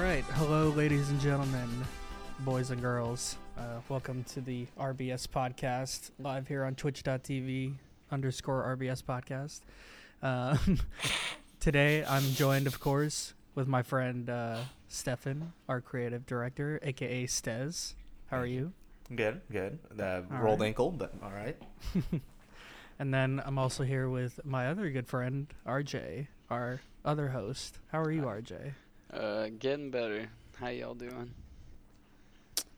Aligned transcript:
All 0.00 0.06
right, 0.06 0.24
hello, 0.24 0.70
ladies 0.70 1.10
and 1.10 1.20
gentlemen, 1.20 1.68
boys 2.38 2.70
and 2.70 2.80
girls. 2.80 3.36
Uh, 3.58 3.80
welcome 3.90 4.24
to 4.32 4.40
the 4.40 4.66
RBS 4.78 5.26
podcast, 5.26 6.10
live 6.18 6.48
here 6.48 6.64
on 6.64 6.74
Twitch.tv 6.74 7.74
underscore 8.10 8.78
RBS 8.78 9.02
podcast. 9.04 9.60
Um, 10.22 10.78
today, 11.60 12.02
I'm 12.02 12.22
joined, 12.32 12.66
of 12.66 12.80
course, 12.80 13.34
with 13.54 13.68
my 13.68 13.82
friend 13.82 14.30
uh, 14.30 14.60
Stefan, 14.88 15.52
our 15.68 15.82
creative 15.82 16.24
director, 16.24 16.80
aka 16.82 17.26
Stez. 17.26 17.92
How 18.28 18.38
are 18.38 18.46
you? 18.46 18.72
Good, 19.14 19.42
good. 19.52 19.80
The 19.90 20.24
All 20.32 20.38
rolled 20.38 20.60
right. 20.60 20.68
ankle, 20.68 20.92
but 20.92 21.12
all 21.22 21.30
right. 21.30 21.58
And 22.98 23.12
then 23.12 23.42
I'm 23.44 23.58
also 23.58 23.84
here 23.84 24.08
with 24.08 24.40
my 24.46 24.68
other 24.68 24.90
good 24.90 25.08
friend, 25.08 25.46
RJ, 25.66 26.28
our 26.50 26.80
other 27.04 27.28
host. 27.28 27.78
How 27.92 28.00
are 28.00 28.10
you, 28.10 28.22
RJ? 28.22 28.72
Uh, 29.12 29.48
getting 29.58 29.90
better. 29.90 30.28
How 30.58 30.68
y'all 30.68 30.94
doing? 30.94 31.32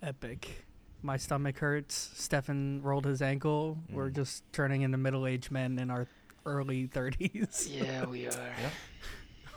Epic. 0.03 0.65
My 1.03 1.17
stomach 1.17 1.59
hurts. 1.59 2.11
Stefan 2.15 2.81
rolled 2.83 3.05
his 3.07 3.21
ankle. 3.23 3.79
We're 3.91 4.11
Mm. 4.11 4.15
just 4.17 4.45
turning 4.53 4.83
into 4.83 4.97
middle-aged 4.99 5.51
men 5.51 5.79
in 5.79 5.91
our 5.91 6.07
early 6.47 6.87
30s. 6.89 7.69
Yeah, 7.69 8.07
we 8.07 8.27
are. 8.29 8.31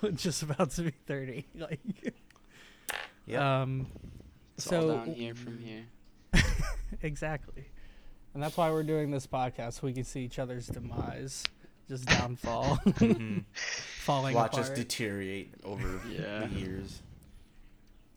yeah. 0.03 0.09
just 0.15 0.43
about 0.43 0.71
to 0.71 0.83
be 0.83 0.91
30. 1.07 1.45
Like, 1.55 1.79
Yeah. 3.25 3.61
um, 3.61 3.87
It's 4.55 4.65
so 4.65 4.81
all 4.89 4.97
down 4.97 5.13
here 5.13 5.33
from 5.35 5.59
here. 5.59 5.85
exactly, 7.01 7.65
and 8.33 8.43
that's 8.43 8.55
why 8.57 8.69
we're 8.69 8.83
doing 8.83 9.09
this 9.11 9.25
podcast. 9.25 9.73
So 9.73 9.87
we 9.87 9.93
can 9.93 10.03
see 10.03 10.21
each 10.23 10.37
other's 10.39 10.67
demise, 10.67 11.43
just 11.87 12.05
downfall, 12.05 12.77
Mhm. 12.85 13.43
falling 13.53 14.35
Watch 14.35 14.57
us 14.57 14.69
deteriorate 14.69 15.53
over 15.63 15.99
Yeah. 16.09 16.47
the 16.47 16.55
years. 16.59 17.01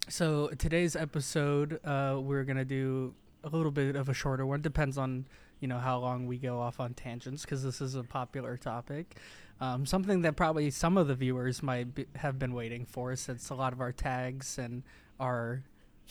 So 0.08 0.48
today's 0.58 0.96
episode, 0.96 1.80
uh, 1.84 2.18
we're 2.20 2.44
gonna 2.44 2.64
do 2.64 3.14
a 3.44 3.48
little 3.50 3.70
bit 3.70 3.94
of 3.96 4.08
a 4.08 4.14
shorter 4.14 4.46
one. 4.46 4.62
Depends 4.62 4.96
on 4.98 5.26
you 5.60 5.68
know 5.68 5.78
how 5.78 5.98
long 5.98 6.26
we 6.26 6.38
go 6.38 6.60
off 6.60 6.80
on 6.80 6.94
tangents 6.94 7.42
because 7.42 7.62
this 7.62 7.80
is 7.80 7.94
a 7.94 8.02
popular 8.04 8.56
topic. 8.56 9.16
Um, 9.60 9.84
something 9.86 10.22
that 10.22 10.36
probably 10.36 10.70
some 10.70 10.96
of 10.96 11.08
the 11.08 11.16
viewers 11.16 11.62
might 11.64 11.92
be, 11.94 12.06
have 12.14 12.38
been 12.38 12.54
waiting 12.54 12.86
for, 12.86 13.16
since 13.16 13.50
a 13.50 13.54
lot 13.56 13.72
of 13.72 13.80
our 13.80 13.90
tags 13.90 14.56
and 14.56 14.84
our 15.18 15.64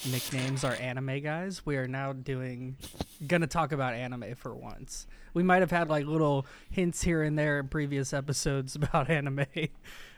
nicknames 0.06 0.64
are 0.64 0.74
anime 0.74 1.22
guys. 1.22 1.66
We 1.66 1.78
are 1.78 1.88
now 1.88 2.14
doing 2.14 2.78
gonna 3.26 3.48
talk 3.48 3.72
about 3.72 3.94
anime 3.94 4.36
for 4.36 4.54
once. 4.54 5.08
We 5.34 5.44
might 5.44 5.62
have 5.62 5.72
had 5.72 5.90
like 5.90 6.06
little 6.06 6.46
hints 6.70 7.02
here 7.02 7.24
and 7.24 7.38
there 7.38 7.60
in 7.60 7.68
previous 7.68 8.14
episodes 8.14 8.76
about 8.78 9.10
anime. 9.10 9.46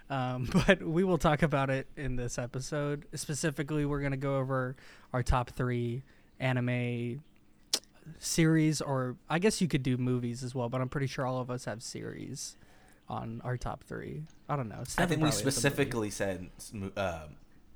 Um, 0.10 0.50
but 0.68 0.82
we 0.82 1.04
will 1.04 1.18
talk 1.18 1.44
about 1.44 1.70
it 1.70 1.88
in 1.96 2.16
this 2.16 2.38
episode. 2.38 3.06
Specifically, 3.14 3.86
we're 3.86 4.00
going 4.00 4.12
to 4.12 4.18
go 4.18 4.38
over 4.38 4.76
our 5.14 5.24
top 5.24 5.52
three 5.52 6.04
anime 6.40 7.22
series, 8.18 8.82
or 8.82 9.16
I 9.30 9.40
guess 9.40 9.62
you 9.62 9.68
could 9.68 9.84
do 9.84 9.98
movies 9.98 10.44
as 10.44 10.56
well, 10.56 10.70
but 10.70 10.82
I'm 10.82 10.90
pretty 10.90 11.08
sure 11.08 11.26
all 11.26 11.40
of 11.40 11.52
us 11.52 11.66
have 11.66 11.84
series 11.84 12.58
on 13.08 13.42
our 13.44 13.58
top 13.58 13.84
three. 13.84 14.24
I 14.48 14.56
don't 14.56 14.70
know. 14.70 14.82
I 14.98 15.06
think 15.06 15.22
we 15.22 15.30
probably 15.30 15.30
has 15.30 15.42
a 15.42 15.44
movie. 15.44 15.52
specifically 15.52 16.10
said 16.10 16.50
uh, 16.98 17.28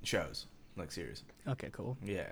shows, 0.04 0.48
like 0.76 0.92
series. 0.92 1.24
Okay, 1.48 1.70
cool. 1.72 1.98
Yeah. 2.04 2.26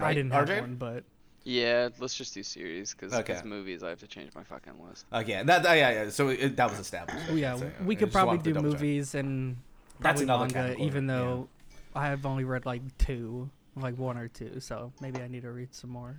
I 0.00 0.14
didn't 0.14 0.32
have 0.32 0.48
RJ? 0.48 0.60
one, 0.60 0.74
but 0.76 1.04
Yeah, 1.44 1.90
let's 1.98 2.14
just 2.14 2.34
do 2.34 2.42
series 2.42 2.92
because 2.94 3.12
Okay. 3.12 3.40
movies 3.44 3.82
I 3.82 3.90
have 3.90 4.00
to 4.00 4.06
change 4.06 4.34
my 4.34 4.42
fucking 4.42 4.72
list. 4.88 5.04
Okay, 5.12 5.42
that, 5.44 5.62
that- 5.62 5.74
yeah, 5.76 5.90
yeah. 6.04 6.10
So 6.10 6.28
it, 6.30 6.56
that 6.56 6.70
was 6.70 6.78
established. 6.80 7.26
oh, 7.30 7.34
yeah, 7.36 7.56
So, 7.56 7.70
we 7.84 7.94
I 7.96 7.98
could 7.98 8.12
probably 8.12 8.38
do 8.38 8.52
double 8.52 8.70
check. 8.72 8.80
movies 8.80 9.14
and 9.14 9.56
That's 10.00 10.20
probably 10.20 10.24
another 10.24 10.40
manga, 10.46 10.54
category, 10.54 10.86
even 10.86 11.08
yeah. 11.08 11.14
though 11.16 11.48
I 11.94 12.06
have 12.06 12.24
only 12.26 12.44
read 12.44 12.66
like 12.66 12.82
two, 12.98 13.50
like 13.76 13.96
one 13.98 14.16
or 14.16 14.28
two, 14.28 14.58
so 14.60 14.92
maybe 15.00 15.20
I 15.20 15.28
need 15.28 15.42
to 15.42 15.50
read 15.52 15.74
some 15.74 15.90
more. 15.90 16.16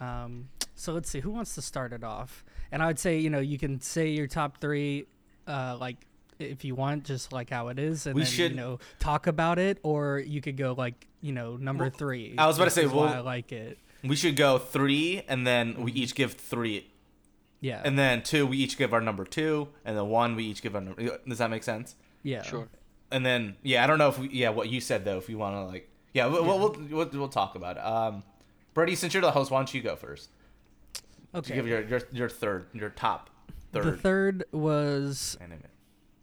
Um, 0.00 0.48
so 0.74 0.92
let's 0.92 1.08
see, 1.10 1.20
who 1.20 1.30
wants 1.30 1.54
to 1.54 1.62
start 1.62 1.92
it 1.92 2.04
off? 2.04 2.44
And 2.70 2.82
I 2.82 2.86
would 2.86 2.98
say, 2.98 3.18
you 3.18 3.30
know, 3.30 3.38
you 3.40 3.58
can 3.58 3.80
say 3.80 4.08
your 4.10 4.26
top 4.26 4.60
three, 4.60 5.06
uh, 5.48 5.76
like 5.80 5.96
if 6.38 6.64
you 6.64 6.74
want, 6.74 7.04
just 7.04 7.32
like 7.32 7.50
how 7.50 7.68
it 7.68 7.78
is, 7.78 8.06
and 8.06 8.14
We 8.14 8.22
then 8.22 8.30
should- 8.30 8.50
you 8.52 8.56
know 8.56 8.78
talk 8.98 9.26
about 9.26 9.58
it, 9.58 9.78
or 9.82 10.18
you 10.18 10.40
could 10.40 10.56
go 10.56 10.74
like 10.76 11.06
you 11.20 11.32
know 11.32 11.56
number 11.56 11.84
Well, 11.84 11.90
three. 11.92 12.34
I 12.38 12.46
was 12.46 12.56
about 12.56 12.66
to 12.66 12.70
say, 12.70 12.84
is 12.84 12.90
why 12.92 13.06
well- 13.06 13.14
I 13.14 13.20
like 13.20 13.52
it. 13.52 13.78
We 14.02 14.16
should 14.16 14.36
go 14.36 14.58
three, 14.58 15.22
and 15.28 15.46
then 15.46 15.80
we 15.82 15.90
each 15.92 16.14
give 16.14 16.34
three, 16.34 16.90
Yeah, 17.62 17.80
and 17.82 17.98
then 17.98 18.22
two, 18.22 18.46
we 18.46 18.58
each 18.58 18.76
give 18.76 18.92
our 18.92 19.00
number 19.00 19.24
two, 19.24 19.68
and 19.84 19.96
then 19.96 20.06
one, 20.08 20.36
we 20.36 20.44
each 20.44 20.60
give 20.60 20.74
our 20.74 20.82
number. 20.82 21.18
Does 21.26 21.38
that 21.38 21.48
make 21.50 21.62
sense? 21.62 21.96
yeah, 22.22 22.42
Sure. 22.42 22.68
And 23.10 23.24
then, 23.24 23.56
yeah, 23.62 23.82
I 23.84 23.86
don't 23.86 23.98
know 23.98 24.08
if 24.08 24.18
we, 24.18 24.28
yeah, 24.30 24.48
what 24.50 24.68
you 24.68 24.80
said 24.80 25.04
though, 25.04 25.16
if 25.18 25.28
you 25.30 25.38
want 25.38 25.54
to 25.56 25.64
like, 25.72 25.88
yeah, 26.12 26.26
we'll, 26.26 26.44
We'll, 26.44 26.58
we'll 26.58 26.76
we'll 26.90 27.08
we'll 27.12 27.28
talk 27.28 27.54
about 27.54 27.76
it. 27.76 27.80
Um, 27.84 28.22
Brady, 28.74 28.94
since 28.96 29.14
you're 29.14 29.20
the 29.22 29.30
host, 29.30 29.50
why 29.50 29.58
don't 29.58 29.72
you 29.72 29.80
go 29.82 29.94
first? 29.96 30.28
Okay. 31.34 31.54
Give 31.54 31.66
your 31.66 31.82
your 31.82 32.00
your 32.12 32.28
third, 32.28 32.66
your 32.74 32.90
top 32.90 33.30
third. 33.72 33.84
The 33.84 33.96
third 33.96 34.44
was 34.52 35.36
anime. 35.40 35.60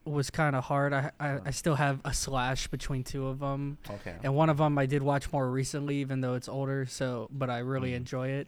Was 0.06 0.30
kind 0.32 0.56
of 0.56 0.64
hard. 0.64 0.94
I, 0.94 1.12
I 1.20 1.40
I 1.46 1.52
still 1.52 1.76
have 1.76 2.00
a 2.04 2.14
slash 2.14 2.68
between 2.68 3.04
two 3.04 3.28
of 3.28 3.40
them. 3.40 3.78
Okay. 3.90 4.16
and 4.24 4.34
one 4.36 4.50
of 4.50 4.58
them 4.58 4.78
I 4.78 4.86
did 4.88 5.04
watch 5.04 5.32
more 5.32 5.50
recently, 5.50 5.98
even 5.98 6.22
though 6.22 6.34
it's 6.36 6.50
older. 6.50 6.86
So, 6.88 7.30
but 7.32 7.50
I 7.50 7.60
really 7.60 7.92
Mhm. 7.92 7.96
enjoy 7.98 8.28
it. 8.30 8.48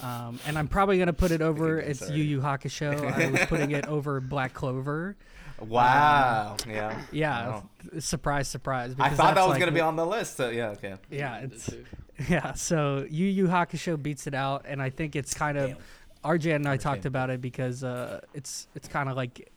Um, 0.00 0.38
and 0.46 0.58
I'm 0.58 0.68
probably 0.68 0.98
gonna 0.98 1.12
put 1.12 1.30
it 1.30 1.42
over. 1.42 1.78
It's 1.78 2.00
sorry. 2.00 2.14
Yu 2.14 2.22
Yu 2.24 2.40
Hakusho. 2.40 3.12
I 3.12 3.28
was 3.30 3.40
putting 3.46 3.72
it 3.72 3.86
over 3.86 4.20
Black 4.20 4.54
Clover. 4.54 5.16
Wow. 5.60 6.56
yeah. 6.68 7.02
Yeah, 7.12 7.48
Wow. 7.48 7.68
surprise, 7.98 8.48
surprise. 8.48 8.94
I 8.98 9.10
thought 9.10 9.34
that 9.34 9.42
was 9.42 9.50
like 9.50 9.60
gonna 9.60 9.72
be 9.72 9.80
on 9.80 9.96
the 9.96 10.06
list. 10.06 10.36
So 10.36 10.50
yeah. 10.50 10.68
Okay. 10.70 10.94
Yeah, 11.10 11.40
Me 11.40 11.46
it's 11.52 11.66
too. 11.66 11.84
yeah. 12.28 12.52
So 12.54 13.06
Yu 13.10 13.26
Yu 13.26 13.46
Hakusho 13.48 14.00
beats 14.02 14.26
it 14.26 14.34
out, 14.34 14.64
and 14.66 14.80
I 14.80 14.90
think 14.90 15.16
it's 15.16 15.34
kind 15.34 15.58
of 15.58 15.76
RJ 16.24 16.54
and 16.56 16.66
I 16.66 16.76
talked 16.76 17.04
about 17.06 17.30
it 17.30 17.40
because 17.40 17.84
uh, 17.84 18.20
it's 18.34 18.68
it's 18.74 18.88
kind 18.88 19.08
of 19.08 19.16
like 19.16 19.50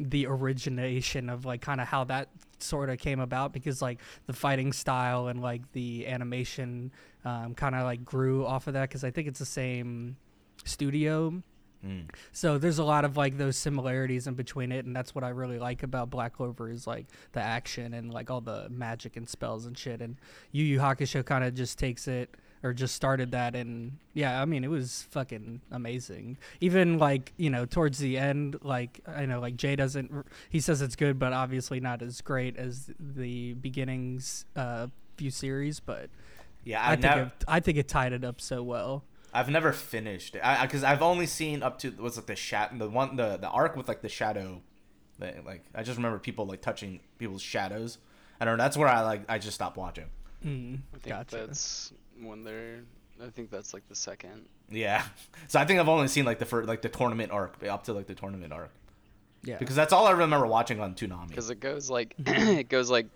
the 0.00 0.26
origination 0.26 1.28
of 1.28 1.44
like 1.44 1.60
kind 1.60 1.80
of 1.80 1.88
how 1.88 2.04
that 2.04 2.28
sort 2.58 2.90
of 2.90 2.98
came 2.98 3.20
about 3.20 3.52
because 3.52 3.82
like 3.82 4.00
the 4.26 4.32
fighting 4.32 4.72
style 4.72 5.28
and 5.28 5.40
like 5.40 5.62
the 5.72 6.06
animation 6.06 6.92
um, 7.24 7.54
kind 7.54 7.74
of 7.74 7.84
like 7.84 8.04
grew 8.04 8.46
off 8.46 8.66
of 8.66 8.74
that 8.74 8.88
because 8.88 9.04
I 9.04 9.10
think 9.10 9.28
it's 9.28 9.38
the 9.38 9.46
same 9.46 10.16
studio 10.64 11.42
Mm. 11.86 12.10
so 12.32 12.58
there's 12.58 12.80
a 12.80 12.84
lot 12.84 13.04
of 13.04 13.16
like 13.16 13.38
those 13.38 13.56
similarities 13.56 14.26
in 14.26 14.34
between 14.34 14.72
it, 14.72 14.84
and 14.84 14.96
that's 14.96 15.14
what 15.14 15.22
I 15.22 15.28
really 15.28 15.60
like 15.60 15.84
about 15.84 16.10
Black 16.10 16.32
Clover 16.32 16.68
is 16.68 16.88
like 16.88 17.06
the 17.30 17.40
action 17.40 17.94
and 17.94 18.12
like 18.12 18.32
all 18.32 18.40
the 18.40 18.68
magic 18.68 19.16
and 19.16 19.28
spells 19.28 19.64
and 19.64 19.78
shit. 19.78 20.00
And 20.00 20.16
Yu 20.50 20.64
Yu 20.64 20.80
Hakusho 20.80 21.24
kind 21.24 21.44
of 21.44 21.54
just 21.54 21.78
takes 21.78 22.08
it 22.08 22.34
or 22.62 22.72
just 22.72 22.94
started 22.94 23.30
that, 23.32 23.54
and 23.54 23.98
yeah, 24.14 24.40
I 24.40 24.44
mean 24.44 24.64
it 24.64 24.70
was 24.70 25.06
fucking 25.10 25.60
amazing. 25.70 26.38
Even 26.60 26.98
like 26.98 27.32
you 27.36 27.50
know 27.50 27.64
towards 27.66 27.98
the 27.98 28.18
end, 28.18 28.58
like 28.62 29.00
I 29.06 29.26
know 29.26 29.40
like 29.40 29.56
Jay 29.56 29.76
doesn't 29.76 30.12
he 30.50 30.60
says 30.60 30.82
it's 30.82 30.96
good, 30.96 31.18
but 31.18 31.32
obviously 31.32 31.80
not 31.80 32.02
as 32.02 32.20
great 32.20 32.56
as 32.56 32.90
the 32.98 33.54
beginnings 33.54 34.44
uh, 34.56 34.88
few 35.16 35.30
series, 35.30 35.80
but 35.80 36.08
Yeah. 36.64 36.80
I, 36.82 36.86
I, 36.86 36.90
think 36.90 37.02
never. 37.02 37.20
it, 37.22 37.44
I 37.46 37.60
think 37.60 37.78
it 37.78 37.88
tied 37.88 38.12
it 38.12 38.24
up 38.24 38.40
so 38.40 38.62
well. 38.62 39.04
I've 39.32 39.50
never 39.50 39.72
finished 39.72 40.34
it. 40.36 40.40
I 40.44 40.64
because 40.64 40.82
I've 40.82 41.02
only 41.02 41.26
seen 41.26 41.62
up 41.62 41.78
to 41.80 41.90
what's 41.90 42.16
like 42.16 42.26
the 42.26 42.36
shat 42.36 42.76
the 42.78 42.88
one 42.88 43.16
the 43.16 43.36
the 43.36 43.48
arc 43.48 43.76
with 43.76 43.86
like 43.86 44.00
the 44.00 44.08
shadow, 44.08 44.62
the, 45.18 45.34
like 45.44 45.64
I 45.74 45.82
just 45.82 45.96
remember 45.96 46.18
people 46.18 46.46
like 46.46 46.62
touching 46.62 47.00
people's 47.18 47.42
shadows. 47.42 47.98
I 48.40 48.44
don't 48.44 48.56
know. 48.56 48.64
That's 48.64 48.76
where 48.76 48.88
I 48.88 49.02
like 49.02 49.22
I 49.28 49.38
just 49.38 49.54
stopped 49.54 49.76
watching. 49.76 50.06
Mm, 50.44 50.78
I 50.94 50.98
think 50.98 51.14
gotcha. 51.14 51.36
that's 51.46 51.92
when 52.22 52.44
they're. 52.44 52.80
I 53.22 53.30
think 53.30 53.50
that's 53.50 53.74
like 53.74 53.88
the 53.88 53.96
second. 53.96 54.44
Yeah. 54.70 55.04
So 55.48 55.58
I 55.58 55.64
think 55.64 55.80
I've 55.80 55.88
only 55.88 56.06
seen 56.08 56.24
like 56.24 56.38
the 56.38 56.44
first 56.46 56.68
like 56.68 56.82
the 56.82 56.88
tournament 56.88 57.32
arc 57.32 57.56
up 57.68 57.84
to 57.84 57.92
like 57.92 58.06
the 58.06 58.14
tournament 58.14 58.52
arc 58.52 58.70
yeah. 59.42 59.58
because 59.58 59.74
that's 59.74 59.92
all 59.92 60.06
I 60.06 60.12
remember 60.12 60.46
watching 60.46 60.78
on 60.80 60.94
Toonami. 60.94 61.28
Because 61.28 61.50
it 61.50 61.58
goes 61.58 61.90
like 61.90 62.14
it 62.26 62.68
goes 62.68 62.90
like 62.90 63.06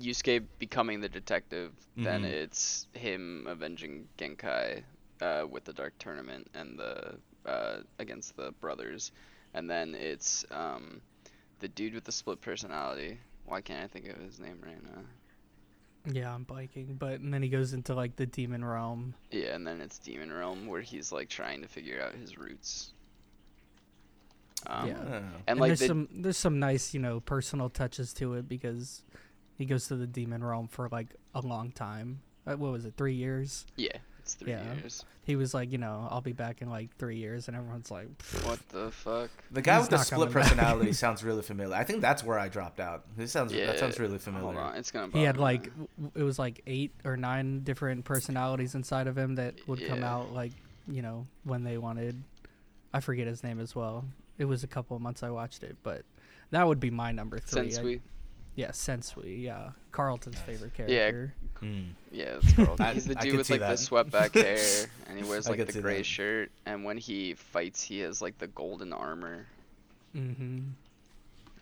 Yusuke 0.00 0.42
becoming 0.58 1.00
the 1.00 1.08
detective, 1.08 1.72
then 1.96 2.22
Mhm. 2.22 2.30
it's 2.30 2.86
him 2.92 3.46
avenging 3.48 4.08
Genkai 4.18 4.82
uh, 5.22 5.46
with 5.48 5.64
the 5.64 5.72
Dark 5.72 5.94
Tournament 5.98 6.48
and 6.54 6.78
the 6.78 7.16
uh, 7.46 7.78
against 7.98 8.36
the 8.36 8.52
brothers, 8.60 9.12
and 9.54 9.70
then 9.70 9.94
it's 9.94 10.44
um, 10.50 11.00
the 11.60 11.68
dude 11.68 11.94
with 11.94 12.04
the 12.04 12.12
split 12.12 12.40
personality. 12.40 13.18
Why 13.46 13.60
can't 13.60 13.82
I 13.84 13.86
think 13.86 14.06
of 14.08 14.18
his 14.20 14.38
name 14.38 14.58
right 14.62 14.82
now? 14.82 15.02
Yeah, 16.06 16.34
I'm 16.34 16.44
biking, 16.44 16.96
but 16.98 17.20
and 17.20 17.32
then 17.32 17.42
he 17.42 17.48
goes 17.48 17.72
into 17.72 17.94
like 17.94 18.16
the 18.16 18.26
demon 18.26 18.64
realm. 18.64 19.14
Yeah, 19.30 19.54
and 19.54 19.66
then 19.66 19.80
it's 19.80 19.98
Demon 19.98 20.32
Realm 20.32 20.66
where 20.66 20.80
he's 20.80 21.12
like 21.12 21.28
trying 21.28 21.60
to 21.62 21.68
figure 21.68 22.00
out 22.00 22.14
his 22.14 22.38
roots. 22.38 22.92
Um, 24.66 24.88
Yeah. 24.88 24.96
Oh. 24.98 25.14
and, 25.14 25.24
And, 25.46 25.60
like 25.60 25.68
there's 25.68 25.80
the, 25.80 25.86
some 25.86 26.08
there's 26.12 26.36
some 26.38 26.58
nice 26.58 26.94
you 26.94 27.00
know 27.00 27.20
personal 27.20 27.68
touches 27.68 28.12
to 28.14 28.34
it 28.34 28.48
because 28.48 29.02
he 29.58 29.66
goes 29.66 29.88
to 29.88 29.96
the 29.96 30.06
demon 30.06 30.42
realm 30.42 30.68
for 30.68 30.88
like 30.90 31.08
a 31.34 31.40
long 31.42 31.70
time. 31.70 32.20
Uh, 32.46 32.56
what 32.56 32.72
was 32.72 32.86
it? 32.86 32.94
Three 32.96 33.14
years. 33.14 33.66
yeah, 33.76 33.98
it's 34.34 34.42
It's 34.42 34.42
three 34.42 34.52
Yeah. 34.52 34.74
years. 34.74 35.04
He 35.24 35.36
was 35.36 35.54
like, 35.54 35.70
you 35.70 35.78
know, 35.78 36.08
I'll 36.10 36.20
be 36.20 36.32
back 36.32 36.60
in 36.62 36.70
like 36.70 36.94
three 36.96 37.16
years, 37.16 37.48
and 37.48 37.56
everyone's 37.56 37.90
like, 37.90 38.08
What 38.44 38.58
the 38.70 38.90
fuck? 38.90 39.30
The 39.50 39.62
guy 39.62 39.74
He's 39.78 39.82
with 39.82 39.90
the 39.90 39.98
split 40.04 40.30
personality 40.30 40.92
sounds 41.04 41.22
really 41.22 41.42
familiar. 41.42 41.74
I 41.76 41.84
think 41.84 42.00
that's 42.00 42.24
where 42.24 42.38
I 42.38 42.48
dropped 42.48 42.80
out. 42.80 43.04
This 43.16 43.32
sounds 43.32 43.52
Yeah. 43.52 43.66
that 43.66 43.78
sounds 43.78 43.98
really 43.98 44.12
Hold 44.12 44.22
familiar. 44.22 44.58
on, 44.58 44.76
it's 44.76 44.90
gonna. 44.90 45.12
he 45.12 45.22
had 45.22 45.36
me. 45.36 45.42
like, 45.42 45.64
w- 45.64 45.88
it 46.14 46.22
was 46.22 46.38
like 46.38 46.62
eight 46.66 46.92
or 47.04 47.16
nine 47.16 47.60
different 47.60 48.04
personalities 48.04 48.74
inside 48.74 49.06
of 49.06 49.16
him 49.16 49.34
that 49.36 49.54
would 49.68 49.86
come 49.86 50.02
out 50.02 50.32
like, 50.32 50.52
you 50.88 51.02
know, 51.02 51.26
when 51.44 51.62
they 51.64 51.78
wanted. 51.78 52.22
I 52.92 53.00
forget 53.00 53.26
his 53.28 53.44
name 53.44 53.60
as 53.60 53.74
well. 53.76 54.04
It 54.38 54.46
was 54.46 54.64
a 54.64 54.66
couple 54.66 54.96
of 54.96 55.02
months 55.02 55.22
I 55.22 55.30
watched 55.30 55.62
it, 55.62 55.76
but 55.84 56.02
that 56.50 56.66
would 56.66 56.80
be 56.80 56.90
my 56.90 57.12
number 57.12 57.38
three. 57.38 57.60
I- 57.60 57.64
Sensui. 57.66 58.00
Yeah, 58.56 58.70
Sensui. 58.70 59.42
Yeah, 59.42 59.70
Carlton's 59.92 60.38
favorite 60.40 60.72
Yeah, 60.78 60.86
character. 61.10 61.34
Hmm. 61.60 61.80
Yeah, 62.12 62.36
that's 62.42 62.52
Carl. 62.54 62.76
I- 62.80 62.94
He's 62.94 63.06
the 63.06 63.14
dude 63.14 63.36
with 63.36 63.46
see 63.46 63.54
like 63.54 63.60
the 63.60 63.66
that. 63.68 63.78
swept 63.78 64.10
back 64.10 64.34
hair, 64.34 64.58
and 65.08 65.18
he 65.18 65.24
wears 65.24 65.48
like 65.48 65.64
the 65.66 65.80
gray 65.80 65.98
that. 65.98 66.06
shirt. 66.06 66.50
And 66.66 66.84
when 66.84 66.96
he 66.96 67.34
fights, 67.34 67.82
he 67.82 68.00
has 68.00 68.20
like 68.22 68.38
the 68.38 68.46
golden 68.48 68.92
armor. 68.92 69.46
Mm-hmm. 70.16 70.58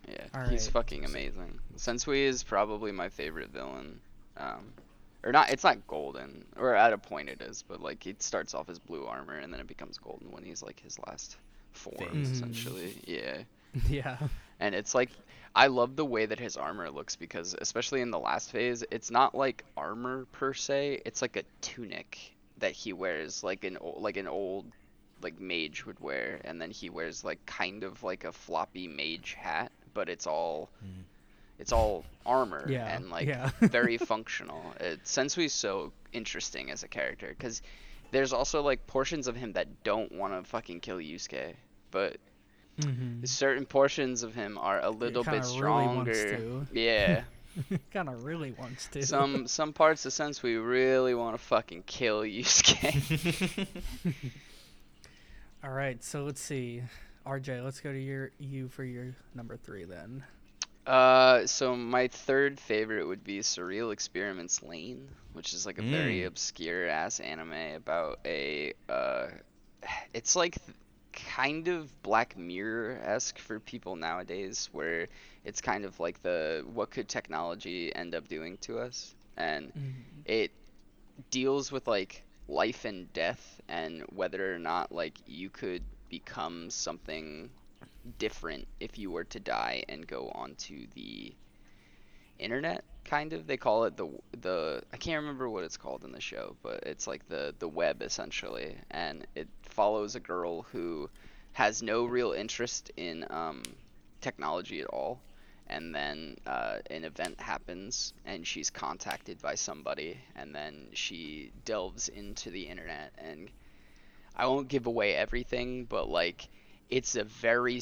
Yeah, 0.09 0.25
All 0.35 0.49
he's 0.49 0.65
right. 0.67 0.73
fucking 0.73 1.05
amazing. 1.05 1.59
Sensui 1.77 2.23
is 2.25 2.43
probably 2.43 2.93
my 2.93 3.09
favorite 3.11 3.51
villain. 3.51 4.01
Um, 4.39 4.65
or 5.25 5.33
not, 5.33 5.51
it's 5.51 5.65
not 5.65 5.87
golden, 5.87 6.45
or 6.57 6.75
at 6.75 6.93
a 6.93 6.99
point 6.99 7.29
it 7.29 7.43
is, 7.43 7.63
but 7.69 7.83
like 7.83 8.07
it 8.07 8.23
starts 8.23 8.55
off 8.55 8.69
as 8.71 8.79
blue 8.79 9.05
armor 9.05 9.35
and 9.35 9.53
then 9.53 9.61
it 9.61 9.67
becomes 9.67 9.99
golden 9.99 10.31
when 10.31 10.45
he's 10.45 10.63
like 10.63 10.81
his 10.81 10.99
last 11.07 11.37
form, 11.73 11.97
Phase. 11.99 12.29
Mhm. 12.29 12.33
essentially. 12.33 12.95
Yeah. 13.07 13.39
Yeah. 13.89 14.17
And 14.61 14.75
it's 14.75 14.95
like 14.95 15.11
I 15.55 15.69
love 15.69 15.97
the 15.97 16.05
way 16.05 16.27
that 16.27 16.39
his 16.39 16.57
armor 16.57 16.91
looks 16.91 17.17
because 17.17 17.55
especially 17.61 18.01
in 18.01 18.11
the 18.11 18.19
last 18.19 18.51
phase, 18.51 18.85
it's 18.91 19.11
not 19.11 19.35
like 19.35 19.65
armor 19.77 20.27
per 20.33 20.55
se, 20.55 21.03
it's 21.05 21.23
like 21.23 21.37
a 21.37 21.43
tunic 21.61 22.19
that 22.59 22.73
he 22.73 22.93
wears 22.93 23.43
like 23.45 23.65
an 23.65 23.77
old, 23.79 24.03
like 24.03 24.17
an 24.17 24.29
old 24.29 24.67
like 25.23 25.41
mage 25.41 25.85
would 25.87 25.99
wear 26.01 26.41
and 26.45 26.61
then 26.61 26.71
he 26.71 26.91
wears 26.91 27.25
like 27.25 27.45
kind 27.47 27.83
of 27.83 28.03
like 28.03 28.25
a 28.25 28.33
floppy 28.33 28.87
mage 28.89 29.35
hat, 29.39 29.73
but 29.95 30.09
it's 30.09 30.27
all 30.27 30.69
Mhm. 30.85 31.03
it's 31.59 31.73
all 31.73 32.05
armor 32.27 32.65
Yeah, 32.69 32.87
and 32.97 33.11
like 33.11 33.27
yeah. 33.29 33.51
very 33.61 33.99
functional. 33.99 34.63
It, 34.81 35.05
Sensui's 35.05 35.53
so 35.53 35.93
interesting 36.13 36.71
as 36.71 36.83
a 36.85 36.89
character 36.89 37.35
cuz 37.39 37.63
there's 38.11 38.33
also 38.33 38.63
like 38.63 38.87
portions 38.87 39.27
of 39.29 39.37
him 39.37 39.53
that 39.53 39.83
don't 39.85 40.13
want 40.13 40.33
to 40.35 40.49
fucking 40.49 40.81
kill 40.81 40.99
Yusuke, 40.99 41.55
but 41.91 42.17
Mm-hmm. 42.79 43.25
certain 43.25 43.67
portions 43.67 44.23
of 44.23 44.35
him 44.35 44.57
are 44.59 44.81
a 44.81 44.91
little 44.91 45.25
bit 45.25 45.33
really 45.33 45.43
stronger. 45.43 46.13
to. 46.37 46.67
Yeah. 46.73 47.23
kind 47.93 48.09
of 48.09 48.23
really 48.25 48.53
wants 48.53 48.87
to. 48.89 49.05
some 49.05 49.47
some 49.59 49.73
parts 49.73 50.07
of 50.07 50.13
Sensui 50.13 50.65
really 50.65 51.15
want 51.15 51.37
to 51.37 51.43
fucking 51.43 51.83
kill 51.87 52.25
you, 52.25 52.45
Yusuke. 52.45 53.67
All 55.65 55.71
right, 55.71 56.03
so 56.05 56.23
let's 56.25 56.41
see. 56.41 56.83
RJ, 57.27 57.65
let's 57.65 57.81
go 57.81 57.93
to 57.93 57.99
your 57.99 58.31
you 58.39 58.69
for 58.69 58.85
your 58.85 59.15
number 59.35 59.57
three 59.57 59.85
then. 59.85 60.23
uh, 60.87 61.45
so 61.47 61.75
my 61.77 62.09
third 62.09 62.59
favorite 62.61 63.07
would 63.07 63.25
be 63.25 63.43
Serial 63.43 63.91
Experiments 63.91 64.63
Lain, 64.63 65.09
which 65.33 65.53
is 65.53 65.67
like 65.67 65.79
a 65.79 65.83
very 65.83 66.21
Mm. 66.21 66.27
obscure 66.29 66.87
ass 66.89 67.21
anime 67.21 67.75
about 67.77 68.21
a 68.25 68.73
uh, 68.89 69.27
it's 70.15 70.37
like 70.37 70.57
kind 71.35 71.69
of 71.69 72.03
Black 72.03 72.37
Mirror 72.37 73.01
esque 73.03 73.39
for 73.39 73.61
people 73.61 73.97
nowadays, 73.97 74.69
where 74.73 75.09
it's 75.45 75.61
kind 75.61 75.85
of 75.85 75.99
like 76.01 76.23
the 76.23 76.65
what 76.73 76.91
could 76.91 77.09
technology 77.09 77.95
end 77.95 78.15
up 78.15 78.29
doing 78.29 78.59
to 78.59 78.79
us, 78.79 79.15
and 79.37 79.69
mm-hmm. 79.69 79.91
it 80.25 80.51
deals 81.31 81.73
with 81.73 81.87
like 81.87 82.23
life 82.49 82.85
and 82.85 83.13
death 83.13 83.61
and 83.69 84.03
whether 84.15 84.55
or 84.55 84.59
not 84.59 84.91
like 84.91 85.19
you 85.27 85.51
could 85.51 85.83
become 86.09 86.71
something 86.71 87.51
different 88.19 88.67
if 88.81 88.99
you 88.99 89.11
were 89.11 89.25
to 89.25 89.39
die 89.39 89.85
and 89.89 90.07
go 90.07 90.31
onto 90.35 90.87
the 90.95 91.33
internet 92.39 92.85
kind 93.09 93.33
of 93.33 93.47
they 93.47 93.57
call 93.57 93.85
it 93.85 93.97
the 93.97 94.07
the 94.43 94.83
I 94.93 94.99
can't 94.99 95.23
remember 95.23 95.49
what 95.49 95.65
it's 95.65 95.79
called 95.79 96.05
in 96.05 96.13
the 96.13 96.21
show 96.21 96.57
but 96.63 96.83
it's 96.85 97.07
like 97.07 97.27
the 97.29 97.55
the 97.59 97.69
web 97.69 98.03
essentially. 98.03 98.77
And 98.91 99.27
it 99.35 99.49
follows 99.63 100.15
a 100.15 100.21
girl 100.21 100.63
who 100.63 101.09
has 101.53 101.83
no 101.83 102.05
real 102.05 102.33
interest 102.33 102.91
in 102.97 103.25
um, 103.31 103.63
technology 104.21 104.81
at 104.81 104.87
all. 104.89 105.21
And 105.71 105.95
then 105.95 106.37
uh, 106.47 106.79
an 106.91 107.05
event 107.05 107.41
happens 107.41 108.15
and 108.25 108.47
she's 108.47 108.71
contacted 108.71 109.41
by 109.41 109.55
somebody. 109.55 110.19
And 110.37 110.55
then 110.55 110.89
she 110.93 111.51
delves 111.65 112.09
into 112.09 112.51
the 112.51 112.63
internet. 112.63 113.13
And 113.19 113.51
i 114.37 114.47
won't 114.47 114.69
give 114.69 114.87
away 114.87 115.15
everything 115.15 115.85
but 115.85 116.09
like 116.09 116.49
it's 116.91 117.17
a 117.17 117.25
very 117.25 117.81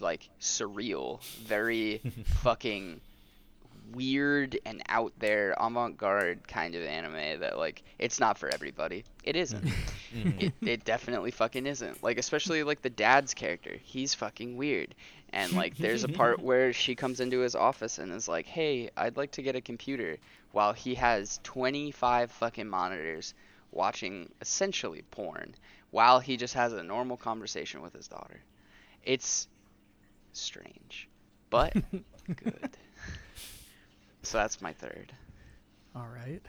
like 0.00 0.28
surreal 0.40 1.22
very 1.42 1.98
fucking 2.42 3.00
weird 3.92 4.58
and 4.66 4.82
out 4.88 5.12
there 5.18 5.54
avant-garde 5.58 6.46
kind 6.48 6.74
of 6.74 6.82
anime 6.82 7.40
that 7.40 7.58
like 7.58 7.82
it's 7.98 8.20
not 8.20 8.38
for 8.38 8.48
everybody. 8.52 9.04
It 9.24 9.36
isn't. 9.36 9.64
Mhm. 10.12 10.42
it, 10.42 10.54
it 10.66 10.84
definitely 10.84 11.30
fucking 11.30 11.66
isn't. 11.66 12.02
Like 12.02 12.18
especially 12.18 12.64
like 12.64 12.82
the 12.82 12.90
dad's 12.90 13.32
character. 13.32 13.76
He's 13.80 14.12
fucking 14.14 14.56
weird. 14.56 14.96
And 15.32 15.52
like 15.52 15.76
there's 15.78 16.02
a 16.02 16.08
part 16.20 16.40
where 16.42 16.72
she 16.72 16.96
comes 16.96 17.20
into 17.20 17.38
his 17.38 17.54
office 17.54 17.98
and 17.98 18.10
is 18.12 18.26
like 18.26 18.46
hey 18.46 18.90
i'd 18.96 19.16
like 19.16 19.30
to 19.32 19.42
get 19.42 19.54
a 19.54 19.60
computer 19.60 20.16
while 20.50 20.72
he 20.72 20.96
has 20.96 21.38
25 21.44 22.32
fucking 22.32 22.68
monitors 22.68 23.34
watching 23.70 24.28
essentially 24.40 25.02
porn 25.12 25.54
while 25.92 26.18
he 26.18 26.36
just 26.36 26.54
has 26.54 26.72
a 26.72 26.82
normal 26.82 27.16
conversation 27.16 27.80
with 27.82 27.92
his 27.92 28.08
daughter. 28.08 28.42
It's 29.04 29.46
strange 30.32 31.08
but 31.50 31.72
good 32.36 32.70
so 34.22 34.38
that's 34.38 34.60
my 34.60 34.72
third 34.72 35.12
All 35.94 36.08
right, 36.14 36.42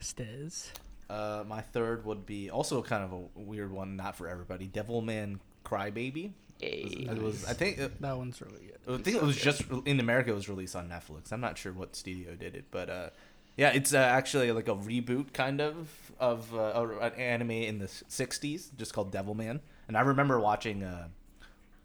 Stez. 0.00 0.68
Uh, 1.10 1.42
my 1.46 1.60
third 1.62 2.04
would 2.04 2.26
be 2.26 2.50
also 2.50 2.82
kind 2.82 3.02
of 3.02 3.12
a 3.12 3.40
weird 3.40 3.72
one, 3.72 3.96
not 3.96 4.14
for 4.16 4.28
everybody. 4.28 4.68
Devilman 4.68 5.38
Crybaby. 5.64 6.32
Hey. 6.60 7.06
It 7.10 7.22
was. 7.22 7.44
I 7.46 7.52
think. 7.52 7.78
It, 7.78 8.00
That 8.02 8.16
one's 8.16 8.40
really 8.40 8.66
good. 8.66 9.00
I 9.00 9.02
think 9.02 9.16
it 9.16 9.22
was 9.22 9.36
just 9.36 9.62
in 9.86 10.00
America. 10.00 10.30
It 10.30 10.34
was 10.34 10.48
released 10.48 10.74
on 10.76 10.88
Netflix. 10.88 11.32
I'm 11.32 11.40
not 11.40 11.56
sure 11.56 11.72
what 11.72 11.94
studio 11.96 12.34
did 12.34 12.54
it, 12.56 12.66
but 12.70 12.90
uh, 12.90 13.10
yeah, 13.56 13.70
it's 13.70 13.94
uh, 13.94 13.98
actually 13.98 14.50
like 14.52 14.68
a 14.68 14.74
reboot 14.74 15.32
kind 15.32 15.60
of 15.60 15.88
of 16.18 16.54
uh, 16.54 16.86
an 17.00 17.12
anime 17.14 17.50
in 17.52 17.78
the 17.78 17.86
'60s, 17.86 18.74
just 18.76 18.92
called 18.92 19.12
Devilman. 19.12 19.60
And 19.86 19.96
I 19.96 20.00
remember 20.00 20.38
watching, 20.38 20.82
uh, 20.82 21.08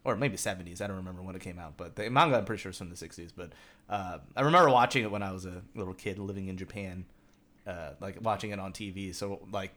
or 0.05 0.15
maybe 0.15 0.37
'70s. 0.37 0.81
I 0.81 0.87
don't 0.87 0.97
remember 0.97 1.21
when 1.21 1.35
it 1.35 1.41
came 1.41 1.59
out, 1.59 1.77
but 1.77 1.95
the 1.95 2.09
manga 2.09 2.37
I'm 2.37 2.45
pretty 2.45 2.61
sure 2.61 2.71
is 2.71 2.77
from 2.77 2.89
the 2.89 2.95
'60s. 2.95 3.31
But 3.35 3.51
uh, 3.89 4.19
I 4.35 4.41
remember 4.41 4.69
watching 4.69 5.03
it 5.03 5.11
when 5.11 5.23
I 5.23 5.31
was 5.31 5.45
a 5.45 5.61
little 5.75 5.93
kid 5.93 6.19
living 6.19 6.47
in 6.47 6.57
Japan, 6.57 7.05
uh, 7.67 7.91
like 7.99 8.17
watching 8.21 8.51
it 8.51 8.59
on 8.59 8.73
TV. 8.73 9.13
So 9.13 9.39
like, 9.51 9.73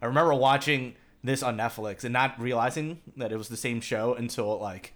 I 0.00 0.06
remember 0.06 0.34
watching 0.34 0.94
this 1.24 1.42
on 1.42 1.56
Netflix 1.56 2.04
and 2.04 2.12
not 2.12 2.40
realizing 2.40 3.00
that 3.16 3.32
it 3.32 3.36
was 3.36 3.48
the 3.48 3.56
same 3.56 3.80
show 3.80 4.14
until 4.14 4.58
like 4.58 4.94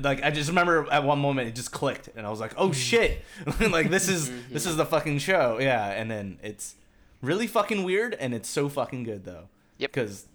like 0.00 0.22
I 0.22 0.30
just 0.30 0.48
remember 0.48 0.86
at 0.90 1.04
one 1.04 1.18
moment 1.18 1.48
it 1.48 1.54
just 1.54 1.72
clicked 1.72 2.08
and 2.16 2.26
I 2.26 2.30
was 2.30 2.40
like, 2.40 2.54
"Oh 2.56 2.72
shit." 2.72 3.22
like 3.60 3.90
this 3.90 4.08
is 4.08 4.30
this 4.48 4.66
is 4.66 4.76
the 4.76 4.86
fucking 4.86 5.18
show. 5.18 5.58
Yeah, 5.60 5.90
and 5.90 6.10
then 6.10 6.38
it's 6.42 6.76
really 7.20 7.46
fucking 7.46 7.84
weird 7.84 8.14
and 8.14 8.34
it's 8.34 8.48
so 8.48 8.68
fucking 8.68 9.04
good 9.04 9.24
though. 9.24 9.48
Yep. 9.78 9.92
Cuz 9.92 10.26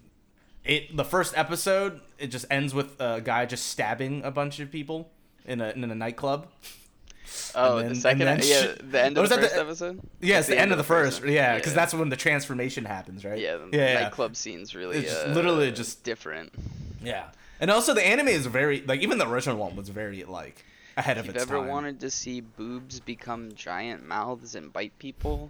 it 0.67 0.95
the 0.95 1.05
first 1.05 1.38
episode 1.38 2.01
it 2.19 2.27
just 2.27 2.45
ends 2.51 2.74
with 2.74 3.00
a 3.01 3.21
guy 3.21 3.45
just 3.45 3.67
stabbing 3.67 4.24
a 4.24 4.31
bunch 4.31 4.59
of 4.59 4.71
people 4.71 5.09
in 5.45 5.62
a 5.62 5.69
in 5.69 5.83
a 5.83 5.95
nightclub. 5.95 6.47
Oh, 7.55 7.79
then- 7.79 7.89
the 7.89 7.95
second, 7.95 8.19
then 8.19 8.39
yeah, 8.43 8.74
the 8.81 9.01
end 9.03 9.17
of 9.17 9.27
the 9.29 9.36
first 9.36 9.53
the- 9.53 9.59
episode. 9.59 10.00
Yeah, 10.21 10.39
it's 10.39 10.47
the, 10.47 10.57
end, 10.59 10.71
of 10.71 10.77
the 10.77 10.83
first. 10.83 11.24
Yeah, 11.24 11.55
because 11.55 11.74
that's 11.74 11.93
when 11.93 12.09
the 12.09 12.15
transformation 12.15 12.86
happens, 12.86 13.25
right? 13.25 13.38
yeah, 13.39 13.57
the 13.57 13.69
yeah, 13.77 13.93
yeah. 13.93 14.00
nightclub 14.03 14.36
scene's 14.36 14.74
really 14.75 15.00
It's 15.00 15.12
just 15.12 15.27
uh, 15.27 15.31
literally 15.31 15.71
just- 15.71 16.03
different. 16.03 16.53
Yeah. 17.03 17.25
And 17.59 17.71
also 17.71 17.93
the 17.93 18.05
anime 18.05 18.27
is 18.27 18.45
very 18.45 18.81
like 18.81 19.01
even 19.01 19.17
the 19.17 19.27
original 19.27 19.57
one 19.57 19.75
was 19.75 19.89
very 19.89 20.24
like 20.24 20.63
ahead 20.95 21.17
If 21.17 21.21
of 21.21 21.25
you've 21.27 21.36
its 21.36 21.43
ever 21.45 21.62
wanted 21.62 22.00
to 22.01 22.09
see 22.09 22.39
boobs 22.41 23.00
become 23.00 23.53
giant 23.55 24.05
mouths 24.05 24.55
and 24.55 24.71
bite 24.71 24.97
people, 25.00 25.50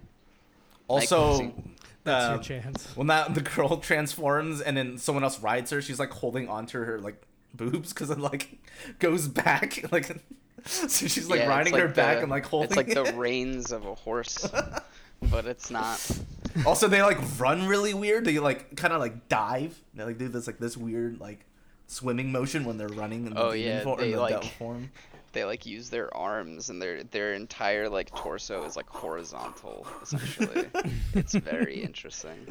also 0.88 1.36
scene. 1.38 1.74
That's 2.04 2.24
uh, 2.26 2.32
your 2.34 2.42
chance. 2.62 2.96
when 2.96 3.06
that 3.08 3.34
the 3.34 3.40
girl 3.42 3.76
transforms 3.90 4.60
and 4.60 4.76
then 4.76 4.98
someone 4.98 5.24
else 5.24 5.40
rides 5.40 5.70
her, 5.70 5.82
she's 5.82 5.98
like 5.98 6.10
holding 6.10 6.48
onto 6.48 6.78
her 6.82 6.98
like 7.00 7.20
boobs 7.54 7.92
because 7.92 8.10
it 8.10 8.18
like 8.18 8.58
goes 8.98 9.28
back 9.28 9.84
like 9.92 10.06
so 10.64 11.06
she's 11.06 11.28
like 11.28 11.38
Yeah, 11.38 11.44
it's 11.44 11.48
riding 11.50 11.74
her 11.74 11.86
like 11.86 11.94
back 11.94 12.22
and 12.22 12.30
like 12.30 12.46
holding 12.46 12.68
It's 12.68 12.76
like 12.76 12.88
the 12.94 13.12
reins 13.16 13.72
of 13.72 13.84
a 13.86 13.94
horse, 13.94 14.46
but 15.22 15.46
it's 15.46 15.70
not. 15.70 16.00
also 16.66 16.88
they 16.88 17.02
like 17.02 17.18
run 17.38 17.66
really 17.66 17.94
weird 17.94 18.24
they 18.24 18.38
like 18.38 18.76
kind 18.76 18.92
of 18.92 19.00
like 19.00 19.28
dive 19.28 19.78
they 19.94 20.04
like 20.04 20.18
do 20.18 20.28
this 20.28 20.46
like 20.46 20.58
this 20.58 20.76
weird 20.76 21.20
like 21.20 21.44
swimming 21.86 22.32
motion 22.32 22.64
when 22.64 22.76
they're 22.78 22.88
running 22.88 23.26
in 23.26 23.34
the 23.34 23.40
Oh, 23.42 23.52
yeah, 23.52 23.82
form, 23.82 23.98
they, 24.00 24.06
in 24.06 24.12
the 24.16 24.20
like- 24.20 24.44
form 24.58 24.90
They 25.32 25.44
like 25.44 25.66
use 25.66 25.90
their 25.90 26.14
arms 26.16 26.70
and 26.70 26.80
their 26.80 27.02
their 27.04 27.34
entire 27.34 27.88
like 27.88 28.14
torso 28.14 28.64
is 28.64 28.76
like 28.76 28.88
horizontal 28.88 29.86
essentially. 30.02 30.66
it's 31.14 31.34
very 31.34 31.82
interesting. 31.82 32.46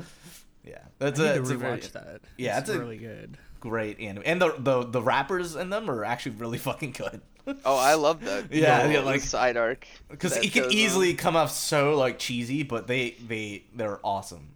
Yeah, 0.64 0.80
I 0.80 0.82
that's 1.00 1.20
need 1.20 1.26
a, 1.26 1.34
to 1.36 1.40
it's 1.42 1.50
a 1.50 1.58
very 1.58 1.78
rewatch 1.80 1.92
that. 1.94 2.22
yeah, 2.38 2.60
it's 2.60 2.70
it's 2.70 2.78
a- 2.78 2.80
really 2.80 2.98
good. 2.98 3.38
great 3.60 4.00
anime, 4.00 4.24
and 4.26 4.42
the, 4.42 4.54
the 4.60 4.84
the 4.84 5.02
rappers 5.02 5.56
in 5.56 5.70
them 5.70 5.90
are 5.90 6.04
actually 6.06 6.36
really 6.36 6.58
fucking 6.70 6.92
good. 6.92 7.22
Oh, 7.64 7.78
I 7.78 7.94
love 7.94 8.26
that. 8.26 8.48
Yeah, 8.54 8.88
yeah, 8.90 9.00
like- 9.00 9.22
side 9.22 9.56
arc. 9.58 9.88
Because 10.10 10.36
it 10.38 10.52
can 10.52 10.64
goes 10.64 10.72
on. 10.74 10.78
easily 10.78 11.14
come 11.14 11.36
off 11.38 11.52
so 11.52 11.96
like 11.96 12.20
cheesy, 12.20 12.64
but 12.64 12.88
they 12.88 13.12
they 13.28 13.64
they're 13.74 14.00
awesome. 14.04 14.50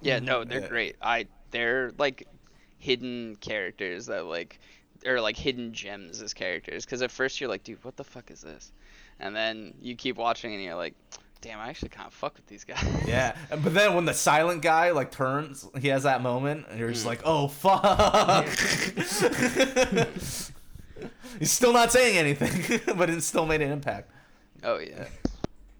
Yeah, 0.00 0.18
no, 0.18 0.40
mm-hmm. 0.40 0.50
they're 0.50 0.60
Yeah. 0.62 0.68
great. 0.68 0.96
I 1.00 1.26
they're 1.52 1.92
like 1.98 2.26
hidden 2.78 3.36
characters 3.40 4.06
that 4.06 4.24
like 4.26 4.58
or 5.06 5.20
like 5.20 5.36
hidden 5.36 5.72
gems 5.72 6.22
as 6.22 6.32
characters. 6.34 6.84
Because 6.84 7.02
at 7.02 7.10
first 7.10 7.40
you're 7.40 7.50
like, 7.50 7.64
dude, 7.64 7.82
what 7.84 7.96
the 7.96 8.04
fuck 8.04 8.30
is 8.30 8.40
this? 8.40 8.72
And 9.20 9.34
then 9.36 9.74
you 9.80 9.94
keep 9.96 10.16
watching 10.16 10.52
and 10.54 10.62
you're 10.62 10.74
like, 10.74 10.94
damn, 11.40 11.58
I 11.58 11.68
actually 11.68 11.88
kind 11.90 12.06
of 12.06 12.14
fuck 12.14 12.34
with 12.36 12.46
these 12.46 12.64
guys. 12.64 12.84
Yeah, 13.06 13.36
but 13.50 13.74
then 13.74 13.94
when 13.94 14.04
the 14.04 14.14
silent 14.14 14.62
guy 14.62 14.90
like 14.92 15.10
turns, 15.10 15.68
he 15.80 15.88
has 15.88 16.04
that 16.04 16.22
moment, 16.22 16.66
and 16.70 16.78
you're 16.78 16.90
just 16.92 17.04
Mm. 17.04 17.08
like, 17.08 17.20
oh 17.24 17.48
fuck. 17.48 18.46
He's 21.38 21.50
still 21.50 21.72
not 21.72 21.90
saying 21.90 22.16
anything, 22.16 22.80
but 22.96 23.10
it 23.10 23.20
still 23.22 23.46
made 23.46 23.60
an 23.62 23.72
impact. 23.72 24.10
oh 24.62 24.78
yeah. 24.78 25.06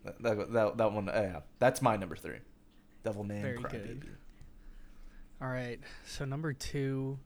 That 0.05 0.21
that, 0.23 0.53
that, 0.53 0.77
that 0.79 0.93
one, 0.93 1.09
uh, 1.09 1.13
yeah, 1.15 1.41
that's 1.61 1.81
my 1.81 1.97
number 1.97 2.17
three. 2.17 2.39
Devilman 3.05 3.43
Very 3.43 3.59
Crybaby. 3.59 3.71
good. 4.01 4.07
All 5.41 5.49
right. 5.49 5.79
So 6.07 6.25
number 6.25 6.53
two, 6.53 7.19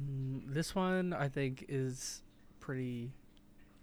mm, 0.00 0.42
this 0.52 0.74
one 0.74 1.12
I 1.12 1.28
think 1.28 1.64
is 1.68 2.22
pretty, 2.60 3.10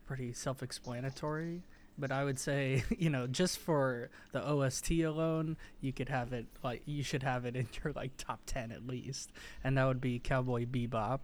pretty 0.06 0.34
self-explanatory. 0.34 1.64
But 1.98 2.12
I 2.12 2.26
would 2.26 2.38
say, 2.40 2.84
you 2.98 3.10
know, 3.10 3.26
just 3.26 3.58
for 3.58 4.10
the 4.34 4.46
OST 4.46 4.92
alone, 5.06 5.56
you 5.80 5.94
could 5.94 6.10
have 6.10 6.34
it 6.34 6.46
like 6.64 6.82
you 6.86 7.04
should 7.04 7.24
have 7.24 7.46
it 7.46 7.56
in 7.56 7.68
your 7.84 7.94
like 7.94 8.12
top 8.18 8.42
ten 8.46 8.72
at 8.72 8.86
least, 8.86 9.32
and 9.64 9.78
that 9.78 9.86
would 9.86 10.02
be 10.02 10.20
Cowboy 10.20 10.66
Bebop, 10.66 11.22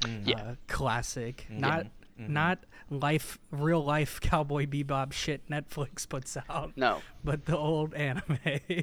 Mm. 0.00 0.26
Yeah. 0.28 0.36
uh, 0.42 0.54
classic. 0.68 1.46
Mhm. 1.50 1.58
Not 1.60 1.86
Mhm. 2.20 2.28
not 2.30 2.58
life, 2.90 3.38
real 3.50 3.82
life 3.84 4.20
Cowboy 4.22 4.64
Bebop 4.66 5.12
shit 5.12 5.48
Netflix 5.50 6.06
puts 6.08 6.36
out, 6.48 6.72
No, 6.76 7.00
but 7.24 7.44
the 7.46 7.56
old 7.56 7.92
anime. 7.94 8.38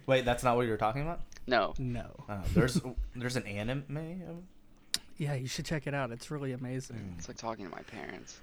Wait, 0.08 0.26
that's 0.26 0.44
not 0.44 0.56
what 0.56 0.66
you're 0.68 0.78
talking 0.78 1.02
about. 1.04 1.22
no. 1.48 1.74
no. 1.80 2.26
Uh, 2.30 2.42
there's 2.54 2.80
there's 3.16 3.36
an 3.36 3.46
anime. 3.48 4.46
Of- 5.24 5.30
Yeah, 5.30 5.36
you 5.36 5.48
should 5.48 5.66
check 5.66 5.88
it 5.88 5.94
out. 5.94 6.12
It's 6.12 6.30
really 6.32 6.52
amazing. 6.54 6.98
Mm. 6.98 7.18
It's 7.18 7.28
like 7.28 7.38
talking 7.38 7.66
to 7.66 7.72
my 7.72 7.82
parents. 7.84 8.40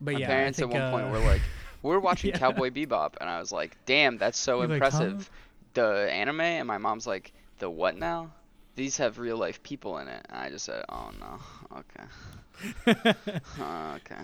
But 0.00 0.14
my 0.14 0.20
yeah, 0.20 0.26
parents 0.26 0.58
think, 0.58 0.74
at 0.74 0.92
one 0.92 1.02
point 1.02 1.14
uh, 1.14 1.18
were 1.20 1.24
like, 1.26 1.40
"We're 1.82 1.98
watching 2.08 2.30
Yeah. 2.30 2.38
Cowboy 2.38 2.70
Bebop," 2.70 3.14
and 3.20 3.30
I 3.30 3.38
was 3.38 3.52
like, 3.52 3.76
"Damn, 3.86 4.18
that's 4.18 4.36
so 4.38 4.58
You're 4.58 4.68
like, 4.68 4.82
huh? 4.82 4.86
impressive." 4.86 5.30
The 5.74 6.08
anime, 6.12 6.40
and 6.40 6.66
my 6.68 6.78
mom's 6.78 7.06
like, 7.06 7.32
"The 7.58 7.70
what 7.70 7.96
now?" 7.96 8.32
These 8.76 8.96
have 8.96 9.18
real 9.18 9.36
life 9.36 9.62
people 9.62 9.98
in 9.98 10.08
it, 10.08 10.26
and 10.28 10.36
I 10.38 10.50
just 10.50 10.64
said, 10.64 10.84
"Oh 10.88 11.10
no, 11.20 11.78
okay, 11.78 13.04
Uh, 13.58 13.96
okay." 14.10 14.22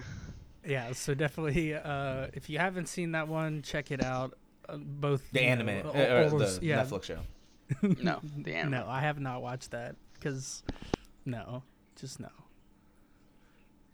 yeah, 0.66 0.92
so 0.92 1.14
definitely, 1.14 1.74
uh, 1.74 2.26
if 2.34 2.50
you 2.50 2.58
haven't 2.58 2.86
seen 2.86 3.12
that 3.12 3.28
one, 3.28 3.62
check 3.62 3.90
it 3.90 4.02
out. 4.04 4.36
Uh, 4.68 4.76
both 4.76 5.22
The 5.32 5.40
you 5.40 5.46
know, 5.46 5.52
anime, 5.52 5.86
o- 5.86 5.90
uh, 5.90 6.30
or 6.32 6.38
the 6.38 6.58
yeah. 6.62 6.82
Netflix 6.84 7.04
show. 7.04 7.20
No, 8.02 8.18
the 8.36 8.54
anime. 8.54 8.72
No, 8.72 8.86
I 8.88 9.00
have 9.00 9.20
not 9.20 9.40
watched 9.42 9.70
that 9.70 9.94
because 10.14 10.62
no, 11.24 11.62
just 12.00 12.20
no. 12.20 12.28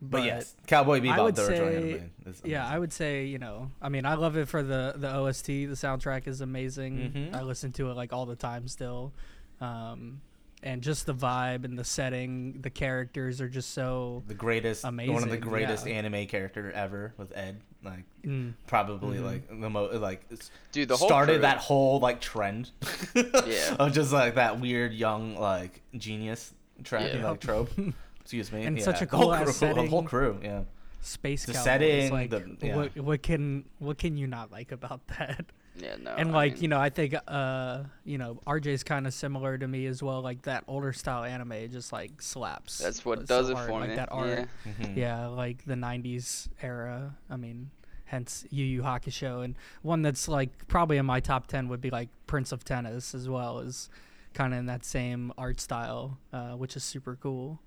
But, 0.03 0.25
yes, 0.25 0.55
Cowboy 0.67 1.01
Bebop, 1.01 1.11
I 1.19 1.23
would 1.23 1.37
say- 1.39 2.03
Yeah, 2.45 2.67
I 2.69 2.79
would 2.79 2.93
say 2.93 3.25
you 3.25 3.39
know, 3.39 3.71
I 3.81 3.89
mean, 3.89 4.05
I 4.05 4.15
love 4.15 4.37
it 4.37 4.47
for 4.47 4.63
the 4.63 4.93
the 4.97 5.09
OST. 5.15 5.47
The 5.47 5.69
soundtrack 5.75 6.27
is 6.29 6.43
amazing. 6.43 7.13
Mhm. 7.15 7.35
I 7.35 7.43
listen 7.43 7.73
to 7.73 7.91
it 7.91 7.95
like 7.95 8.13
all 8.13 8.27
the 8.27 8.37
time 8.37 8.69
still, 8.69 9.15
um, 9.63 10.21
and 10.63 10.83
just 10.83 11.07
the 11.07 11.15
vibe 11.15 11.65
and 11.65 11.79
the 11.79 11.85
setting. 11.85 12.61
The 12.61 12.69
characters 12.69 13.41
are 13.41 13.49
just 13.49 13.71
so. 13.71 14.23
the 14.27 14.35
greatest, 14.35 14.85
one 14.85 14.99
of 15.23 15.31
the 15.31 15.39
greatest 15.39 15.87
yeah. 15.87 15.95
anime 15.95 16.27
character 16.27 16.71
ever 16.73 17.15
with 17.17 17.35
Ed. 17.37 17.61
Like 17.83 18.05
Mm, 18.23 18.55
probably 18.67 19.19
Mhm. 19.19 19.25
like 19.25 19.49
the 19.49 19.71
most 19.71 19.95
like 19.95 20.27
Dude, 20.73 20.89
the 20.89 20.97
whole 20.97 21.09
started 21.09 21.35
crew- 21.35 21.43
that 21.43 21.59
whole 21.59 22.01
like 22.01 22.21
trend. 22.21 22.71
Yeah. 23.15 23.77
of 23.79 23.93
just 23.95 24.13
like 24.13 24.35
that 24.35 24.61
weird 24.61 24.93
young 24.93 25.37
like 25.37 25.81
genius 25.97 26.53
trend 26.85 27.19
Yeah. 27.21 27.31
like 27.31 27.41
trope. 27.41 27.71
Excuse 28.21 28.51
me. 28.53 28.65
And 28.65 28.77
yeah. 28.79 28.85
such 28.85 29.03
a 29.03 29.07
The 29.07 29.17
whole 29.17 29.27
cool-ass 29.27 29.59
crew, 29.59 29.75
the 29.75 29.87
whole 29.87 30.03
crew. 30.03 30.41
Yeah. 30.43 30.63
space 31.01 31.45
The 31.47 31.53
cowboys, 31.53 31.65
setting, 31.65 32.13
like 32.13 32.31
the- 32.31 32.57
yeah. 32.61 32.77
what 32.77 32.97
what 32.99 33.23
can 33.23 33.65
what 33.79 33.99
can 33.99 34.17
you 34.17 34.27
not 34.27 34.51
like 34.51 34.73
about 34.73 35.07
that? 35.19 35.47
Yeah, 35.79 35.97
no. 36.03 36.15
and 36.17 36.31
I 36.31 36.33
like 36.33 36.53
mean, 36.55 36.63
you 36.63 36.69
know, 36.69 36.81
I 36.81 36.89
think 36.91 37.15
uh 37.29 37.85
you 38.05 38.17
know 38.19 38.41
RJ's 38.47 38.83
kind 38.83 39.07
of 39.07 39.13
similar 39.15 39.59
to 39.59 39.69
me 39.69 39.87
as 39.87 40.03
well. 40.03 40.23
Like 40.23 40.43
that 40.43 40.65
older 40.67 40.93
style 40.93 41.23
anime 41.23 41.71
just 41.71 41.93
like 41.93 42.21
slaps. 42.23 42.79
that's 42.79 43.05
what 43.05 43.21
so 43.21 43.25
does 43.27 43.51
it 43.51 43.55
hard, 43.57 43.69
for 43.69 43.81
like 43.81 43.91
me. 43.91 43.97
That 43.97 44.09
art, 44.11 44.29
Yeah. 44.29 44.73
Mhm. 44.81 44.97
yeah, 44.97 45.27
like 45.27 45.65
the 45.67 45.75
'90s 45.75 46.49
era. 46.63 47.15
I 47.31 47.37
mean, 47.37 47.71
hence 48.07 48.47
Yu 48.51 48.65
Yu 48.65 48.83
Hakusho, 48.83 49.45
and 49.45 49.55
one 49.83 50.01
that's 50.03 50.27
like 50.29 50.67
probably 50.67 50.97
in 50.97 51.05
my 51.07 51.21
top 51.21 51.47
ten 51.47 51.69
would 51.69 51.83
be 51.83 51.91
like 51.91 52.09
Prince 52.27 52.53
of 52.53 52.65
Tennis 52.65 53.15
as 53.15 53.29
well 53.29 53.59
as 53.61 53.91
kind 54.37 54.53
of 54.53 54.61
in 54.61 54.67
that 54.67 54.85
same 54.85 55.33
art 55.37 55.61
style, 55.61 56.19
uh, 56.33 56.53
which 56.53 56.77
is 56.77 56.85
super 56.85 57.17
cool. 57.21 57.59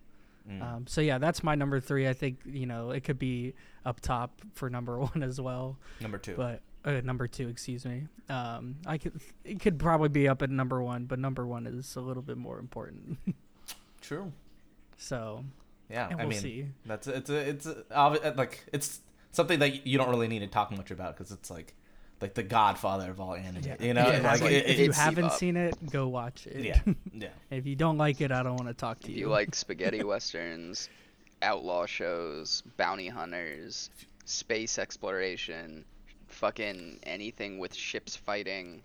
Mm. 0.49 0.61
Um, 0.61 0.88
so 0.88 1.01
yeah, 1.01 1.17
that's 1.17 1.43
my 1.43 1.55
number 1.55 1.79
three. 1.79 2.07
I 2.07 2.13
think 2.13 2.39
you 2.45 2.65
know 2.65 2.91
it 2.91 3.03
could 3.03 3.19
be 3.19 3.53
up 3.85 3.99
top 3.99 4.41
for 4.53 4.69
number 4.69 4.97
one 5.11 5.21
as 5.23 5.41
well, 5.41 5.77
Number 5.99 6.17
two. 6.17 6.35
but 6.35 6.61
uh, 6.85 7.01
number 7.03 7.27
two, 7.27 7.49
excuse 7.49 7.85
me. 7.85 8.07
Um, 8.29 8.75
I 8.85 8.97
could 8.97 9.19
it 9.43 9.59
could 9.59 9.77
probably 9.79 10.09
be 10.09 10.27
up 10.29 10.41
at 10.41 10.49
number 10.49 10.81
one, 10.81 11.05
but 11.05 11.19
number 11.19 11.45
one 11.45 11.67
is 11.67 11.95
a 11.95 12.01
little 12.01 12.23
bit 12.23 12.38
more 12.38 12.57
important. 12.59 13.17
True. 14.01 14.31
so 14.97 15.43
Yeah. 15.89 16.07
and 16.09 16.21
I 16.21 16.23
we'll 16.23 16.29
mean, 16.29 16.39
see. 16.39 16.65
that's 16.85 17.07
it's 17.07 17.29
a, 17.29 17.35
it's 17.49 17.65
a, 17.65 17.83
uh, 17.91 18.33
like 18.38 18.65
it's 18.71 19.01
something 19.31 19.59
that 19.59 19.85
you 19.85 19.97
don't 19.97 20.09
really 20.09 20.27
need 20.27 20.39
to 20.39 20.47
talk 20.47 20.71
much 20.71 20.89
about 20.91 21.15
because 21.17 21.31
it's 21.31 21.51
like 21.51 21.73
like 22.21 22.33
the 22.33 22.43
Godfather 22.43 23.09
of 23.11 23.19
all 23.21 23.33
anime. 23.35 23.63
Yeah. 23.63 23.75
You 23.79 23.93
know, 23.93 24.07
Yeah, 24.11 24.19
like, 24.21 24.41
like- 24.41 24.51
if 24.51 24.65
it- 24.67 24.79
you 24.79 24.91
haven't 24.91 25.25
Bebop. 25.25 25.31
seen 25.38 25.55
it, 25.57 25.91
go 25.91 26.07
watch 26.07 26.47
it. 26.47 26.63
yeah, 26.63 26.81
yeah. 27.13 27.27
if 27.49 27.65
you 27.65 27.75
don't 27.75 27.97
like 27.97 28.19
it, 28.21 28.31
I 28.31 28.43
don't 28.43 28.55
want 28.55 28.67
to 28.67 28.73
talk 28.73 28.99
to 29.01 29.05
If 29.05 29.09
you. 29.11 29.15
If 29.15 29.19
you 29.21 29.27
like 29.29 29.55
spaghetti 29.55 30.03
westerns, 30.03 30.89
outlaw 31.41 31.85
shows, 31.85 32.61
bounty 32.77 33.07
hunters, 33.07 33.89
space 34.25 34.77
exploration, 34.77 35.85
fucking 36.27 36.99
anything 37.03 37.57
with 37.59 37.73
ships 37.73 38.15
fighting. 38.15 38.81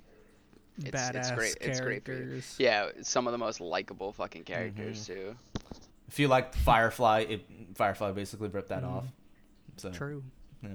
It's, 0.79 0.91
badass 0.91 1.15
it's 1.17 1.31
great. 1.33 1.57
It's 1.61 1.81
great. 1.81 2.05
For 2.05 2.13
you. 2.13 2.19
characters. 2.19 2.57
Yeah, 2.59 2.89
some 3.03 3.27
of 3.27 3.33
the 3.33 3.39
most 3.39 3.61
likable 3.61 4.13
fucking 4.13 4.45
characters 4.45 5.07
too. 5.07 5.37
If 6.09 6.19
you 6.19 6.29
like 6.29 6.55
Firefly, 6.55 7.21
it, 7.29 7.47
Firefly 7.75 8.13
basically 8.13 8.49
ripped 8.49 8.69
that 8.71 8.83
Mhm. 8.83 8.91
off. 8.93 9.05
So 9.77 9.91
True. 9.91 10.23
yeah. 10.63 10.71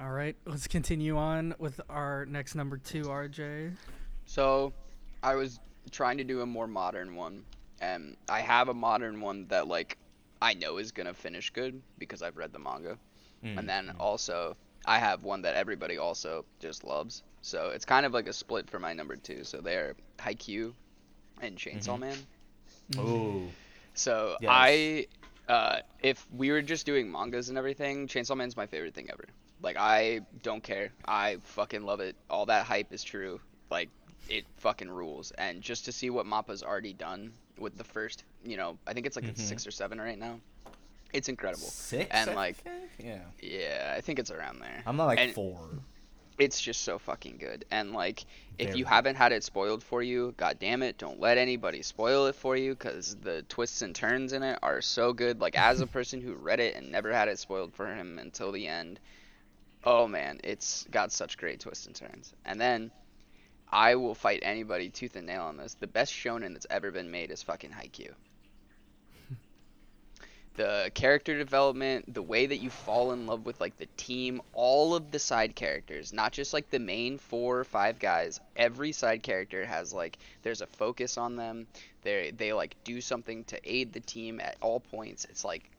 All 0.00 0.10
right, 0.12 0.36
let's 0.46 0.68
continue 0.68 1.16
on 1.16 1.54
with 1.58 1.80
our 1.90 2.24
next 2.26 2.54
number 2.54 2.78
two, 2.78 3.02
RJ. 3.02 3.72
So, 4.26 4.72
I 5.24 5.34
was 5.34 5.58
trying 5.90 6.18
to 6.18 6.24
do 6.24 6.42
a 6.42 6.46
more 6.46 6.68
modern 6.68 7.16
one, 7.16 7.44
and 7.80 8.16
I 8.28 8.40
have 8.40 8.68
a 8.68 8.74
modern 8.74 9.20
one 9.20 9.46
that 9.48 9.66
like 9.66 9.98
I 10.40 10.54
know 10.54 10.78
is 10.78 10.92
gonna 10.92 11.14
finish 11.14 11.50
good 11.50 11.82
because 11.98 12.22
I've 12.22 12.36
read 12.36 12.52
the 12.52 12.60
manga. 12.60 12.96
Mm. 13.44 13.58
And 13.58 13.68
then 13.68 13.92
also, 13.98 14.56
I 14.86 14.98
have 14.98 15.24
one 15.24 15.42
that 15.42 15.56
everybody 15.56 15.98
also 15.98 16.44
just 16.60 16.84
loves. 16.84 17.24
So 17.42 17.70
it's 17.70 17.84
kind 17.84 18.06
of 18.06 18.12
like 18.12 18.28
a 18.28 18.32
split 18.32 18.70
for 18.70 18.78
my 18.78 18.92
number 18.92 19.16
two. 19.16 19.42
So 19.42 19.60
they're 19.60 19.94
Haikyuu 20.18 20.72
and 21.40 21.56
Chainsaw 21.56 21.96
Mhm. 21.96 22.00
Man. 22.00 22.18
Ooh. 22.98 23.48
So 23.94 24.36
Yes. 24.40 24.50
I, 24.52 25.06
uh, 25.48 25.80
if 26.02 26.26
we 26.32 26.50
were 26.50 26.62
just 26.62 26.86
doing 26.86 27.10
mangas 27.10 27.48
and 27.48 27.58
everything, 27.58 28.06
Chainsaw 28.06 28.36
Man's 28.36 28.56
my 28.56 28.66
favorite 28.66 28.94
thing 28.94 29.08
ever. 29.10 29.24
Like 29.62 29.76
I 29.78 30.20
don't 30.42 30.62
care. 30.62 30.90
I 31.06 31.38
fucking 31.42 31.82
love 31.82 32.00
it. 32.00 32.16
All 32.30 32.46
that 32.46 32.66
hype 32.66 32.92
is 32.92 33.02
true. 33.02 33.40
Like 33.70 33.88
it 34.28 34.44
fucking 34.58 34.90
rules. 34.90 35.32
And 35.32 35.62
just 35.62 35.84
to 35.86 35.92
see 35.92 36.10
what 36.10 36.26
Mappa's 36.26 36.62
already 36.62 36.92
done 36.92 37.32
with 37.58 37.76
the 37.76 37.84
first, 37.84 38.24
you 38.44 38.56
know, 38.56 38.78
I 38.86 38.92
think 38.92 39.06
it's 39.06 39.16
like 39.16 39.24
Mhm. 39.24 39.30
it's 39.30 39.42
six 39.42 39.66
or 39.66 39.70
seven 39.70 40.00
right 40.00 40.18
now. 40.18 40.38
It's 41.12 41.28
incredible. 41.28 41.66
Six. 41.66 42.06
And, 42.10 42.30
I 42.30 42.34
like, 42.34 42.56
think? 42.56 42.90
yeah. 42.98 43.22
Yeah, 43.40 43.94
I 43.96 44.00
think 44.02 44.18
it's 44.18 44.30
around 44.30 44.60
there. 44.60 44.82
I'm 44.86 44.96
not 44.96 45.06
like 45.06 45.18
and- 45.18 45.34
four. 45.34 45.58
it's 46.38 46.60
just 46.60 46.82
so 46.82 46.98
fucking 47.00 47.38
good. 47.38 47.64
And 47.72 47.92
like, 47.92 48.24
if 48.58 48.68
Very. 48.68 48.78
you 48.80 48.84
haven't 48.84 49.16
had 49.16 49.32
it 49.32 49.42
spoiled 49.42 49.82
for 49.82 50.02
you, 50.02 50.34
god 50.36 50.58
damn 50.60 50.82
it, 50.84 50.98
don't 50.98 51.18
let 51.18 51.36
anybody 51.38 51.82
spoil 51.82 52.26
it 52.26 52.34
for 52.36 52.56
you 52.56 52.74
because 52.74 53.16
the 53.16 53.42
twists 53.48 53.82
and 53.82 53.92
turns 53.94 54.32
in 54.34 54.42
it 54.44 54.58
are 54.62 54.80
so 54.82 55.12
good. 55.12 55.40
Like, 55.40 55.56
as 55.58 55.80
a 55.80 55.86
person 55.96 56.20
who 56.20 56.34
read 56.34 56.60
it 56.60 56.76
and 56.76 56.92
never 56.92 57.12
had 57.12 57.26
it 57.28 57.38
spoiled 57.40 57.74
for 57.74 57.86
him 57.92 58.18
until 58.20 58.52
the 58.52 58.68
end, 58.68 59.00
oh 59.84 60.06
man, 60.06 60.40
it's 60.44 60.86
got 60.90 61.12
such 61.12 61.38
great 61.38 61.60
twists 61.60 61.86
and 61.86 61.94
turns. 61.94 62.32
And 62.44 62.60
then, 62.60 62.90
I 63.70 63.96
will 63.96 64.14
fight 64.14 64.40
anybody 64.42 64.88
tooth 64.88 65.16
and 65.16 65.26
nail 65.26 65.42
on 65.42 65.56
this. 65.56 65.74
The 65.74 65.86
best 65.86 66.12
shonen 66.12 66.54
that's 66.54 66.66
ever 66.70 66.90
been 66.90 67.10
made 67.10 67.30
is 67.30 67.42
fucking 67.42 67.70
Haikyuu. 67.70 68.14
the 70.54 70.90
character 70.94 71.36
development, 71.36 72.12
the 72.12 72.22
way 72.22 72.46
that 72.46 72.58
you 72.58 72.70
fall 72.70 73.12
in 73.12 73.26
love 73.26 73.44
with 73.44 73.60
like 73.60 73.76
the 73.76 73.88
team, 73.98 74.40
all 74.54 74.94
of 74.94 75.10
the 75.10 75.18
side 75.18 75.54
characters, 75.54 76.14
not 76.14 76.32
just 76.32 76.54
like 76.54 76.70
the 76.70 76.78
main 76.78 77.18
four 77.18 77.58
or 77.58 77.64
five 77.64 77.98
guys. 77.98 78.40
Every 78.56 78.92
side 78.92 79.22
character 79.22 79.66
has 79.66 79.92
like 79.92 80.18
there's 80.42 80.62
a 80.62 80.66
focus 80.66 81.18
on 81.18 81.36
them. 81.36 81.66
They 82.02 82.30
they 82.30 82.54
like 82.54 82.74
do 82.84 83.02
something 83.02 83.44
to 83.44 83.60
aid 83.70 83.92
the 83.92 84.00
team 84.00 84.40
at 84.40 84.56
all 84.62 84.80
points. 84.80 85.26
It's 85.26 85.44
like 85.44 85.70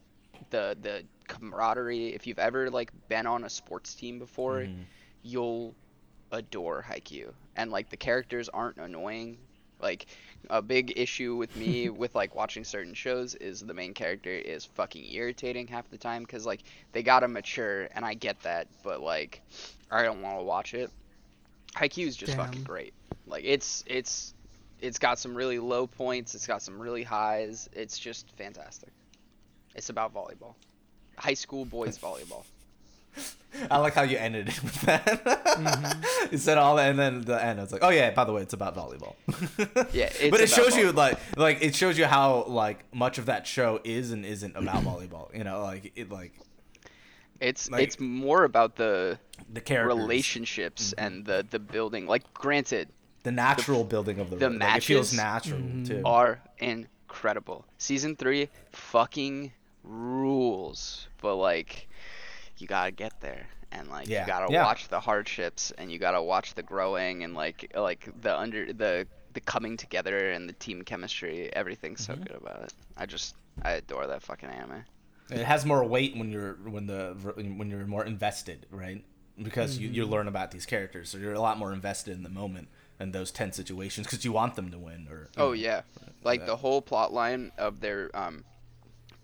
the 0.52 0.78
the 0.80 1.04
camaraderie. 1.30 2.10
If 2.16 2.28
you've 2.28 2.40
ever 2.40 2.70
like 2.72 2.92
been 3.10 3.28
on 3.28 3.46
a 3.46 3.50
sports 3.50 3.96
team 3.96 4.20
before, 4.20 4.62
Mhm. 4.64 4.88
you'll 5.24 5.76
adore 6.32 6.84
Haikyuu. 6.88 7.34
And 7.56 7.72
like 7.72 7.90
the 7.90 7.98
characters 7.98 8.50
aren't 8.50 8.78
annoying. 8.78 9.40
Like 9.80 10.08
a 10.50 10.62
big 10.62 10.94
issue 10.98 11.36
with 11.38 11.56
me 11.56 11.90
with 12.02 12.16
like 12.16 12.36
watching 12.36 12.66
certain 12.66 12.94
shows 12.96 13.36
is 13.36 13.62
the 13.62 13.74
main 13.74 13.94
character 13.94 14.32
is 14.32 14.66
fucking 14.66 15.06
irritating 15.14 15.68
half 15.68 15.90
the 15.90 15.98
time 15.98 16.24
because 16.24 16.46
like 16.46 16.64
they 16.94 17.04
gotta 17.04 17.28
mature 17.30 17.88
and 17.96 18.06
I 18.06 18.16
get 18.16 18.42
that, 18.42 18.68
but 18.84 19.02
like 19.02 19.42
I 19.92 20.04
don't 20.04 20.22
want 20.22 20.40
to 20.40 20.44
watch 20.44 20.74
it. 20.74 20.92
Haikyuu 21.76 22.08
is 22.08 22.18
just 22.18 22.34
fucking 22.36 22.64
great. 22.64 22.94
Like 23.28 23.44
it's 23.46 23.84
it's 23.88 24.34
it's 24.80 25.00
got 25.00 25.20
some 25.20 25.36
really 25.36 25.60
low 25.60 25.88
points. 25.88 26.36
It's 26.36 26.48
got 26.48 26.62
some 26.62 26.82
really 26.82 27.04
highs. 27.04 27.70
It's 27.74 28.00
just 28.00 28.32
fantastic. 28.38 28.92
It's 29.76 29.90
about 29.90 30.14
volleyball, 30.14 30.56
high 31.20 31.34
school 31.36 31.66
boys 31.66 31.98
volleyball. 31.98 32.44
I 33.72 33.78
like 33.80 33.94
how 33.96 34.04
you 34.04 34.18
ended 34.18 34.48
it 34.50 34.64
with 34.64 34.82
that. 34.82 35.06
Mm-hmm. 35.06 36.32
you 36.32 36.38
said 36.38 36.58
all 36.58 36.76
that, 36.76 36.90
and 36.92 37.00
then 37.00 37.22
the 37.22 37.44
end. 37.44 37.60
I 37.60 37.64
was 37.64 37.72
like, 37.72 37.84
"Oh 37.84 37.90
yeah, 37.90 38.12
by 38.12 38.24
the 38.24 38.32
way, 38.32 38.42
it's 38.44 38.54
about 38.54 38.76
volleyball." 38.76 39.16
Yeah, 39.94 40.06
it's 40.06 40.30
but 40.30 40.40
it 40.40 40.52
about 40.54 40.64
shows 40.66 40.78
you 40.78 40.92
like 40.92 41.18
like 41.36 41.62
it 41.62 41.76
shows 41.76 41.98
you 41.98 42.06
how 42.06 42.44
like 42.46 42.86
much 42.94 43.18
of 43.18 43.26
that 43.26 43.48
show 43.48 43.82
is 43.84 44.12
and 44.12 44.24
isn't 44.26 44.56
about 44.56 44.84
volleyball. 44.84 45.36
You 45.36 45.44
know, 45.44 45.62
like 45.64 45.92
it 45.96 46.12
like 46.12 46.34
It's 47.40 47.70
like- 47.72 47.82
it's 47.84 48.00
more 48.00 48.44
about 48.44 48.76
the 48.76 49.18
the 49.52 49.62
characters, 49.62 49.98
relationships 49.98 50.94
Mm-hmm. 50.94 51.06
and 51.06 51.26
the 51.26 51.46
the 51.50 51.60
building. 51.60 52.06
Like, 52.06 52.32
granted, 52.34 52.90
the 53.24 53.32
natural 53.32 53.84
building 53.84 54.20
of 54.20 54.30
the, 54.30 54.36
the 54.38 54.50
like, 54.52 54.78
It 54.78 54.84
feels 54.84 55.12
matches 55.14 55.52
natural 55.54 55.86
too. 55.86 56.02
are 56.06 56.40
incredible. 56.60 57.66
Season 57.80 58.16
three 58.16 58.50
fucking 58.72 59.52
rules, 59.84 61.08
but 61.22 61.36
like, 61.36 61.90
you 62.58 62.68
gotta 62.68 62.92
get 62.92 63.20
there, 63.22 63.48
and 63.72 63.90
like 63.90 64.10
Yeah, 64.10 64.20
you 64.20 64.26
gotta 64.26 64.50
yeah. 64.50 64.62
watch 64.62 64.88
the 64.90 65.00
hardships, 65.00 65.72
and 65.78 65.92
you 65.92 66.00
gotta 66.00 66.22
watch 66.22 66.54
the 66.56 66.64
growing, 66.64 67.24
and 67.24 67.34
like 67.36 67.72
like 67.76 68.10
the 68.22 68.38
under 68.38 68.74
the 68.74 69.08
the 69.34 69.42
coming 69.42 69.78
together 69.78 70.32
and 70.32 70.50
the 70.50 70.54
team 70.54 70.84
chemistry. 70.84 71.54
Everything's 71.54 72.02
Mm-hmm. 72.02 72.04
so 72.04 72.16
good 72.18 72.36
about 72.38 72.64
it. 72.64 72.74
I 72.98 73.06
just 73.06 73.36
I 73.62 73.74
adore 73.74 74.08
that 74.08 74.24
fucking 74.24 74.50
anime. 74.50 74.86
It 75.30 75.46
has 75.46 75.66
more 75.66 75.84
weight 75.86 76.18
when 76.18 76.32
you're 76.32 76.54
when 76.56 76.88
the 76.88 77.14
when 77.56 77.70
you're 77.70 77.86
more 77.86 78.04
invested, 78.06 78.66
right? 78.72 79.04
Because 79.42 79.78
you, 79.78 79.88
Mm-hmm. 79.88 79.94
you 79.94 80.06
learn 80.06 80.28
about 80.28 80.52
these 80.52 80.66
characters, 80.66 81.10
so 81.10 81.18
you're 81.18 81.34
a 81.34 81.40
lot 81.40 81.58
more 81.58 81.72
invested 81.72 82.14
in 82.18 82.24
the 82.24 82.30
moment 82.30 82.68
and 83.00 83.14
those 83.14 83.32
tense 83.32 83.56
situations 83.56 84.08
because 84.08 84.26
you 84.26 84.32
want 84.34 84.56
them 84.56 84.72
to 84.72 84.80
win. 84.80 85.08
Or 85.10 85.30
you 85.36 85.44
Oh 85.44 85.52
know. 85.52 85.54
yeah, 85.54 85.82
like 86.24 86.42
that. 86.42 86.46
the 86.46 86.58
whole 86.58 86.82
plot 86.82 87.12
line 87.14 87.52
of 87.58 87.80
their 87.80 88.16
um, 88.16 88.44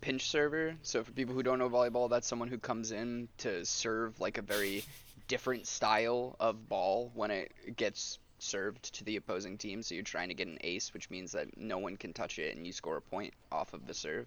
pinch 0.00 0.28
server. 0.28 0.74
So 0.82 1.04
for 1.04 1.12
people 1.12 1.34
who 1.34 1.42
don't 1.42 1.58
know 1.58 1.68
volleyball, 1.68 2.08
that's 2.08 2.26
someone 2.26 2.48
who 2.48 2.58
comes 2.58 2.92
in 2.92 3.28
to 3.38 3.64
serve 3.64 4.20
like 4.20 4.38
a 4.38 4.42
very 4.42 4.84
different 5.28 5.66
style 5.66 6.36
of 6.38 6.68
ball 6.68 7.10
when 7.14 7.30
it 7.30 7.76
gets 7.76 8.18
served 8.38 8.94
to 8.94 9.04
the 9.04 9.16
opposing 9.16 9.58
team. 9.58 9.82
So 9.82 9.94
you're 9.94 10.04
trying 10.04 10.28
to 10.28 10.34
get 10.34 10.48
an 10.48 10.58
ace, 10.62 10.92
which 10.92 11.10
means 11.10 11.32
that 11.32 11.56
no 11.56 11.78
one 11.78 11.96
can 11.96 12.12
touch 12.12 12.38
it, 12.38 12.56
and 12.56 12.66
you 12.66 12.72
score 12.72 12.96
a 12.96 13.02
point 13.02 13.34
off 13.50 13.74
of 13.74 13.86
the 13.86 13.94
serve. 13.94 14.26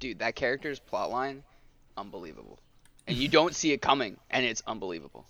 Dude, 0.00 0.18
that 0.20 0.34
character's 0.34 0.80
plotline, 0.80 1.42
unbelievable, 1.96 2.58
and 3.06 3.16
you 3.16 3.28
don't 3.28 3.54
see 3.54 3.72
it 3.72 3.80
coming, 3.80 4.16
and 4.30 4.44
it's 4.44 4.62
unbelievable. 4.66 5.24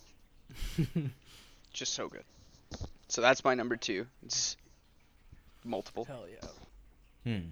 Just 1.73 1.93
so 1.93 2.07
good. 2.07 2.23
So 3.07 3.21
that's 3.21 3.43
my 3.43 3.53
number 3.53 3.75
two. 3.75 4.07
It's 4.25 4.57
multiple. 5.63 6.05
Hell 6.05 6.25
yeah. 6.29 7.31
Hmm. 7.31 7.47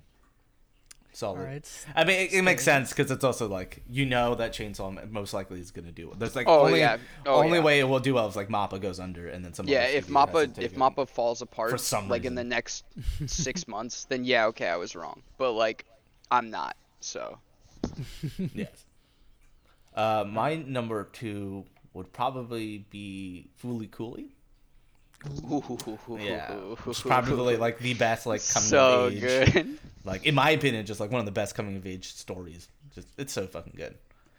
Solid. 1.16 1.40
All 1.40 1.46
right. 1.46 1.86
I 1.96 2.04
mean, 2.06 2.20
it, 2.22 2.34
it 2.34 2.42
makes 2.42 2.64
sense 2.64 2.90
because 2.90 3.12
it's 3.12 3.24
also 3.24 3.48
like 3.48 3.84
you 3.90 4.06
know 4.06 4.34
that 4.36 4.52
Chainsaw 4.52 5.10
most 5.12 5.34
likely 5.34 5.60
is 5.60 5.70
going 5.72 5.86
to 5.86 5.92
do 5.92 6.12
it. 6.12 6.20
There's 6.20 6.36
like 6.36 6.48
Oh, 6.48 6.66
only 6.66 6.80
yeah. 6.80 6.98
Oh, 7.26 7.36
only 7.36 7.60
yeah. 7.60 7.64
way 7.64 7.80
it 7.80 7.84
will 7.84 8.00
do 8.00 8.16
well 8.16 8.28
is 8.28 8.36
like 8.36 8.50
Mappa 8.50 8.82
goes 8.82 9.00
under 9.00 9.28
and 9.28 9.46
then 9.46 9.54
somebody 9.54 9.74
Yeah, 9.74 9.84
if 9.86 10.10
maybe 10.10 10.20
has 10.20 10.30
to 10.30 10.62
Mappa 10.62 10.64
if. 10.64 10.76
Mappa 10.76 11.08
falls 11.08 11.42
apart 11.42 11.70
For 11.72 11.78
some 11.78 12.10
like 12.10 12.26
in 12.26 12.36
the 12.36 12.44
next 12.44 12.84
six 13.28 13.68
months, 13.68 14.06
then 14.06 14.24
yeah, 14.26 14.48
okay, 14.48 14.68
I 14.68 14.78
was 14.78 14.96
wrong. 14.96 15.22
But 15.38 15.52
like, 15.52 15.86
I'm 16.32 16.50
not. 16.50 16.76
So 17.00 17.38
yes. 18.54 18.86
Uh, 19.96 20.26
my 20.28 20.56
number 20.56 21.04
two 21.14 21.66
would 21.94 22.12
probably 22.12 22.86
be 22.90 23.48
Fooly 23.62 23.92
Cooly. 23.92 24.30
Yeah, 26.20 26.56
it's 26.86 27.02
probably 27.02 27.56
like 27.58 27.80
the 27.80 27.94
best 27.94 28.26
like 28.26 28.42
coming 28.54 28.68
so 28.68 29.06
of 29.06 29.14
age. 29.14 29.22
good. 29.22 29.80
Like 30.04 30.26
in 30.26 30.36
my 30.36 30.52
opinion, 30.52 30.86
just 30.86 31.00
like 31.00 31.12
one 31.12 31.20
of 31.20 31.26
the 31.26 31.32
best 31.32 31.56
coming 31.56 31.76
of 31.78 31.88
age 31.88 32.14
stories. 32.14 32.68
Just 32.94 33.08
it's 33.18 33.34
so 33.34 33.48
fucking 33.48 33.74
good, 33.76 33.96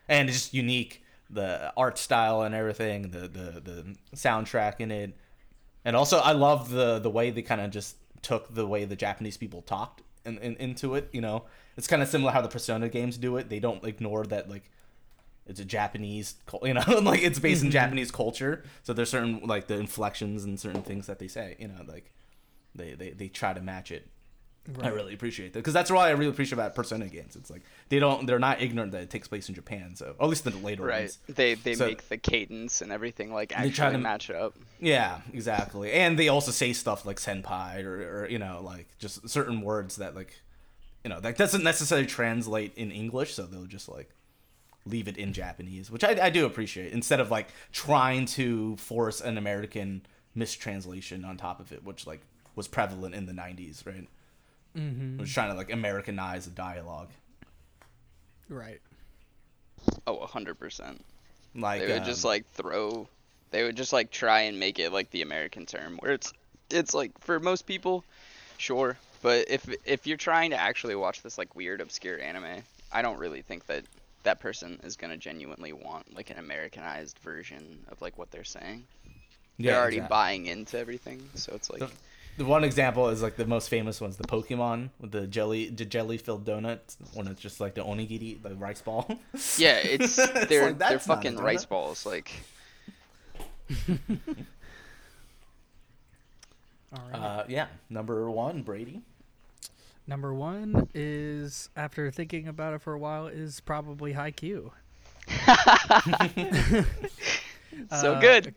and 0.08 0.28
it's 0.28 0.38
just 0.38 0.54
unique. 0.54 1.02
The 1.30 1.72
art 1.76 1.98
style 1.98 2.42
and 2.42 2.54
everything, 2.54 3.10
the 3.10 3.20
the 3.20 3.60
the 3.60 3.96
soundtrack 4.14 4.74
in 4.78 4.90
it, 4.90 5.16
and 5.84 5.96
also 5.96 6.18
I 6.18 6.32
love 6.32 6.70
the 6.70 6.98
the 6.98 7.10
way 7.10 7.30
they 7.30 7.42
kind 7.42 7.60
of 7.60 7.70
just 7.70 7.96
took 8.22 8.54
the 8.54 8.66
way 8.66 8.84
the 8.84 8.96
Japanese 8.96 9.36
people 9.36 9.62
talked 9.62 10.02
in, 10.24 10.38
in, 10.38 10.56
into 10.56 10.94
it. 10.94 11.08
You 11.12 11.20
know, 11.20 11.44
it's 11.76 11.86
kind 11.86 12.02
of 12.02 12.08
similar 12.08 12.32
how 12.32 12.40
the 12.40 12.48
Persona 12.48 12.88
games 12.88 13.16
do 13.16 13.36
it. 13.36 13.48
They 13.48 13.60
don't 13.60 13.84
ignore 13.84 14.24
that 14.26 14.50
like 14.50 14.70
it's 15.46 15.60
a 15.60 15.64
Japanese, 15.64 16.36
you 16.62 16.74
know, 16.74 16.82
like 17.02 17.22
it's 17.22 17.38
based 17.38 17.62
in 17.62 17.68
mm-hmm. 17.68 17.72
Japanese 17.72 18.10
culture. 18.10 18.64
So 18.82 18.92
there's 18.92 19.10
certain 19.10 19.40
like 19.44 19.66
the 19.66 19.74
inflections 19.74 20.44
and 20.44 20.58
certain 20.58 20.82
things 20.82 21.06
that 21.06 21.18
they 21.18 21.28
say, 21.28 21.56
you 21.58 21.68
know, 21.68 21.84
like 21.86 22.12
they 22.74 22.94
they, 22.94 23.10
they 23.10 23.28
try 23.28 23.52
to 23.52 23.60
match 23.60 23.90
it. 23.90 24.08
I 24.82 24.88
really 24.88 25.12
appreciate 25.12 25.52
that 25.52 25.58
because 25.58 25.74
that's 25.74 25.90
why 25.90 26.08
I 26.08 26.12
really 26.12 26.30
appreciate 26.30 26.54
about 26.54 26.74
Persona 26.74 27.06
games. 27.08 27.36
It's 27.36 27.50
like 27.50 27.62
they 27.90 27.98
don't, 27.98 28.24
they're 28.26 28.38
not 28.38 28.62
ignorant 28.62 28.92
that 28.92 29.02
it 29.02 29.10
takes 29.10 29.28
place 29.28 29.48
in 29.50 29.54
Japan. 29.54 29.94
So 29.94 30.14
or 30.18 30.24
at 30.24 30.30
least 30.30 30.44
the 30.44 30.50
later 30.50 30.84
Right. 30.84 31.00
ones. 31.00 31.18
They 31.28 31.54
they 31.54 31.74
So- 31.74 31.86
make 31.86 32.08
the 32.08 32.16
cadence 32.16 32.80
and 32.80 32.90
everything 32.90 33.32
like 33.32 33.50
They 33.50 33.56
actually 33.56 33.72
try 33.72 33.92
to- 33.92 33.98
match 33.98 34.30
up. 34.30 34.54
Yeah, 34.80 35.20
exactly. 35.32 35.92
And 35.92 36.18
they 36.18 36.28
also 36.28 36.50
say 36.50 36.72
stuff 36.72 37.04
like 37.04 37.18
senpai 37.18 37.84
or, 37.84 38.22
or 38.22 38.28
you 38.28 38.38
know 38.38 38.62
like 38.64 38.86
just 38.98 39.28
certain 39.28 39.60
words 39.60 39.96
that 39.96 40.14
like 40.14 40.40
you 41.04 41.10
know 41.10 41.20
that 41.20 41.36
doesn't 41.36 41.62
necessarily 41.62 42.06
translate 42.06 42.72
in 42.76 42.90
English, 42.90 43.34
so 43.34 43.42
they'll 43.44 43.66
just 43.66 43.88
like 43.88 44.08
leave 44.86 45.08
it 45.08 45.16
in 45.18 45.32
Japanese, 45.34 45.90
which 45.90 46.04
I, 46.04 46.26
I 46.26 46.30
do 46.30 46.46
appreciate 46.46 46.92
instead 46.92 47.20
of 47.20 47.30
like 47.30 47.48
trying 47.72 48.24
to 48.26 48.76
force 48.76 49.20
an 49.20 49.36
American 49.36 50.06
mistranslation 50.34 51.24
on 51.24 51.36
top 51.36 51.60
of 51.60 51.72
it, 51.72 51.84
which 51.84 52.06
like 52.06 52.20
was 52.56 52.68
prevalent 52.68 53.14
in 53.14 53.26
the 53.26 53.32
'90s, 53.32 53.86
right? 53.86 54.08
Mm-hmm. 54.76 55.14
It 55.18 55.20
was 55.20 55.32
trying 55.32 55.50
to 55.50 55.56
like 55.56 55.72
Americanize 55.72 56.44
the 56.46 56.50
dialogue, 56.50 57.08
Right. 58.48 58.80
Oh, 60.06 60.24
hundred 60.26 60.58
percent. 60.58 61.04
like 61.54 61.80
They 61.80 61.92
would 61.92 62.04
just 62.04 62.24
um, 62.24 62.30
like 62.30 62.50
throw. 62.52 63.08
They 63.50 63.62
would 63.62 63.76
just 63.76 63.92
like 63.92 64.10
try 64.10 64.42
and 64.42 64.58
make 64.58 64.78
it 64.78 64.92
like 64.92 65.10
the 65.10 65.22
American 65.22 65.66
term, 65.66 65.96
where 65.98 66.12
it's 66.12 66.32
it's 66.70 66.94
like 66.94 67.16
for 67.20 67.38
most 67.40 67.66
people, 67.66 68.04
sure. 68.58 68.96
But 69.22 69.48
if 69.48 69.68
if 69.84 70.06
you're 70.06 70.16
trying 70.16 70.50
to 70.50 70.56
actually 70.56 70.94
watch 70.96 71.22
this 71.22 71.38
like 71.38 71.54
weird 71.54 71.80
obscure 71.80 72.20
anime, 72.20 72.62
I 72.92 73.02
don't 73.02 73.18
really 73.18 73.42
think 73.42 73.66
that 73.66 73.84
that 74.24 74.40
person 74.40 74.80
is 74.82 74.96
gonna 74.96 75.16
genuinely 75.16 75.72
want 75.72 76.14
like 76.14 76.30
an 76.30 76.38
Americanized 76.38 77.18
version 77.18 77.84
of 77.88 78.00
like 78.02 78.18
what 78.18 78.30
they're 78.30 78.44
saying. 78.44 78.84
yeah, 79.56 79.72
they're 79.72 79.80
already 79.80 79.96
exactly. 79.98 80.14
buying 80.14 80.46
into 80.46 80.78
everything, 80.78 81.28
so 81.34 81.52
it's 81.54 81.70
like 81.70 81.80
The, 81.80 81.90
the 82.36 82.44
one 82.44 82.64
example 82.64 83.08
is 83.08 83.22
like 83.22 83.36
the 83.36 83.46
most 83.46 83.68
famous 83.68 84.00
one's 84.00 84.16
the 84.16 84.24
Pokemon 84.24 84.90
with 85.00 85.12
the 85.12 85.26
jelly, 85.26 85.68
the 85.68 85.84
jelly 85.84 86.18
filled 86.18 86.44
donut 86.44 86.80
when 87.14 87.26
it's 87.28 87.40
just 87.40 87.60
like 87.60 87.74
the 87.74 87.82
onigiri, 87.82 88.42
the 88.42 88.54
rice 88.54 88.80
ball. 88.82 89.06
yeah, 89.56 89.76
it's 89.78 90.18
It's 90.18 90.46
they're 90.48 90.66
like, 90.66 90.78
they're 90.78 90.98
that's 90.98 91.06
not 91.08 91.26
a 91.26 91.32
fucking 91.32 91.36
rice 91.38 91.64
balls. 91.64 92.04
Like 92.06 92.30
All 96.92 97.02
right. 97.12 97.18
Uh, 97.18 97.44
yeah, 97.48 97.66
number 97.90 98.30
one, 98.30 98.62
Brady. 98.62 99.00
Number 100.06 100.34
one 100.34 100.88
is 100.94 101.70
after 101.76 102.10
thinking 102.10 102.46
about 102.46 102.74
it 102.74 102.82
for 102.82 102.92
a 102.92 102.98
while 102.98 103.26
is 103.26 103.60
probably 103.60 104.12
Haikyuu. 104.14 104.70
so 107.90 108.14
Uh, 108.14 108.20
good. 108.20 108.54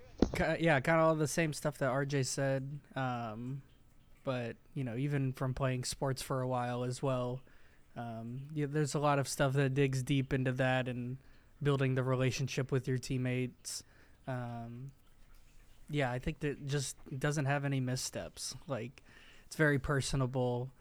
yeah, 0.60 0.80
kind 0.82 1.00
of 1.00 1.08
all 1.08 1.16
the 1.16 1.28
same 1.28 1.54
stuff 1.54 1.78
that 1.78 1.90
RJ 1.90 2.26
said. 2.26 2.80
Um, 2.96 3.62
but 4.28 4.58
you 4.74 4.84
know, 4.84 4.98
even 4.98 5.32
from 5.32 5.54
playing 5.54 5.86
sports 5.86 6.22
for 6.22 6.42
a 6.42 6.48
while 6.50 6.84
as 6.84 7.02
well, 7.02 7.40
um, 7.96 8.42
yeah, 8.54 8.66
there's 8.68 8.94
a 8.94 9.00
lot 9.00 9.20
of 9.20 9.28
stuff 9.30 9.54
that 9.54 9.74
digs 9.74 10.04
deep 10.04 10.34
into 10.34 10.52
that 10.52 10.90
and 10.90 11.16
building 11.64 11.96
the 11.96 12.04
relationship 12.04 12.70
with 12.70 12.90
your 12.90 12.98
teammates. 12.98 13.84
Um, 14.28 14.92
yeah, 15.90 16.12
I 16.12 16.20
think 16.20 16.42
that 16.42 16.68
just 16.68 16.98
doesn't 17.18 17.46
have 17.46 17.64
any 17.64 17.80
missteps. 17.80 18.54
Like, 18.68 19.02
it's 19.46 19.56
very 19.56 19.80
personable. 19.80 20.74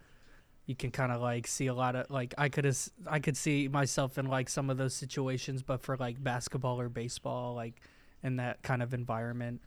you 0.66 0.74
can 0.74 0.90
kind 0.90 1.12
of 1.12 1.20
like 1.20 1.46
see 1.46 1.68
a 1.68 1.74
lot 1.74 1.94
of 1.94 2.10
like 2.10 2.34
I 2.36 2.48
could 2.48 2.66
I 3.06 3.20
could 3.20 3.36
see 3.36 3.68
myself 3.68 4.18
in 4.18 4.26
like 4.26 4.48
some 4.48 4.70
of 4.70 4.76
those 4.76 4.94
situations, 4.94 5.62
but 5.62 5.82
for 5.82 5.96
like 5.96 6.20
basketball 6.22 6.80
or 6.80 6.88
baseball, 6.88 7.54
like 7.54 7.80
in 8.24 8.36
that 8.36 8.62
kind 8.62 8.82
of 8.82 8.92
environment. 8.92 9.60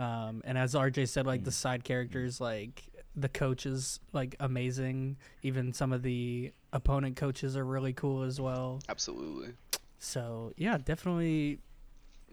Um, 0.00 0.42
and 0.44 0.58
as 0.58 0.74
RJ 0.74 1.08
said, 1.08 1.26
like 1.26 1.44
the 1.44 1.52
side 1.52 1.84
characters, 1.84 2.40
like 2.40 2.82
the 3.16 3.28
coach 3.28 3.66
is 3.66 4.00
like 4.12 4.36
amazing. 4.40 5.16
Even 5.42 5.72
some 5.72 5.92
of 5.92 6.02
the 6.02 6.52
opponent 6.72 7.16
coaches 7.16 7.56
are 7.56 7.64
really 7.64 7.92
cool 7.92 8.22
as 8.22 8.40
well. 8.40 8.80
Absolutely. 8.88 9.54
So 9.98 10.52
yeah, 10.56 10.78
definitely. 10.78 11.58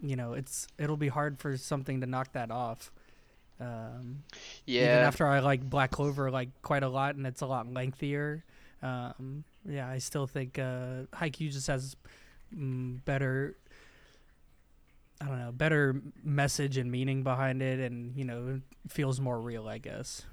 You 0.01 0.15
know, 0.15 0.33
it's 0.33 0.67
it'll 0.77 0.97
be 0.97 1.07
hard 1.07 1.39
for 1.39 1.57
something 1.57 2.01
to 2.01 2.07
knock 2.07 2.33
that 2.33 2.51
off. 2.51 2.91
Um, 3.59 4.23
Yeah. 4.65 4.81
Even 4.83 4.97
after 4.99 5.27
I 5.27 5.39
like 5.39 5.67
Black 5.67 5.91
Clover 5.91 6.29
like 6.29 6.49
quite 6.61 6.83
a 6.83 6.89
lot, 6.89 7.15
and 7.15 7.25
it's 7.25 7.41
a 7.41 7.47
lot 7.47 7.71
lengthier. 7.71 8.43
Um, 8.83 9.43
yeah, 9.67 9.89
I 9.89 9.97
still 9.97 10.27
think 10.27 10.59
uh, 10.59 11.07
Haikyuu 11.13 11.51
just 11.51 11.67
has 11.67 11.95
mm, 12.55 13.03
better. 13.05 13.55
I 15.19 15.25
don't 15.25 15.39
know, 15.39 15.51
better 15.51 15.99
message 16.23 16.77
and 16.77 16.91
meaning 16.91 17.23
behind 17.23 17.63
it, 17.63 17.79
and 17.79 18.15
you 18.15 18.23
know, 18.23 18.61
feels 18.87 19.19
more 19.19 19.39
real, 19.41 19.67
I 19.67 19.79
guess. 19.79 20.23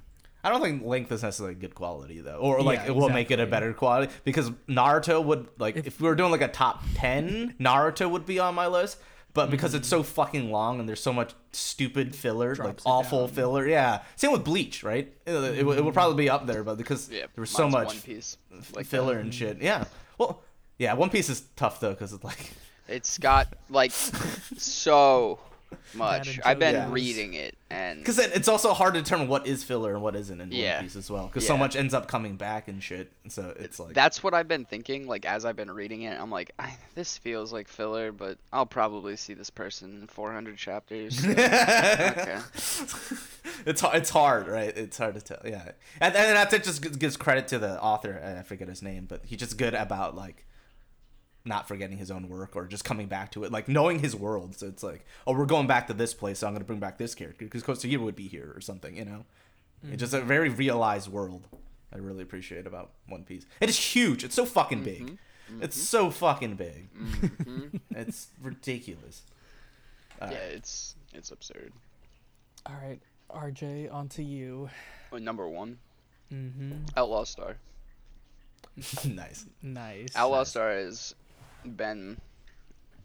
I 0.45 0.51
don't 0.51 0.61
think 0.63 0.85
length 0.85 1.11
is 1.11 1.23
necessarily 1.23 1.55
good 1.55 1.75
quality 1.75 2.21
though, 2.21 2.37
or 2.37 2.63
like 2.63 2.81
Yeah, 2.81 2.89
it 2.89 2.95
will 2.95 3.09
make 3.09 3.31
it 3.31 3.41
a 3.41 3.47
better 3.47 3.73
quality 3.73 4.13
because 4.25 4.51
Naruto 4.69 5.25
would 5.25 5.49
like 5.59 5.77
if, 5.77 5.87
If- 5.87 6.01
we 6.01 6.07
were 6.09 6.15
doing 6.15 6.31
like 6.31 6.43
a 6.43 6.49
top 6.49 6.85
ten, 6.95 7.55
Naruto 7.59 8.09
would 8.11 8.27
be 8.27 8.39
on 8.39 8.55
my 8.55 8.67
list. 8.67 8.99
But 9.33 9.51
because 9.51 9.71
Mm-hmm. 9.73 9.79
it's 9.79 9.89
so 9.89 10.05
fucking 10.05 10.53
long 10.53 10.79
and 10.79 10.89
there's 10.89 11.03
so 11.03 11.13
much 11.13 11.33
stupid 11.51 12.15
filler, 12.15 12.51
like 12.51 12.57
Drops 12.59 12.83
it 12.85 12.89
awful 12.89 13.27
down. 13.27 13.35
filler, 13.35 13.67
yeah. 13.67 14.03
Same 14.15 14.31
with 14.31 14.45
Bleach, 14.45 14.85
right? 14.85 15.13
It, 15.27 15.33
it, 15.33 15.67
would- 15.67 15.77
it 15.77 15.85
would 15.85 15.93
probably 15.93 16.23
be 16.23 16.31
up 16.31 16.47
there, 16.47 16.63
but 16.63 16.77
because 16.79 17.11
yeah. 17.11 17.23
there 17.35 17.43
was 17.43 17.51
so 17.51 17.69
much 17.69 17.89
One 17.89 18.01
Piece. 18.03 18.37
Like 18.77 18.87
filler 18.87 19.15
that. 19.15 19.21
and 19.23 19.35
shit, 19.35 19.61
yeah. 19.61 19.87
Well, 20.19 20.43
yeah, 20.79 20.93
One 20.95 21.11
Piece 21.11 21.29
is 21.31 21.41
tough 21.57 21.81
though 21.81 21.91
because 21.95 22.13
it's 22.13 22.23
like 22.23 22.53
It's 22.87 23.19
got 23.19 23.49
like 23.71 23.91
so 24.57 25.41
much. 25.95 26.41
I've 26.45 26.59
been 26.59 26.75
jokes. 26.75 26.91
reading 26.91 27.35
it 27.35 27.57
and 27.71 27.99
because 27.99 28.19
it's 28.19 28.49
also 28.49 28.73
hard 28.73 28.95
to 28.95 29.03
determine 29.03 29.29
what 29.29 29.47
is 29.47 29.65
filler 29.65 29.95
and 29.95 30.03
what 30.03 30.15
isn't 30.17 30.41
in 30.41 30.53
Yeah. 30.53 30.77
One 30.77 30.85
Piece 30.85 30.97
as 30.97 31.11
well 31.11 31.27
because 31.27 31.47
so 31.47 31.57
much 31.57 31.77
ends 31.77 31.95
up 31.95 32.09
coming 32.09 32.37
back 32.37 32.69
and 32.69 32.83
shit. 32.83 33.11
So 33.29 33.55
it's 33.59 33.81
like 33.81 33.95
that's 33.95 34.23
what 34.23 34.35
I've 34.35 34.49
been 34.49 34.65
thinking. 34.65 35.07
Like 35.07 35.25
as 35.27 35.45
I've 35.45 35.57
been 35.57 35.71
reading 35.71 36.03
it, 36.03 36.21
I'm 36.21 36.31
like, 36.31 36.53
I, 36.59 36.77
this 36.95 37.19
feels 37.19 37.53
like 37.53 37.69
filler, 37.69 38.13
but 38.13 38.39
I'll 38.53 38.67
probably 38.67 39.17
see 39.17 39.35
this 39.35 39.51
person 39.51 40.01
in 40.03 40.07
400 40.07 40.57
chapters. 40.57 41.19
so- 41.21 41.31
okay. 41.31 42.39
it's 43.67 43.81
hard, 43.81 43.97
it's 43.97 44.11
hard, 44.11 44.49
right? 44.49 44.77
It's 44.77 44.99
hard 44.99 45.15
to 45.15 45.21
tell. 45.21 45.41
Yeah, 45.45 45.73
and 46.01 46.15
and 46.15 46.37
that's 46.37 46.53
it. 46.55 46.65
Just 46.65 46.83
gives- 46.83 46.97
gives 46.97 47.17
credit 47.17 47.49
to 47.49 47.59
the 47.59 47.81
author. 47.83 48.21
I 48.39 48.43
forget 48.43 48.69
his 48.69 48.83
name, 48.83 49.07
but 49.09 49.23
he's 49.25 49.39
just 49.39 49.57
good 49.57 49.75
about 49.75 50.15
like 50.17 50.47
not 51.45 51.69
forgetting 51.69 51.99
his 51.99 52.11
own 52.11 52.29
work 52.29 52.57
or 52.57 52.67
just 52.67 52.85
coming 52.85 53.07
back 53.07 53.31
to 53.33 53.45
it, 53.45 53.53
like 53.53 53.69
knowing 53.69 53.99
his 53.99 54.17
world. 54.17 54.55
So 54.57 54.67
it's 54.67 54.83
like, 54.83 55.05
oh, 55.27 55.35
we're 55.35 55.45
going 55.47 55.67
back 55.67 55.87
to 55.89 55.93
this 55.95 56.15
place, 56.15 56.39
so 56.39 56.47
I'm 56.47 56.55
gonna 56.55 56.65
bring 56.65 56.79
back 56.81 56.97
this 56.99 57.15
character 57.15 57.45
because 57.45 57.63
Kosuhiro 57.63 58.01
would 58.01 58.17
be 58.17 58.29
here 58.29 58.53
or 58.57 58.61
something, 58.61 58.97
you 58.97 59.05
know. 59.05 59.25
It's 59.87 60.01
just 60.01 60.15
a 60.15 60.21
very 60.23 60.49
realized 60.49 61.09
world. 61.11 61.47
I 61.93 61.99
really 61.99 62.23
appreciate 62.23 62.67
about 62.67 62.93
One 63.07 63.23
Piece. 63.25 63.45
It 63.61 63.69
is 63.69 63.77
huge. 63.79 64.25
It's 64.25 64.35
so 64.35 64.47
fucking 64.47 64.83
big. 64.83 65.19
It's 65.61 65.77
so 65.77 66.11
fucking 66.11 66.55
big. 66.55 66.89
Mhm. 66.95 67.81
It's 67.91 68.29
ridiculous. 68.43 69.23
yeah, 70.19 70.25
Alright. 70.29 70.41
it's 70.55 70.97
it's 71.13 71.31
absurd. 71.31 71.73
All 72.65 72.77
right, 72.83 73.01
RJ, 73.31 73.93
on 73.93 74.09
to 74.11 74.23
you. 74.25 74.71
Oh, 75.13 75.19
number 75.19 75.47
one, 75.47 75.77
Mm-hmm. 76.33 76.73
Outlaw 76.97 77.25
Star. 77.25 77.57
nice. 79.05 79.45
Nice. 79.63 80.17
Outlaw 80.17 80.39
Nice. 80.39 80.49
Star 80.49 80.71
has 80.71 81.15
been 81.65 82.19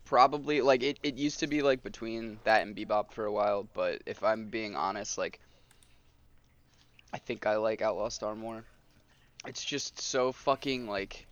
probably 0.06 0.62
like 0.62 0.82
it, 0.82 0.98
it 1.04 1.16
used 1.16 1.40
to 1.40 1.48
be 1.48 1.62
like 1.62 1.84
between 1.84 2.40
that 2.44 2.64
and 2.64 2.76
Bebop 2.76 3.12
for 3.12 3.26
a 3.26 3.32
while, 3.32 3.68
but 3.74 4.02
if 4.06 4.24
I'm 4.24 4.46
being 4.50 4.76
honest, 4.76 5.18
like 5.18 5.40
I 7.14 7.18
think 7.18 7.46
I 7.46 7.58
like 7.58 7.82
Outlaw 7.82 8.10
Star 8.10 8.36
more. 8.36 8.64
It's 9.46 9.64
just 9.64 10.02
so 10.02 10.32
fucking 10.32 10.88
like 10.88 11.28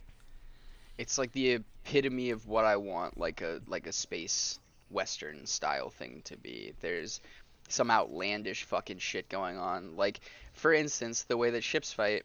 it's 0.96 1.18
like 1.18 1.32
the 1.32 1.52
epitome 1.52 2.30
of 2.30 2.46
what 2.46 2.64
I 2.64 2.76
want 2.76 3.18
like 3.18 3.40
a 3.40 3.60
like 3.66 3.86
a 3.86 3.92
space 3.92 4.58
western 4.90 5.46
style 5.46 5.90
thing 5.90 6.22
to 6.26 6.36
be. 6.36 6.72
There's 6.80 7.20
some 7.68 7.90
outlandish 7.90 8.64
fucking 8.64 8.98
shit 8.98 9.28
going 9.28 9.58
on. 9.58 9.96
Like 9.96 10.20
for 10.52 10.72
instance, 10.72 11.24
the 11.24 11.36
way 11.36 11.50
that 11.50 11.64
ships 11.64 11.92
fight 11.92 12.24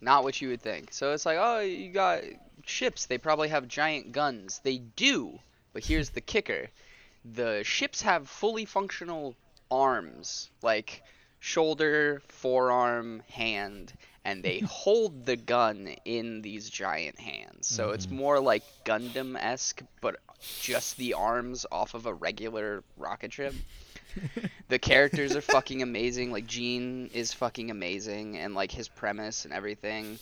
not 0.00 0.24
what 0.24 0.40
you 0.40 0.48
would 0.48 0.60
think. 0.60 0.92
So 0.92 1.12
it's 1.12 1.24
like, 1.24 1.38
oh, 1.40 1.60
you 1.60 1.92
got 1.92 2.22
ships. 2.68 3.06
They 3.06 3.18
probably 3.18 3.48
have 3.48 3.68
giant 3.68 4.12
guns. 4.12 4.60
They 4.62 4.78
do. 4.78 5.38
But 5.72 5.84
here's 5.84 6.10
the 6.10 6.20
kicker 6.20 6.68
the 7.24 7.62
ships 7.62 8.02
have 8.02 8.28
fully 8.28 8.64
functional 8.64 9.36
arms, 9.70 10.50
like 10.60 11.02
shoulder, 11.38 12.20
forearm, 12.28 13.22
hand, 13.30 13.92
and 14.24 14.42
they 14.42 14.58
hold 14.66 15.24
the 15.24 15.36
gun 15.36 15.94
in 16.04 16.42
these 16.42 16.68
giant 16.68 17.18
hands. 17.18 17.68
So 17.68 17.90
it's 17.90 18.06
mm-hmm. 18.06 18.16
more 18.16 18.40
like 18.40 18.64
Gundam 18.84 19.36
esque, 19.40 19.82
but 20.00 20.16
just 20.60 20.96
the 20.96 21.14
arms 21.14 21.64
off 21.70 21.94
of 21.94 22.06
a 22.06 22.14
regular 22.14 22.82
rocket 22.96 23.32
ship 23.32 23.54
the 24.68 24.78
characters 24.78 25.36
are 25.36 25.40
fucking 25.40 25.82
amazing. 25.82 26.32
Like 26.32 26.46
Gene 26.46 27.10
is 27.12 27.32
fucking 27.32 27.70
amazing, 27.70 28.38
and 28.38 28.54
like 28.54 28.72
his 28.72 28.88
premise 28.88 29.44
and 29.44 29.54
everything. 29.54 30.18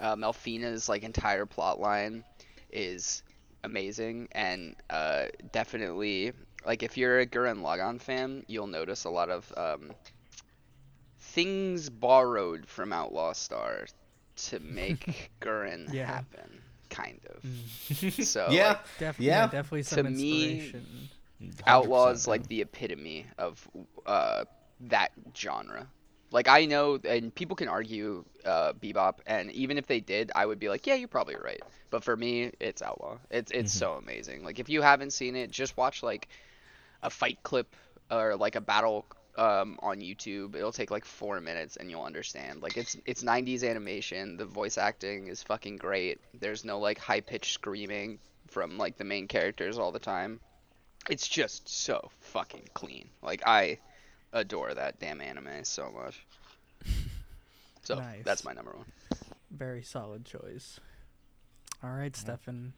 Uh, 0.00 0.16
Melfina's 0.16 0.88
like 0.88 1.02
entire 1.02 1.44
plot 1.46 1.78
line 1.78 2.24
is 2.72 3.22
amazing, 3.64 4.28
and 4.32 4.74
uh, 4.88 5.26
definitely 5.52 6.32
like 6.66 6.82
if 6.82 6.96
you're 6.96 7.20
a 7.20 7.26
Gurren 7.26 7.60
Lagann 7.62 8.00
fan, 8.00 8.44
you'll 8.48 8.66
notice 8.66 9.04
a 9.04 9.10
lot 9.10 9.28
of 9.30 9.52
um, 9.56 9.92
things 11.18 11.90
borrowed 11.90 12.66
from 12.66 12.92
Outlaw 12.92 13.32
Star 13.32 13.86
to 14.36 14.60
make 14.60 15.30
Gurren 15.40 15.92
Yeah. 15.92 16.06
happen, 16.06 16.62
kind 16.88 17.20
of. 17.34 17.44
So 18.24 18.48
yeah, 18.50 18.68
like, 18.68 18.78
Def- 18.98 19.20
Yeah. 19.20 19.40
yeah, 19.42 19.46
definitely 19.48 19.82
some 19.82 20.04
To 20.06 20.10
me- 20.10 20.72
Outlaw 21.66 22.08
is 22.10 22.26
like 22.26 22.46
the 22.48 22.60
epitome 22.62 23.26
of 23.38 23.66
uh, 24.06 24.44
that 24.80 25.12
genre. 25.36 25.86
Like 26.30 26.48
I 26.48 26.66
know, 26.66 26.98
and 27.04 27.34
people 27.34 27.56
can 27.56 27.68
argue 27.68 28.24
uh, 28.44 28.72
Bebop, 28.74 29.16
and 29.26 29.50
even 29.52 29.78
if 29.78 29.86
they 29.86 30.00
did, 30.00 30.30
I 30.34 30.46
would 30.46 30.58
be 30.58 30.68
like, 30.68 30.86
yeah, 30.86 30.94
you're 30.94 31.08
probably 31.08 31.36
right. 31.36 31.60
But 31.90 32.04
for 32.04 32.16
me, 32.16 32.52
it's 32.60 32.82
Outlaw. 32.82 33.18
It's 33.30 33.50
it's 33.50 33.72
so 33.72 33.94
amazing. 33.94 34.44
Like 34.44 34.58
if 34.58 34.68
you 34.68 34.82
haven't 34.82 35.12
seen 35.12 35.34
it, 35.36 35.50
just 35.50 35.76
watch 35.76 36.02
like 36.02 36.28
a 37.02 37.10
fight 37.10 37.38
clip 37.42 37.74
or 38.10 38.36
like 38.36 38.54
a 38.54 38.60
battle 38.60 39.06
um, 39.36 39.78
on 39.82 39.98
YouTube. 39.98 40.54
It'll 40.54 40.72
take 40.72 40.90
like 40.90 41.04
four 41.04 41.40
minutes, 41.40 41.76
and 41.76 41.90
you'll 41.90 42.04
understand. 42.04 42.62
Like 42.62 42.76
it's 42.76 42.96
it's 43.06 43.24
90s 43.24 43.68
animation. 43.68 44.36
The 44.36 44.46
voice 44.46 44.78
acting 44.78 45.26
is 45.26 45.42
fucking 45.42 45.78
great. 45.78 46.20
There's 46.38 46.64
no 46.64 46.78
like 46.78 46.98
high 46.98 47.20
pitched 47.20 47.54
screaming 47.54 48.20
from 48.46 48.78
like 48.78 48.98
the 48.98 49.04
main 49.04 49.26
characters 49.26 49.78
all 49.78 49.92
the 49.92 49.98
time 49.98 50.40
it's 51.08 51.26
just 51.28 51.68
so 51.68 52.10
fucking 52.20 52.68
clean. 52.74 53.08
Like 53.22 53.42
I 53.46 53.78
adore 54.32 54.74
that 54.74 54.98
damn 55.00 55.20
anime 55.20 55.64
so 55.64 55.90
much. 55.90 56.24
So 57.82 57.94
Nice. 57.94 58.22
that's 58.24 58.44
my 58.44 58.52
number 58.52 58.72
one. 58.72 58.84
Very 59.50 59.82
solid 59.82 60.26
choice. 60.26 60.78
All 61.82 61.88
right, 61.90 62.14
Stefan. 62.14 62.74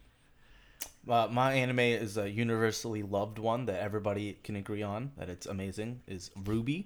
Uh, 1.09 1.27
my 1.29 1.53
anime 1.55 1.81
is 1.81 2.17
a 2.17 2.31
universally 2.31 3.03
loved 3.03 3.39
one 3.41 3.67
that 3.67 3.81
everybody 3.81 4.39
can 4.45 4.55
agree 4.55 4.83
on 4.83 5.11
that 5.19 5.29
it's 5.29 5.45
amazing. 5.47 6.01
Is 6.07 6.31
RWBY? 6.41 6.85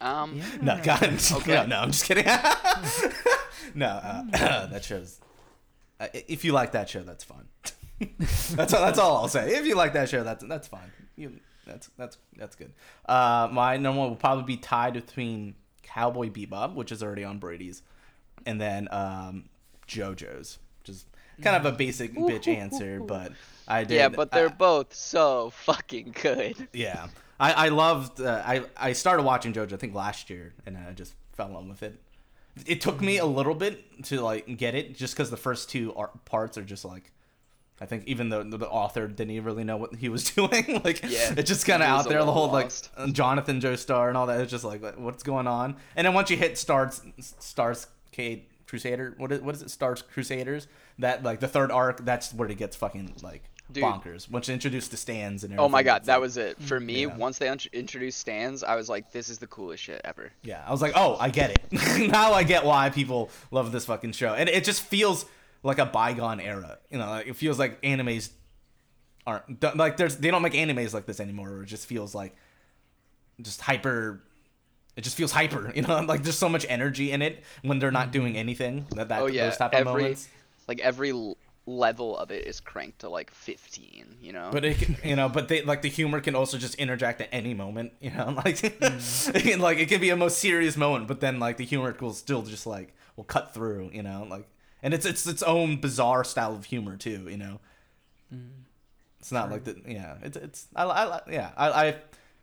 Um, 0.00 0.36
Yeah. 0.36 0.44
No, 0.62 0.80
God, 0.82 1.02
Okay. 1.32 1.54
no, 1.54 1.66
no, 1.66 1.78
I'm 1.80 1.90
just 1.90 2.04
kidding. 2.04 2.26
no, 3.74 3.86
uh, 3.86 4.66
that 4.66 4.84
show's. 4.84 5.20
Uh, 5.98 6.08
if 6.12 6.44
you 6.44 6.52
like 6.52 6.72
that 6.72 6.88
show, 6.90 7.02
that's 7.02 7.24
fun. 7.24 7.48
that's 8.50 8.74
all, 8.74 8.84
that's 8.84 8.98
all 8.98 9.16
I'll 9.16 9.28
say. 9.28 9.56
If 9.56 9.64
you 9.66 9.74
like 9.74 9.94
that 9.94 10.10
show, 10.10 10.22
that's 10.22 10.44
that's 10.44 10.68
fine. 10.68 10.92
You, 11.16 11.40
that's 11.66 11.90
that's 11.98 12.18
that's 12.36 12.56
good. 12.56 12.72
Uh, 13.06 13.48
my 13.52 13.76
number 13.76 14.00
one 14.00 14.08
will 14.10 14.16
probably 14.16 14.44
be 14.44 14.56
tied 14.56 14.94
between 14.94 15.54
Cowboy 15.82 16.30
Bebop, 16.30 16.74
which 16.74 16.92
is 16.92 17.02
already 17.02 17.24
on 17.24 17.38
Brady's, 17.38 17.82
and 18.46 18.60
then 18.60 18.88
um, 18.90 19.44
JoJo's, 19.88 20.58
which 20.80 20.88
is 20.90 21.06
kind 21.42 21.56
of 21.56 21.66
a 21.72 21.76
basic 21.76 22.14
bitch 22.14 22.48
answer, 22.48 23.00
but 23.00 23.32
I 23.68 23.84
did. 23.84 23.96
yeah, 23.96 24.08
but 24.08 24.30
they're 24.30 24.48
I- 24.48 24.52
both 24.52 24.94
so 24.94 25.50
fucking 25.50 26.14
good. 26.22 26.68
yeah, 26.72 27.08
I 27.38 27.66
I 27.66 27.68
loved. 27.68 28.20
Uh, 28.20 28.42
I 28.44 28.62
I 28.76 28.92
started 28.92 29.24
watching 29.24 29.52
JoJo 29.52 29.74
I 29.74 29.76
think 29.76 29.94
last 29.94 30.30
year, 30.30 30.54
and 30.64 30.76
I 30.78 30.92
just 30.92 31.14
fell 31.34 31.48
in 31.48 31.54
love 31.54 31.68
with 31.68 31.82
it. 31.82 32.00
It 32.64 32.80
took 32.80 33.02
me 33.02 33.18
a 33.18 33.26
little 33.26 33.54
bit 33.54 34.04
to 34.04 34.20
like 34.22 34.56
get 34.56 34.74
it, 34.74 34.96
just 34.96 35.14
because 35.14 35.30
the 35.30 35.36
first 35.36 35.68
two 35.68 35.94
ar- 35.94 36.10
parts 36.24 36.56
are 36.56 36.64
just 36.64 36.84
like 36.86 37.12
I 37.80 37.84
think 37.86 38.04
even 38.06 38.30
though 38.30 38.42
the 38.42 38.66
author 38.68 39.06
didn't 39.06 39.32
even 39.32 39.44
really 39.44 39.64
know 39.64 39.76
what 39.76 39.94
he 39.96 40.08
was 40.08 40.30
doing, 40.30 40.80
like 40.84 41.02
Yeah, 41.02 41.34
it's 41.36 41.48
just 41.48 41.66
kind 41.66 41.82
of 41.82 41.88
out 41.88 42.08
there. 42.08 42.24
The 42.24 42.32
whole 42.32 42.50
like 42.50 42.64
lost. 42.66 42.90
Uh, 42.96 43.08
Jonathan 43.08 43.60
Joestar 43.60 44.08
and 44.08 44.16
all 44.16 44.26
that. 44.26 44.40
It's 44.40 44.50
just 44.50 44.64
like 44.64 44.96
what's 44.98 45.22
going 45.22 45.46
on. 45.46 45.76
And 45.94 46.06
then 46.06 46.14
once 46.14 46.30
you 46.30 46.36
hit 46.36 46.56
Stars 46.58 47.02
Stars 47.20 47.86
Cade 48.12 48.46
Crusader, 48.66 49.14
what 49.18 49.30
is 49.32 49.40
what 49.40 49.54
is 49.54 49.62
it? 49.62 49.70
Stars 49.70 50.02
Crusaders. 50.02 50.68
That 50.98 51.22
like 51.22 51.40
the 51.40 51.48
third 51.48 51.70
arc. 51.70 52.04
That's 52.04 52.32
where 52.32 52.48
it 52.48 52.56
gets 52.56 52.76
fucking 52.76 53.16
like 53.22 53.42
Dude. 53.70 53.84
bonkers. 53.84 54.30
Once 54.30 54.48
you 54.48 54.54
introduce 54.54 54.88
the 54.88 54.96
stands 54.96 55.44
and 55.44 55.58
Oh 55.60 55.68
my 55.68 55.82
god, 55.82 56.04
that 56.04 56.20
was 56.20 56.38
it 56.38 56.58
for 56.62 56.80
me. 56.80 57.02
Yeah. 57.02 57.14
Once 57.16 57.36
they 57.38 57.48
int- 57.48 57.66
introduced 57.66 58.18
stands, 58.18 58.62
I 58.64 58.74
was 58.76 58.88
like, 58.88 59.12
"This 59.12 59.28
is 59.28 59.38
the 59.38 59.46
coolest 59.48 59.82
shit 59.82 60.00
ever." 60.04 60.30
Yeah, 60.42 60.64
I 60.66 60.70
was 60.70 60.80
like, 60.80 60.92
oh, 60.96 61.16
I 61.20 61.28
get 61.28 61.50
it. 61.50 62.08
now 62.10 62.32
I 62.32 62.42
get 62.44 62.64
why 62.64 62.88
people 62.90 63.28
love 63.50 63.72
this 63.72 63.84
fucking 63.84 64.12
show, 64.12 64.32
and 64.34 64.48
it 64.48 64.64
just 64.64 64.80
feels 64.82 65.26
like 65.66 65.78
a 65.78 65.86
bygone 65.86 66.40
era. 66.40 66.78
You 66.90 66.98
know, 66.98 67.06
like, 67.06 67.26
it 67.26 67.36
feels 67.36 67.58
like 67.58 67.82
animes 67.82 68.30
aren't 69.26 69.62
like 69.76 69.96
there's 69.96 70.16
they 70.16 70.30
don't 70.30 70.42
make 70.42 70.54
animes 70.54 70.94
like 70.94 71.06
this 71.06 71.20
anymore. 71.20 71.50
Or 71.50 71.62
it 71.62 71.66
just 71.66 71.86
feels 71.86 72.14
like 72.14 72.36
just 73.40 73.60
hyper. 73.60 74.22
It 74.96 75.02
just 75.02 75.16
feels 75.16 75.32
hyper. 75.32 75.72
You 75.76 75.82
know, 75.82 76.00
like 76.00 76.22
there's 76.22 76.38
so 76.38 76.48
much 76.48 76.64
energy 76.68 77.12
in 77.12 77.22
it 77.22 77.42
when 77.62 77.78
they're 77.78 77.90
not 77.90 78.12
doing 78.12 78.32
mm-hmm. 78.32 78.40
anything. 78.40 78.86
That 78.94 79.08
that 79.08 79.22
Oh 79.22 79.26
yeah, 79.26 79.48
those 79.48 79.58
type 79.58 79.72
of 79.74 79.80
every 79.80 80.02
moments. 80.02 80.28
like 80.68 80.80
every 80.80 81.12
level 81.66 82.16
of 82.16 82.30
it 82.30 82.46
is 82.46 82.60
cranked 82.60 83.00
to 83.00 83.08
like 83.08 83.30
15. 83.30 84.16
You 84.20 84.32
know. 84.32 84.50
But 84.52 84.64
it, 84.64 84.78
can, 84.78 84.96
you 85.04 85.16
know, 85.16 85.28
but 85.28 85.48
they 85.48 85.62
like 85.62 85.82
the 85.82 85.88
humor 85.88 86.20
can 86.20 86.34
also 86.34 86.56
just 86.56 86.76
interject 86.76 87.20
at 87.20 87.28
any 87.32 87.54
moment. 87.54 87.92
You 88.00 88.10
know, 88.12 88.30
like, 88.44 88.56
mm-hmm. 88.56 89.36
it 89.36 89.42
can, 89.42 89.60
like 89.60 89.78
it 89.78 89.88
can 89.88 90.00
be 90.00 90.10
a 90.10 90.16
most 90.16 90.38
serious 90.38 90.76
moment, 90.76 91.08
but 91.08 91.20
then 91.20 91.38
like 91.38 91.56
the 91.56 91.64
humor 91.64 91.94
will 92.00 92.14
still 92.14 92.42
just 92.42 92.66
like 92.66 92.94
will 93.16 93.24
cut 93.24 93.52
through. 93.52 93.90
You 93.92 94.02
know, 94.02 94.26
like, 94.30 94.48
and 94.82 94.94
it's 94.94 95.06
it's 95.06 95.26
its 95.26 95.42
own 95.42 95.80
bizarre 95.80 96.24
style 96.24 96.54
of 96.54 96.64
humor 96.64 96.96
too. 96.96 97.26
You 97.28 97.36
know, 97.36 97.60
mm. 98.34 98.50
it's 99.20 99.32
not 99.32 99.50
like 99.50 99.64
the 99.64 99.80
yeah. 99.86 100.16
It's 100.22 100.36
it's 100.36 100.66
I, 100.74 100.84
I 100.84 101.20
yeah 101.30 101.50
I, 101.56 101.68
I 101.70 101.96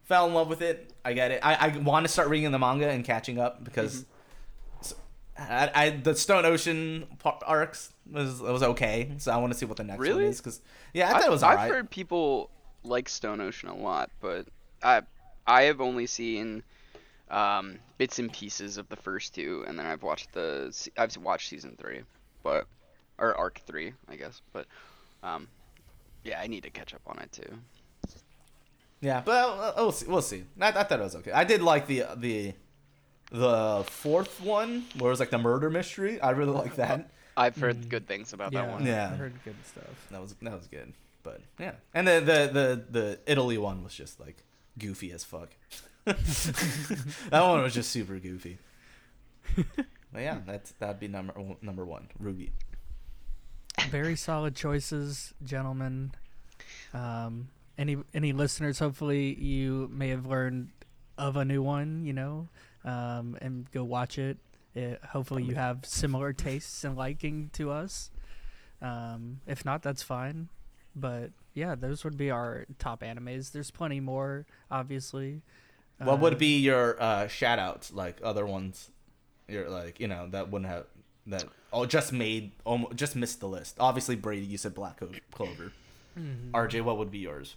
fell 0.04 0.28
in 0.28 0.34
love 0.34 0.50
with 0.50 0.62
it. 0.62 0.94
I 1.06 1.14
get 1.14 1.32
it. 1.32 1.40
I, 1.44 1.56
I 1.56 1.78
want 1.78 2.06
to 2.06 2.12
start 2.12 2.30
reading 2.30 2.52
the 2.52 2.60
manga 2.60 2.90
and 2.90 3.04
catching 3.04 3.40
up 3.40 3.64
because. 3.64 4.02
Mm-hmm. 4.02 4.80
s- 4.82 4.96
I, 5.36 5.72
I 5.74 5.90
the 5.90 6.16
Stone 6.16 6.46
Ocean 6.46 7.08
arcs 7.46 7.92
was 8.12 8.40
was 8.40 8.62
okay, 8.62 9.08
mm-hmm. 9.10 9.18
so 9.18 9.32
I 9.32 9.38
want 9.38 9.52
to 9.52 9.58
see 9.58 9.66
what 9.66 9.78
the 9.78 9.84
next 9.84 10.00
Really? 10.00 10.24
one 10.26 10.32
is 10.32 10.38
because 10.38 10.62
yeah, 10.94 11.10
I 11.10 11.14
thought 11.14 11.22
I've, 11.22 11.28
it 11.28 11.32
was 11.32 11.44
I've 11.44 11.58
alright. 11.58 11.72
heard 11.72 11.90
people 11.90 12.52
like 12.84 13.10
Stone 13.10 13.42
Ocean 13.42 13.70
a 13.70 13.76
lot, 13.76 14.12
but 14.22 14.46
I 14.84 15.02
I 15.48 15.64
have 15.64 15.82
only 15.82 16.06
seen 16.06 16.64
um, 17.30 17.80
bits 17.98 18.20
and 18.20 18.32
pieces 18.32 18.78
of 18.78 18.88
the 18.90 18.96
first 18.96 19.34
two, 19.34 19.64
and 19.68 19.78
then 19.78 19.86
I've 19.86 20.04
watched 20.04 20.34
the 20.34 20.74
I've 20.98 21.16
watched 21.18 21.50
season 21.50 21.76
three, 21.80 22.02
but 22.44 22.68
or 23.18 23.36
arc 23.36 23.62
three, 23.66 23.94
I 24.10 24.16
guess. 24.16 24.42
But 24.52 24.68
um, 25.24 25.48
yeah, 26.24 26.40
I 26.40 26.48
need 26.48 26.64
to 26.64 26.70
catch 26.70 26.94
up 26.94 27.02
on 27.08 27.20
it 27.20 27.32
too. 27.32 27.58
Yeah, 29.02 29.22
but 29.26 29.32
uh, 29.32 29.74
we'll 29.78 29.92
see. 29.92 30.06
We'll 30.08 30.22
see. 30.22 30.44
I, 30.60 30.70
I 30.70 30.84
thought 30.84 31.00
it 31.00 31.04
was 31.04 31.16
okay. 31.18 31.32
I 31.32 31.44
did 31.44 31.62
like 31.62 31.88
the 31.88 32.06
the 32.16 32.54
the 33.32 33.84
fourth 33.88 34.42
one 34.42 34.86
where 34.98 35.10
it 35.10 35.12
was 35.12 35.20
like 35.20 35.32
the 35.32 35.38
murder 35.38 35.70
mystery. 35.70 36.22
I 36.22 36.32
really 36.32 36.54
like 36.54 36.76
that. 36.76 37.10
I've 37.38 37.58
heard 37.58 37.90
good 37.90 38.08
things 38.08 38.32
about 38.34 38.54
yeah, 38.54 38.62
that 38.62 38.72
one. 38.72 38.86
Yeah. 38.86 39.10
I 39.12 39.16
heard 39.16 39.34
good 39.44 39.56
stuff. 39.66 40.08
That 40.12 40.22
was 40.22 40.36
that 40.42 40.54
was 40.54 40.68
good. 40.68 40.94
But 41.24 41.42
yeah, 41.60 41.74
and 41.94 42.08
the 42.08 42.20
the 42.20 42.50
the, 42.54 43.00
the 43.00 43.20
Italy 43.26 43.58
one 43.58 43.84
was 43.84 43.94
just 43.94 44.20
like 44.20 44.44
goofy 44.78 45.12
as 45.12 45.24
fuck. 45.24 45.50
that 46.06 47.42
one 47.42 47.62
was 47.62 47.74
just 47.74 47.92
super 47.92 48.20
goofy. 48.20 48.58
But 50.14 50.22
yeah, 50.22 50.40
that's 50.46 50.72
that'd 50.74 51.00
be 51.00 51.08
number 51.08 51.34
number 51.62 51.86
one. 51.86 52.08
RWBY. 52.22 52.52
Very 53.90 54.16
solid 54.16 54.56
choices, 54.56 55.34
gentlemen. 55.44 56.12
Um, 56.94 57.50
any 57.78 57.98
any 58.14 58.32
listeners? 58.32 58.80
Hopefully, 58.80 59.34
you 59.34 59.90
may 59.92 60.10
have 60.10 60.26
learned 60.28 60.70
of 61.18 61.36
a 61.36 61.44
new 61.44 61.64
one. 61.64 62.06
You 62.06 62.14
know, 62.14 62.48
um, 62.86 63.38
and 63.42 63.70
go 63.72 63.84
watch 63.84 64.18
it. 64.20 64.38
it. 64.76 65.02
Hopefully, 65.04 65.44
you 65.44 65.56
have 65.56 65.86
similar 65.86 66.32
tastes 66.34 66.84
and 66.84 66.96
liking 66.96 67.50
to 67.54 67.72
us. 67.72 68.12
Um, 68.82 69.40
if 69.48 69.66
not, 69.66 69.82
that's 69.82 70.04
fine. 70.04 70.50
But 70.96 71.32
yeah, 71.56 71.74
those 71.74 72.04
would 72.04 72.18
be 72.18 72.30
our 72.30 72.66
top 72.78 73.02
animes. 73.02 73.52
There's 73.52 73.72
plenty 73.72 74.00
more, 74.00 74.46
obviously. 74.70 75.42
What 75.98 76.20
would 76.20 76.34
Uh, 76.36 76.38
be 76.38 76.60
your 76.60 77.02
uh, 77.02 77.28
shout 77.28 77.58
outs 77.58 77.92
like 77.92 78.20
other 78.24 78.46
ones? 78.46 78.92
You're 79.48 79.70
like 79.70 80.00
you 80.00 80.08
know 80.08 80.28
that 80.32 80.50
wouldn't 80.50 80.70
have 80.70 80.86
that 81.28 81.46
oh 81.72 81.86
just 81.86 82.12
made 82.14 82.52
almost 82.66 82.96
just 82.96 83.16
missed 83.16 83.40
the 83.40 83.48
list. 83.48 83.78
Obviously 83.80 84.16
Brady, 84.16 84.46
you 84.46 84.58
said 84.58 84.74
Black 84.74 84.98
Clo- 84.98 85.10
Clover. 85.32 85.72
mhm. 86.18 86.52
RJ, 86.52 86.82
what 86.82 86.98
would 86.98 87.12
be 87.12 87.20
yours? 87.20 87.56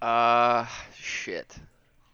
Uh, 0.00 0.66
shit. 0.94 1.56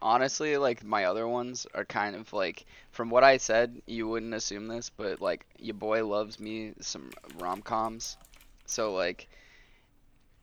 Honestly, 0.01 0.57
like 0.57 0.83
my 0.83 1.05
other 1.05 1.27
ones 1.27 1.65
are 1.73 1.85
kind 1.85 2.15
of 2.15 2.31
like 2.33 2.65
from 2.91 3.09
what 3.09 3.23
I 3.23 3.37
said, 3.37 3.81
you 3.87 4.07
wouldn't 4.07 4.33
assume 4.33 4.67
this, 4.67 4.89
but 4.89 5.21
like 5.21 5.45
your 5.59 5.73
boy 5.75 6.05
loves 6.05 6.39
me 6.39 6.73
some 6.79 7.09
rom 7.37 7.61
coms. 7.61 8.17
So 8.65 8.93
like, 8.93 9.27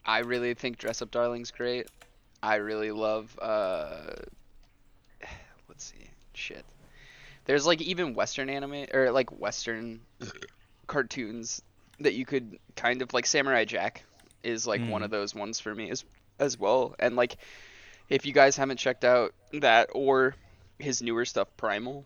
I 0.05 0.19
really 0.21 0.55
think 0.55 0.79
Dress 0.79 1.03
Up 1.03 1.11
Darling's 1.11 1.51
great. 1.51 1.89
I 2.43 2.57
really 2.57 2.91
love 2.91 3.39
uh, 3.41 4.01
let's 4.17 4.42
see, 5.83 6.11
shit. 6.35 6.65
There's 7.45 7.67
like 7.67 7.81
even 7.83 8.15
Western 8.15 8.49
anime 8.49 8.87
or 8.95 9.11
like 9.11 9.31
Western 9.41 10.01
cartoons 10.87 11.63
that 12.01 12.15
you 12.15 12.25
could 12.25 12.59
kind 12.77 13.03
of 13.03 13.13
like 13.13 13.27
Samurai 13.27 13.65
Jack 13.65 14.05
is 14.43 14.67
like 14.67 14.81
one 14.89 15.03
Mm. 15.03 15.05
of 15.05 15.11
those 15.11 15.35
ones 15.35 15.61
for 15.61 15.75
me 15.75 15.91
as 15.91 16.05
as 16.39 16.59
well. 16.59 16.95
And 16.99 17.17
like 17.17 17.37
if 18.09 18.27
you 18.27 18.33
guys 18.33 18.57
haven't 18.57 18.79
checked 18.79 19.05
out 19.05 19.33
that 19.53 19.91
or 19.93 20.35
his 20.79 21.03
newer 21.03 21.25
stuff 21.25 21.49
Primal 21.57 22.05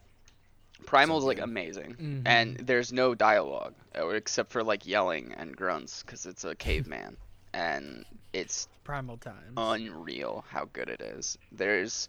Primal's 0.84 1.24
like 1.24 1.38
good. 1.38 1.44
amazing. 1.44 1.94
Mhm. 1.94 2.22
And 2.26 2.56
there's 2.58 2.92
no 2.92 3.14
dialogue 3.14 3.74
uh, 3.98 4.08
except 4.08 4.52
for 4.52 4.62
like 4.62 4.86
yelling 4.86 5.32
and 5.32 5.56
grunts 5.56 6.02
cuz 6.02 6.26
it's 6.26 6.44
a 6.44 6.54
caveman 6.54 7.16
and 7.54 8.04
it's 8.32 8.68
Primal 8.84 9.16
Times. 9.16 9.54
unreal 9.56 10.44
how 10.48 10.66
good 10.66 10.90
it 10.90 11.00
is. 11.00 11.38
There's 11.52 12.08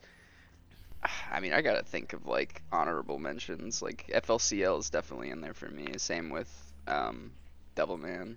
I 1.31 1.39
mean, 1.39 1.53
I 1.53 1.62
got 1.62 1.73
to 1.73 1.83
think 1.83 2.13
of 2.13 2.25
like 2.25 2.62
honorable 2.71 3.19
mentions. 3.19 3.81
Like 3.81 4.07
FLCL 4.13 4.79
is 4.79 4.89
definitely 4.89 5.29
in 5.29 5.41
there 5.41 5.53
for 5.53 5.69
me. 5.69 5.88
Same 5.97 6.29
with 6.29 6.49
um 6.88 7.31
Devilman. 7.75 8.36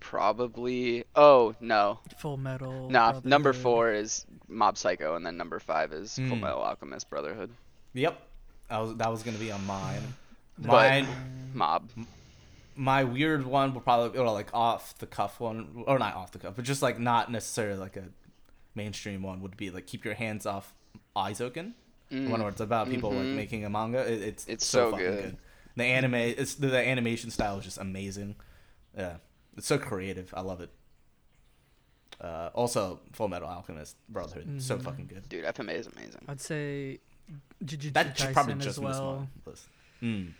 Probably 0.00 1.04
Oh, 1.16 1.54
no. 1.60 1.98
Full 2.18 2.36
Metal. 2.36 2.90
Nah, 2.90 3.20
number 3.24 3.52
4 3.54 3.92
is 3.94 4.26
Mob 4.48 4.76
Psycho 4.76 5.16
and 5.16 5.24
then 5.24 5.36
number 5.38 5.58
5 5.58 5.92
is 5.94 6.16
Full 6.16 6.24
Hmm. 6.26 6.40
Metal 6.40 6.60
Alchemist 6.60 7.08
Brotherhood. 7.08 7.50
Yep, 7.94 8.20
that 8.68 8.78
was 8.78 8.96
that 8.96 9.10
was 9.10 9.22
gonna 9.22 9.38
be 9.38 9.50
on 9.52 9.64
mine. 9.66 10.02
But- 10.58 10.68
Mine, 10.68 11.06
Mob. 11.54 11.88
my 12.76 13.04
weird 13.04 13.46
one 13.46 13.72
would 13.74 13.84
probably 13.84 14.18
or 14.18 14.28
like 14.30 14.52
off 14.52 14.96
the 14.98 15.06
cuff 15.06 15.40
one, 15.40 15.84
or 15.86 15.98
not 15.98 16.14
off 16.16 16.32
the 16.32 16.38
cuff, 16.38 16.54
but 16.56 16.64
just 16.64 16.82
like 16.82 16.98
not 16.98 17.30
necessarily 17.30 17.78
like 17.78 17.96
a 17.96 18.04
mainstream 18.74 19.22
one 19.22 19.40
would 19.40 19.56
be 19.56 19.70
like 19.70 19.86
keep 19.86 20.04
your 20.04 20.14
hands 20.14 20.44
off 20.44 20.74
Eizouken. 21.16 21.72
Mm. 22.10 22.28
One 22.28 22.40
where 22.40 22.50
it's 22.50 22.60
about 22.60 22.88
people 22.90 23.10
like 23.10 23.24
Mhm. 23.26 23.34
making 23.36 23.64
a 23.64 23.70
manga. 23.70 24.00
It, 24.00 24.22
it's 24.22 24.46
It's 24.46 24.66
so, 24.66 24.86
so 24.86 24.90
fucking 24.92 25.06
good. 25.06 25.22
good. 25.22 25.36
The 25.76 25.84
anime, 25.84 26.14
it's 26.14 26.54
the, 26.54 26.68
the 26.68 26.78
animation 26.78 27.30
style 27.30 27.58
is 27.58 27.64
just 27.64 27.78
amazing. 27.78 28.36
Yeah, 28.96 29.16
it's 29.56 29.66
so 29.66 29.78
creative. 29.78 30.32
I 30.36 30.42
love 30.42 30.60
it. 30.60 30.70
Uh, 32.20 32.50
also, 32.54 33.00
Full 33.12 33.28
Metal 33.28 33.48
Alchemist 33.48 33.96
Brotherhood, 34.08 34.62
so 34.62 34.78
Mhm. 34.78 34.82
fucking 34.84 35.06
good. 35.06 35.28
Dude, 35.28 35.44
FMA 35.44 35.74
is 35.74 35.86
amazing. 35.88 36.22
I'd 36.28 36.40
say 36.40 37.00
Jujutsu 37.64 37.92
That 37.94 38.16
should 38.18 38.32
probably 38.34 38.54
Kaisen 38.54 38.58
just 38.60 38.78
as 38.78 38.84
miss 38.84 38.96
well. 38.98 39.28
my 39.44 39.50
list. 39.50 39.66
Mm. 40.02 40.32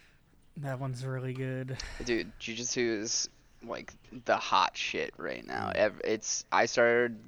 That 0.58 0.78
one's 0.78 1.04
really 1.04 1.32
good. 1.32 1.76
Dude, 2.04 2.30
Jujutsu 2.38 3.00
is 3.00 3.28
like 3.64 3.92
the 4.26 4.36
hot 4.36 4.76
shit 4.76 5.14
right 5.16 5.44
now. 5.44 5.72
Mm. 5.74 6.00
It's 6.04 6.44
I 6.52 6.66
started 6.66 7.18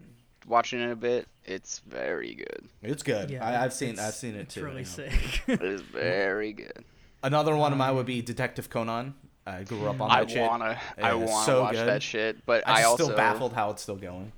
watching 0.46 0.80
it 0.80 0.90
a 0.90 0.96
bit. 0.96 1.26
It's 1.46 1.78
very 1.80 2.34
good. 2.34 2.68
It's 2.82 3.02
good. 3.02 3.30
Yeah, 3.30 3.46
I, 3.46 3.64
I've 3.64 3.72
seen 3.72 3.98
I've 3.98 4.14
seen 4.14 4.34
it 4.34 4.40
it's 4.42 4.54
too. 4.54 4.64
really 4.64 4.82
you 4.82 5.04
know. 5.04 5.10
sick. 5.10 5.42
It 5.48 5.62
is 5.62 5.80
very 5.80 6.52
good. 6.52 6.84
Another 7.22 7.54
one 7.56 7.72
of 7.72 7.78
mine 7.78 7.90
Um, 7.90 7.96
would 7.96 8.06
be 8.06 8.20
Detective 8.20 8.68
Conan. 8.68 9.14
I 9.46 9.62
grew 9.62 9.86
up 9.86 10.00
on 10.00 10.10
I 10.10 10.24
that 10.24 10.30
shit. 10.30 10.40
wanna, 10.42 10.78
I 11.00 11.14
wanna 11.14 11.44
so 11.44 11.62
watch 11.62 11.74
good. 11.74 11.86
that 11.88 12.02
shit, 12.02 12.44
but 12.46 12.64
I'm 12.66 12.76
I 12.78 12.82
also 12.82 13.04
still 13.04 13.16
baffled 13.16 13.52
how 13.52 13.70
it's 13.70 13.80
still 13.82 13.94
going. 13.96 14.32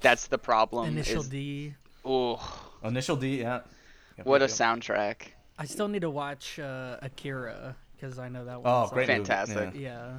That's 0.00 0.28
the 0.28 0.38
problem. 0.38 0.88
Initial 0.88 1.20
is, 1.20 1.28
D. 1.28 1.74
oh, 2.06 2.70
Initial 2.82 3.16
D, 3.16 3.40
yeah. 3.42 3.60
Yep, 4.16 4.26
what 4.26 4.40
a 4.40 4.44
yep, 4.44 4.50
yep. 4.50 4.58
soundtrack! 4.58 5.16
I 5.58 5.66
still 5.66 5.88
need 5.88 6.00
to 6.00 6.10
watch 6.10 6.58
uh, 6.58 6.96
Akira 7.02 7.76
because 7.94 8.18
I 8.18 8.30
know 8.30 8.46
that 8.46 8.60
Oh, 8.64 8.88
great 8.90 9.08
like- 9.08 9.18
Fantastic. 9.18 9.74
yeah. 9.74 9.80
Yeah. 9.80 10.18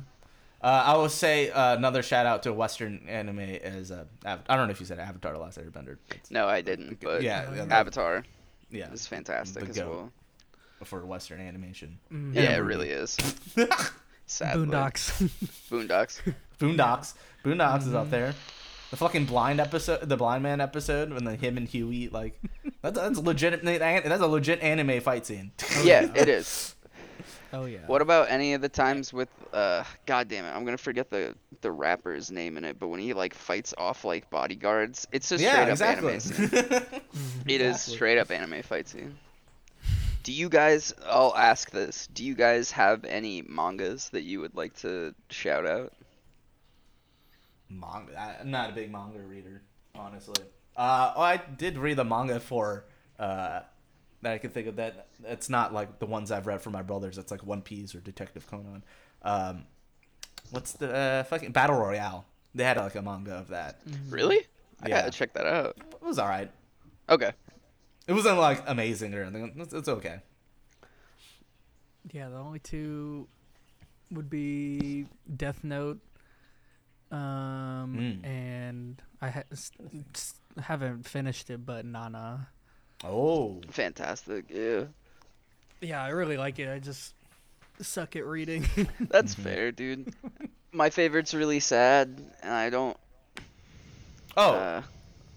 Uh, 0.64 0.84
I 0.86 0.96
will 0.96 1.10
say 1.10 1.50
uh, 1.50 1.76
another 1.76 2.04
shout 2.04 2.26
out 2.28 2.44
to 2.44 2.54
Western 2.54 3.08
anime 3.08 3.40
is 3.40 3.92
uh, 3.92 4.06
Av- 4.26 4.42
I 4.48 4.56
don't 4.56 4.68
know 4.68 4.72
if 4.72 4.80
you 4.80 4.86
said 4.86 5.00
Avatar: 5.00 5.34
The 5.34 5.40
Last 5.40 5.58
Airbender. 5.58 5.98
It's- 6.12 6.30
No, 6.30 6.48
I 6.48 6.62
didn't, 6.62 7.00
but 7.02 7.24
yeah, 7.24 7.52
yeah, 7.56 7.66
Avatar 7.70 8.24
yeah. 8.70 8.92
is 8.92 9.08
fantastic 9.08 9.68
as 9.70 9.78
well. 9.80 10.12
for 10.84 11.04
Western 11.06 11.42
animation. 11.42 11.98
Mm. 12.14 12.36
Yeah, 12.36 12.42
Yeah, 12.44 12.56
it 12.58 12.60
really 12.60 12.90
is. 12.90 13.18
Sadly. 14.28 14.66
Boondocks. 14.68 15.12
Boondocks. 15.70 16.22
Boondocks. 16.60 17.14
Boondocks 17.44 17.88
is 17.88 17.94
up 17.94 18.08
Mhm. 18.08 18.12
there. 18.12 18.36
The 18.92 18.98
fucking 18.98 19.26
blind 19.26 19.60
episode, 19.62 20.08
the 20.08 20.18
blind 20.18 20.44
man 20.44 20.60
episode, 20.62 21.12
when 21.14 21.24
the 21.24 21.36
him 21.36 21.58
and 21.58 21.68
Huey 21.68 22.10
like 22.10 22.40
that's 22.82 22.98
that's 23.00 23.20
legit. 23.20 23.64
That's 23.64 24.22
a 24.22 24.28
legit 24.28 24.60
anime 24.62 25.00
fight 25.02 25.26
scene. 25.26 25.52
yeah, 25.84 26.08
it 26.16 26.28
is. 26.30 26.76
Oh 27.54 27.66
yeah. 27.66 27.80
What 27.86 28.02
about 28.02 28.30
any 28.30 28.54
of 28.54 28.62
the 28.62 28.70
times 28.70 29.14
with 29.14 29.30
uh 29.54 29.84
god 30.06 30.28
damn 30.28 30.46
it, 30.46 30.50
I'm 30.50 30.64
gonna 30.66 30.78
forget 30.78 31.10
the 31.10 31.36
the 31.62 31.72
rapper's 31.72 32.32
name 32.32 32.58
in 32.58 32.64
it, 32.66 32.80
but 32.80 32.88
when 32.88 33.00
he 33.00 33.14
like 33.14 33.34
fights 33.34 33.74
off 33.78 34.04
like 34.06 34.30
bodyguards, 34.30 35.08
it's 35.12 35.30
just 35.30 35.44
straight 35.48 35.68
yeah, 35.68 35.70
up 35.70 35.70
exactly. 35.70 36.10
anime 36.14 36.20
scene. 36.20 36.50
It 37.48 37.62
is 37.62 37.76
Exactly. 37.76 37.94
straight 37.96 38.18
up 38.18 38.32
anime 38.32 38.62
fight 38.64 38.88
scene. 38.88 39.18
Do 40.24 40.32
you 40.34 40.50
guys 40.50 40.94
I'll 41.06 41.36
ask 41.36 41.72
this. 41.72 42.08
Do 42.08 42.24
you 42.26 42.36
guys 42.36 42.72
have 42.72 43.06
any 43.06 43.42
mangas 43.44 44.10
that 44.10 44.24
you 44.24 44.42
would 44.42 44.56
like 44.56 44.76
to 44.78 45.14
shout 45.30 45.66
out? 45.66 45.94
manga. 47.70 48.38
I'm 48.42 48.52
not 48.52 48.70
a 48.70 48.74
big 48.74 48.92
manga 48.92 49.20
reader, 49.22 49.62
honestly. 49.96 50.44
Uh, 50.76 51.14
oh, 51.16 51.22
I 51.22 51.38
did 51.38 51.78
read 51.78 51.98
the 51.98 52.06
manga 52.06 52.40
for 52.40 52.86
uh, 53.20 53.62
that 54.22 54.34
I 54.34 54.38
can 54.38 54.52
think 54.52 54.68
of. 54.68 54.76
That 54.78 55.08
it's 55.26 55.50
not 55.50 55.74
like 55.74 56.00
the 56.00 56.06
ones 56.06 56.32
I've 56.32 56.48
read 56.48 56.62
for 56.62 56.70
my 56.70 56.82
brothers. 56.82 57.18
It's 57.18 57.32
like 57.32 57.44
One 57.46 57.62
Piece 57.62 57.94
or 57.96 58.00
Detective 58.00 58.48
Conan. 58.48 58.84
Um, 59.24 59.64
what's 60.52 60.74
the 60.74 60.94
uh, 60.94 61.24
fucking 61.24 61.52
Battle 61.52 61.78
Royale? 61.78 62.26
They 62.54 62.64
had 62.64 62.78
like 62.78 62.96
a 62.96 63.02
manga 63.02 63.34
of 63.36 63.48
that. 63.50 63.82
Really? 64.10 64.46
I 64.84 64.90
Yeah. 64.90 65.02
gotta 65.02 65.12
check 65.12 65.34
that 65.34 65.46
out. 65.46 65.78
It 65.80 66.02
was 66.04 66.20
all 66.20 66.28
right. 66.28 66.52
Okay. 67.10 67.32
It 68.08 68.14
wasn't 68.14 68.38
like 68.40 68.64
amazing 68.68 69.14
or 69.14 69.24
anything. 69.24 69.54
It's, 69.58 69.74
it's 69.74 69.88
okay. 69.88 70.22
Yeah, 72.12 72.30
the 72.30 72.38
only 72.38 72.60
two 72.60 73.28
would 74.10 74.30
be 74.30 75.06
Death 75.38 75.64
Note, 75.64 76.00
um, 77.12 77.96
Mm. 77.96 78.26
and 78.26 79.02
I 79.22 79.30
ha- 79.30 79.44
s- 79.52 79.72
s- 80.16 80.34
haven't 80.60 81.08
finished 81.08 81.50
it, 81.50 81.66
but 81.66 81.86
Nana. 81.86 82.50
Oh, 83.04 83.62
Fantastic. 83.70 84.46
Yeah. 84.50 84.84
Yeah, 85.82 86.04
I 86.04 86.10
really 86.10 86.38
like 86.38 86.60
it. 86.60 86.70
I 86.70 86.80
just 86.80 87.16
suck 87.82 88.16
at 88.16 88.26
reading. 88.26 88.66
That's 89.00 89.34
Mhm. 89.36 89.44
fair, 89.44 89.72
dude. 89.72 90.14
My 90.72 90.90
favorite's 90.92 91.34
really 91.34 91.60
sad, 91.60 92.22
and 92.44 92.54
I 92.54 92.70
don't. 92.70 92.96
oh, 94.38 94.54
Uh, 94.54 94.82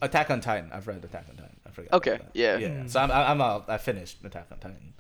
Attack 0.03 0.31
on 0.31 0.41
Titan. 0.43 0.71
I've 0.73 0.87
read 0.87 1.03
Attack 1.03 1.27
on 1.31 1.37
Titan. 1.37 1.57
I 1.67 1.71
forgot. 1.71 1.93
Okay, 1.95 2.19
yeah. 2.35 2.59
Yeah. 2.59 2.69
Mm. 2.69 2.91
So 2.91 3.01
I'm 3.01 3.11
I'm 3.11 3.41
a, 3.41 3.65
I 3.67 3.79
finished 3.79 4.19
Attack 4.23 4.49
on 4.53 4.59
Titan. 4.59 4.93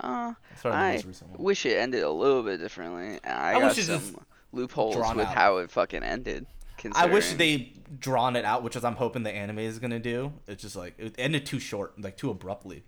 uh, 0.00 0.34
That's 0.50 0.62
probably 0.62 0.78
the 0.80 0.84
I 0.84 0.92
most 0.94 1.04
recent 1.06 1.30
one. 1.30 1.42
wish 1.44 1.64
it 1.66 1.76
ended 1.76 2.02
a 2.02 2.10
little 2.10 2.42
bit 2.42 2.58
differently. 2.58 3.20
I, 3.24 3.50
I 3.56 3.60
got 3.60 3.76
wish 3.76 3.86
some 3.86 3.98
just 4.00 4.14
loopholes 4.50 4.96
with 4.96 5.26
out. 5.26 5.34
how 5.34 5.58
it 5.58 5.70
fucking 5.70 6.02
ended. 6.02 6.46
I 6.94 7.06
wish 7.06 7.28
considering- 7.30 7.38
they 7.38 7.72
drawn 7.98 8.36
it 8.36 8.44
out, 8.44 8.62
which 8.62 8.76
is 8.76 8.84
I'm 8.84 8.96
hoping 8.96 9.22
the 9.22 9.30
anime 9.30 9.60
is 9.60 9.78
gonna 9.78 9.98
do. 9.98 10.32
It's 10.46 10.62
just 10.62 10.76
like 10.76 10.94
it 10.98 11.14
ended 11.18 11.46
too 11.46 11.58
short, 11.60 12.00
like 12.00 12.16
too 12.16 12.30
abruptly. 12.30 12.82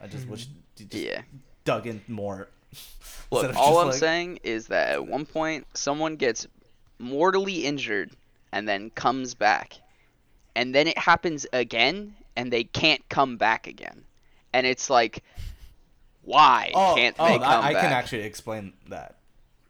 I 0.00 0.06
just 0.06 0.24
mm-hmm. 0.24 0.32
wish 0.32 0.46
you 0.76 0.86
just 0.86 1.04
Yeah. 1.04 1.22
dug 1.64 1.86
in 1.86 2.02
more. 2.08 2.48
Look, 3.30 3.54
all 3.56 3.78
I'm 3.78 3.88
like- 3.88 3.96
saying 3.96 4.40
is 4.42 4.66
that 4.68 4.90
at 4.90 5.06
one 5.06 5.26
point 5.26 5.66
someone 5.74 6.16
gets 6.16 6.46
mortally 6.98 7.64
injured 7.64 8.10
and 8.52 8.68
then 8.68 8.90
comes 8.90 9.34
back, 9.34 9.74
and 10.56 10.74
then 10.74 10.86
it 10.86 10.98
happens 10.98 11.46
again, 11.52 12.14
and 12.36 12.52
they 12.52 12.64
can't 12.64 13.06
come 13.08 13.36
back 13.36 13.66
again, 13.66 14.04
and 14.52 14.66
it's 14.66 14.88
like, 14.88 15.22
why 16.22 16.72
Oh, 16.74 16.94
can't 16.96 17.16
oh, 17.18 17.26
they 17.26 17.38
come 17.38 17.42
I, 17.42 17.68
I 17.68 17.72
back? 17.74 17.82
can 17.82 17.92
actually 17.92 18.22
explain 18.22 18.72
that. 18.88 19.16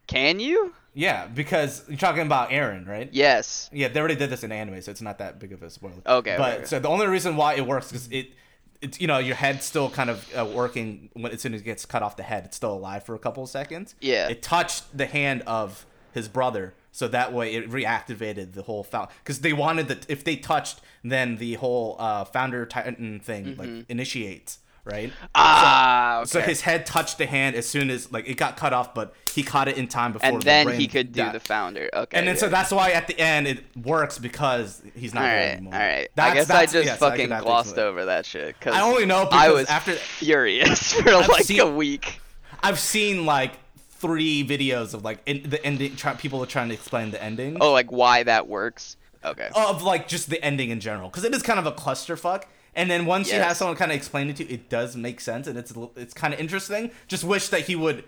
Can 0.09 0.41
you? 0.41 0.75
Yeah, 0.95 1.27
because 1.27 1.85
you're 1.89 1.97
talking 1.99 2.23
about 2.23 2.51
Eren, 2.51 2.89
right? 2.89 3.09
Yes. 3.13 3.71
Yeah, 3.73 3.87
they 3.87 4.01
already 4.01 4.17
did 4.17 4.31
this 4.31 4.43
in 4.43 4.51
anime, 4.51 4.83
so 4.83 4.91
it's 4.91 5.03
not 5.03 5.19
that 5.19 5.39
big 5.39 5.53
of 5.53 5.63
a 5.63 5.71
spoiler. 5.71 5.93
Okay, 6.05 6.35
But 6.37 6.55
okay, 6.57 6.65
so 6.65 6.81
the 6.81 6.89
only 6.89 7.07
reason 7.07 7.37
why 7.37 7.55
it 7.55 7.65
works 7.65 7.93
is 7.93 8.09
it, 8.11 8.33
it's 8.81 9.01
you 9.01 9.07
know 9.07 9.19
your 9.19 9.37
head's 9.37 9.65
still 9.65 9.91
kind 9.91 10.11
of 10.11 10.29
uh, 10.37 10.45
working 10.45 11.11
when 11.13 11.31
as 11.31 11.41
soon 11.41 11.55
as 11.55 11.61
it 11.61 11.65
gets 11.65 11.87
cut 11.87 12.03
off 12.03 12.17
the 12.17 12.25
head, 12.25 12.47
it's 12.47 12.57
still 12.57 12.73
alive 12.73 13.05
for 13.05 13.15
a 13.15 13.19
couple 13.19 13.45
of 13.45 13.49
seconds. 13.49 13.95
Yeah. 14.01 14.29
It 14.29 14.43
touched 14.43 14.97
the 14.97 15.07
hand 15.07 15.43
of 15.47 15.87
his 16.13 16.27
brother, 16.27 16.75
so 16.91 17.07
that 17.09 17.33
way 17.33 17.55
it 17.55 17.71
reactivated 17.71 18.55
the 18.55 18.63
whole 18.63 18.83
found 18.83 19.11
because 19.23 19.41
they 19.41 19.53
wanted 19.53 19.87
that 19.89 20.09
if 20.11 20.25
they 20.25 20.37
touched, 20.37 20.81
then 21.05 21.37
the 21.37 21.55
whole 21.55 21.97
uh, 22.01 22.25
founder 22.25 22.65
titan 22.67 23.21
thing 23.21 23.57
like 23.57 23.85
initiates. 23.89 24.59
Right. 24.89 25.13
Ah, 25.35 26.21
okay. 26.21 26.27
So 26.29 26.41
his 26.41 26.63
head 26.63 26.87
touched 26.87 27.19
the 27.19 27.27
hand 27.27 27.57
as 27.57 27.69
soon 27.69 27.91
as 27.91 28.11
like 28.11 28.29
it 28.29 28.37
got 28.39 28.57
cut 28.57 28.73
off, 28.73 28.95
but 28.95 29.15
he 29.35 29.43
caught 29.43 29.69
it 29.69 29.77
in 29.77 29.87
time 29.87 30.13
before. 30.15 30.29
and 30.29 30.41
the 30.41 30.45
then 30.45 30.69
he 30.81 30.87
could 30.89 31.13
do 31.13 31.23
died. 31.23 31.35
the 31.35 31.41
founder. 31.41 31.91
Okay. 31.93 32.17
And 32.19 32.27
then 32.27 32.37
so 32.39 32.49
that's 32.49 32.73
why 32.73 32.93
at 32.93 33.07
the 33.07 33.19
end 33.21 33.47
it 33.47 33.65
works 33.77 34.19
because 34.19 34.81
he's 34.95 35.13
not 35.13 35.25
all 35.25 35.29
right, 35.29 35.37
anymore. 35.53 35.75
all 35.75 35.79
right. 35.81 36.09
I 36.09 36.09
That's- 36.15 36.35
guess 36.47 36.51
I 36.51 36.65
just 36.67 36.87
yes, 36.87 36.99
fucking 36.99 37.29
not 37.29 37.43
glossed 37.43 37.77
over 37.79 38.07
that 38.07 38.25
shit 38.25 38.59
because 38.59 38.75
I 38.75 38.81
only 38.83 39.05
know 39.07 39.25
because 39.27 39.41
I 39.43 39.51
was 39.51 39.67
after 39.69 39.93
furious 39.93 40.93
for 41.03 41.09
I've 41.11 41.29
like 41.29 41.45
seen- 41.45 41.61
a 41.61 41.71
week. 41.71 42.21
I've 42.63 42.79
seen 42.79 43.27
like 43.27 43.53
three 43.91 44.47
videos 44.47 44.95
of 44.95 45.05
like 45.05 45.19
in, 45.27 45.49
the 45.51 45.65
ending. 45.65 45.97
Try, 45.97 46.15
people 46.15 46.43
are 46.43 46.47
trying 46.47 46.69
to 46.69 46.75
explain 46.75 47.11
the 47.11 47.23
ending 47.23 47.59
Oh, 47.61 47.73
like 47.73 47.93
why 47.93 48.23
that 48.23 48.49
works? 48.49 48.97
Okay. 49.25 49.49
of 49.55 49.83
like 49.83 50.09
just 50.09 50.31
the 50.31 50.43
ending 50.43 50.71
in 50.71 50.81
general 50.81 51.09
because 51.11 51.25
it 51.25 51.35
is 51.35 51.43
kind 51.43 51.59
of 51.59 51.67
a 51.67 51.73
clusterfuck. 51.73 52.45
And 52.79 52.91
then 52.91 53.05
once 53.07 53.31
you 53.33 53.39
have 53.41 53.57
someone 53.57 53.77
kind 53.77 53.91
of 53.91 53.97
explain 53.97 54.31
it 54.31 54.37
to 54.37 54.45
you, 54.45 54.55
it 54.55 54.69
does 54.71 54.97
make 54.97 55.21
sense 55.21 55.47
and 55.47 55.59
it's 55.59 55.73
it's 55.97 56.15
kind 56.15 56.33
of 56.33 56.41
interesting. 56.41 56.91
Just 57.09 57.25
wish 57.25 57.49
that 57.49 57.63
he 57.63 57.77
would. 57.77 58.05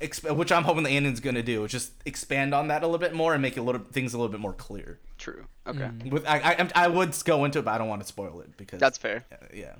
Exp- 0.00 0.34
which 0.36 0.52
I'm 0.52 0.62
hoping 0.62 0.84
the 0.84 0.90
ending's 0.90 1.18
gonna 1.18 1.42
do, 1.42 1.66
just 1.66 1.90
expand 2.06 2.54
on 2.54 2.68
that 2.68 2.84
a 2.84 2.86
little 2.86 3.00
bit 3.00 3.14
more 3.14 3.32
and 3.34 3.42
make 3.42 3.56
a 3.56 3.62
little 3.62 3.80
things 3.90 4.14
a 4.14 4.16
little 4.16 4.30
bit 4.30 4.38
more 4.40 4.52
clear. 4.52 5.00
True. 5.18 5.44
Okay. 5.66 5.80
Mm. 5.80 6.10
With 6.12 6.24
I, 6.24 6.38
I, 6.74 6.84
I 6.84 6.88
would 6.88 7.16
go 7.24 7.44
into 7.44 7.58
it, 7.58 7.64
but 7.64 7.72
I 7.72 7.78
don't 7.78 7.88
want 7.88 8.00
to 8.02 8.06
spoil 8.06 8.40
it 8.40 8.56
because 8.56 8.78
That's 8.78 8.96
fair. 8.96 9.24
Yeah. 9.52 9.74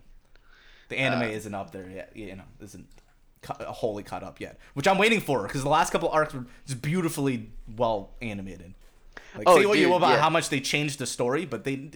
The 0.88 0.98
anime 0.98 1.22
Uh, 1.28 1.32
isn't 1.32 1.54
up 1.54 1.70
there 1.70 1.88
yet. 1.88 2.10
You 2.16 2.34
know, 2.34 2.42
isn't 2.60 2.88
cu- 3.42 3.62
wholly 3.66 4.02
caught 4.02 4.24
up 4.24 4.40
yet, 4.40 4.58
which 4.74 4.88
I'm 4.88 4.98
waiting 4.98 5.20
for 5.20 5.44
because 5.44 5.62
the 5.62 5.68
last 5.68 5.90
couple 5.92 6.08
arcs 6.08 6.34
were 6.34 6.46
just 6.66 6.82
beautifully 6.82 7.50
well 7.76 8.10
animated. 8.20 8.74
Like, 9.36 9.48
Oh, 9.48 9.56
say 9.56 9.66
what 9.66 9.78
you 9.78 9.88
will 9.88 9.98
about 9.98 10.14
yeah. 10.14 10.20
how 10.20 10.30
much 10.30 10.48
they 10.48 10.58
changed 10.60 10.98
the 10.98 11.06
story, 11.06 11.46
but 11.46 11.62
they, 11.62 11.90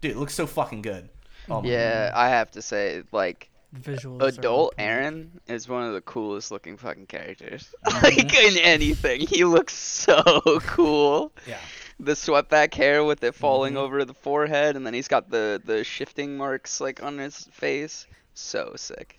dude, 0.00 0.12
it 0.12 0.16
looks 0.16 0.34
so 0.34 0.46
fucking 0.46 0.82
good. 0.82 1.08
Oh 1.48 1.62
my 1.62 1.68
Yeah, 1.68 2.12
I 2.14 2.28
have 2.30 2.50
to 2.52 2.62
say, 2.62 3.02
like, 3.12 3.50
Visuals. 3.74 4.22
adult. 4.38 4.74
Eren 4.78 5.28
is 5.46 5.68
one 5.68 5.82
of 5.86 5.92
the 5.92 6.00
coolest 6.00 6.50
looking 6.50 6.76
fucking 6.76 7.06
characters. 7.06 7.72
Mm-hmm. 7.86 8.04
like 8.04 8.34
in 8.34 8.58
anything, 8.58 9.20
he 9.20 9.44
looks 9.44 9.74
so 9.74 10.22
cool. 10.60 11.32
Yeah. 11.46 11.58
The 12.00 12.14
swept 12.16 12.50
back 12.50 12.74
hair 12.74 13.04
with 13.04 13.22
it 13.24 13.34
falling 13.34 13.74
Mhm. 13.74 13.78
over 13.78 14.04
the 14.04 14.14
forehead, 14.14 14.76
and 14.76 14.86
then 14.86 14.92
he's 14.94 15.08
got 15.08 15.30
the 15.30 15.60
the 15.64 15.82
shifting 15.82 16.36
marks 16.36 16.80
like 16.80 17.02
on 17.02 17.16
his 17.18 17.44
face. 17.52 18.06
So 18.34 18.72
sick. 18.76 19.18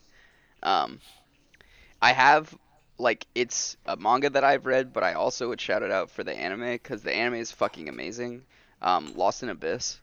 Um, 0.62 1.00
I 2.02 2.14
have 2.14 2.56
like 3.00 3.26
it's 3.34 3.78
a 3.88 3.96
manga 3.98 4.30
that 4.30 4.44
I've 4.44 4.66
read, 4.68 4.94
but 4.94 5.04
I 5.04 5.14
also 5.14 5.50
would 5.50 5.60
shout 5.62 5.82
it 5.82 5.92
out 5.92 6.12
for 6.12 6.24
the 6.24 6.34
anime 6.34 6.72
because 6.72 7.02
the 7.02 7.14
anime 7.14 7.36
is 7.36 7.52
fucking 7.52 7.90
amazing. 7.90 8.44
Um, 8.82 9.14
Lost 9.16 9.42
in 9.44 9.50
Abyss. 9.50 10.00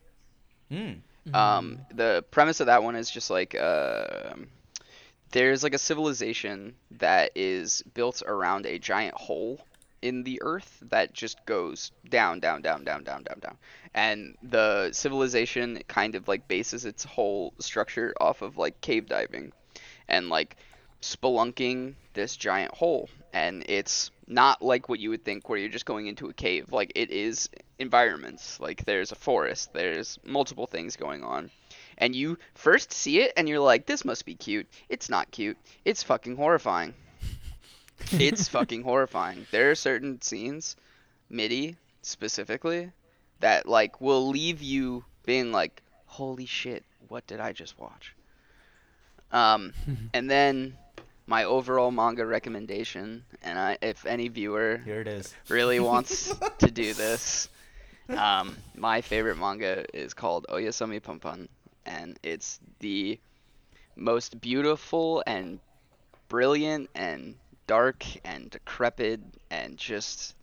Mm. 0.71 1.01
Um, 1.33 1.81
the 1.95 2.25
premise 2.31 2.61
of 2.61 2.67
that 2.67 2.83
one 2.83 2.97
is 2.97 3.11
just 3.11 3.31
like 3.31 3.59
um 3.59 4.49
there's 5.35 5.65
like 5.65 5.75
a 5.75 5.79
civilization 5.79 6.75
that 6.93 7.33
is 7.35 7.83
built 7.95 8.23
around 8.25 8.67
a 8.67 8.79
giant 8.79 9.17
hole 9.17 9.59
in 10.01 10.23
the 10.23 10.41
earth 10.43 10.81
that 10.91 11.13
just 11.13 11.45
goes 11.45 11.91
down, 12.09 12.39
down, 12.39 12.63
down, 12.63 12.85
down, 12.85 13.03
down, 13.03 13.25
down, 13.25 13.41
down. 13.41 13.57
And 13.95 14.37
the 14.45 14.93
civilization 14.93 15.83
kind 15.89 16.15
of 16.15 16.29
like 16.29 16.47
bases 16.47 16.85
its 16.85 17.03
whole 17.03 17.53
structure 17.59 18.15
off 18.21 18.43
of 18.43 18.57
like 18.57 18.81
cave 18.81 19.07
diving 19.09 19.53
and 20.07 20.29
like 20.29 20.57
spelunking 21.03 21.95
this 22.13 22.37
giant 22.37 22.73
hole. 22.73 23.09
And 23.33 23.65
it's 23.67 24.13
not 24.29 24.63
like 24.63 24.89
what 24.89 25.01
you 25.01 25.11
would 25.11 25.25
think 25.25 25.49
where 25.49 25.59
you're 25.59 25.69
just 25.69 25.87
going 25.87 26.07
into 26.07 26.29
a 26.29 26.33
cave. 26.33 26.71
Like 26.71 26.93
it 26.95 27.11
is 27.11 27.49
environments. 27.79 28.61
Like 28.61 28.85
there's 28.85 29.13
a 29.13 29.17
forest, 29.17 29.73
there's 29.73 30.19
multiple 30.25 30.67
things 30.67 30.97
going 30.97 31.25
on. 31.25 31.51
And 31.99 32.15
you 32.15 32.39
first 32.55 32.93
see 32.93 33.21
it 33.21 33.33
and 33.37 33.49
you're 33.49 33.61
like, 33.61 33.87
this 33.87 34.05
must 34.05 34.25
be 34.25 34.35
cute. 34.35 34.67
It's 34.89 35.09
not 35.09 35.31
cute. 35.31 35.57
It's 35.85 36.03
fucking 36.03 36.37
horrifying. 36.37 36.95
it's 38.13 38.49
fucking 38.49 38.83
horrifying. 38.83 39.47
There 39.51 39.71
are 39.71 39.77
certain 39.77 40.21
scenes, 40.21 40.77
Mitty 41.31 41.77
specifically, 42.03 42.91
that 43.41 43.69
like 43.69 44.01
will 44.01 44.29
leave 44.29 44.63
you 44.63 45.05
being 45.25 45.53
like, 45.53 45.83
holy 46.07 46.47
shit, 46.47 46.85
what 47.09 47.27
did 47.27 47.41
I 47.41 47.53
just 47.53 47.79
watch? 47.79 48.15
Um, 49.31 49.73
and 50.15 50.31
then 50.31 50.77
my 51.27 51.45
overall 51.45 51.91
manga 51.91 52.27
recommendation, 52.27 53.25
and 53.43 53.59
I, 53.59 53.79
if 53.81 54.05
any 54.07 54.29
viewer 54.29 54.81
Here 54.85 55.01
it 55.01 55.09
is. 55.09 55.35
really 55.49 55.81
wants 55.81 56.35
to 56.59 56.71
do 56.71 56.93
this, 56.93 57.49
um, 58.11 58.57
my 58.75 59.01
favorite 59.01 59.37
manga 59.37 59.85
is 59.95 60.15
called 60.15 60.47
Oyasumi 60.51 61.01
Punpun, 61.01 61.49
and 61.87 62.19
it's 62.23 62.61
the 62.81 63.19
most 63.97 64.41
beautiful 64.41 65.23
and 65.27 65.61
brilliant 66.29 66.91
and 66.95 67.37
dark 67.67 68.05
and 68.25 68.51
decrepit 68.51 69.21
and 69.51 69.77
just 69.79 70.35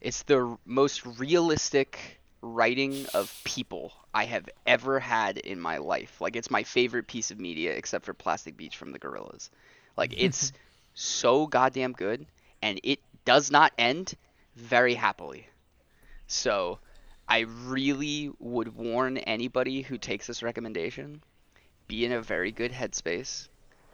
it's 0.00 0.22
the 0.24 0.56
most 0.64 1.04
realistic 1.06 2.20
writing 2.42 3.06
of 3.14 3.34
people 3.44 3.92
I 4.14 4.24
have 4.24 4.48
ever 4.66 5.00
had 5.00 5.38
in 5.38 5.60
my 5.60 5.78
life. 5.78 6.20
Like 6.20 6.36
it's 6.36 6.50
my 6.50 6.62
favorite 6.62 7.06
piece 7.08 7.30
of 7.30 7.38
media 7.40 7.72
except 7.74 8.04
for 8.04 8.14
Plastic 8.14 8.56
Beach 8.56 8.76
from 8.76 8.92
the 8.92 8.98
Gorillaz. 8.98 9.50
Like 9.96 10.14
it's 10.16 10.52
so 10.94 11.46
goddamn 11.46 11.92
good 11.92 12.26
and 12.62 12.80
it 12.82 13.00
does 13.24 13.50
not 13.50 13.72
end 13.78 14.14
very 14.56 14.94
happily. 14.94 15.46
So 16.26 16.78
I 17.28 17.40
really 17.40 18.30
would 18.38 18.74
warn 18.76 19.18
anybody 19.18 19.82
who 19.82 19.98
takes 19.98 20.26
this 20.26 20.42
recommendation 20.42 21.22
be 21.88 22.04
in 22.04 22.12
a 22.12 22.20
very 22.20 22.50
good 22.50 22.72
headspace, 22.72 23.48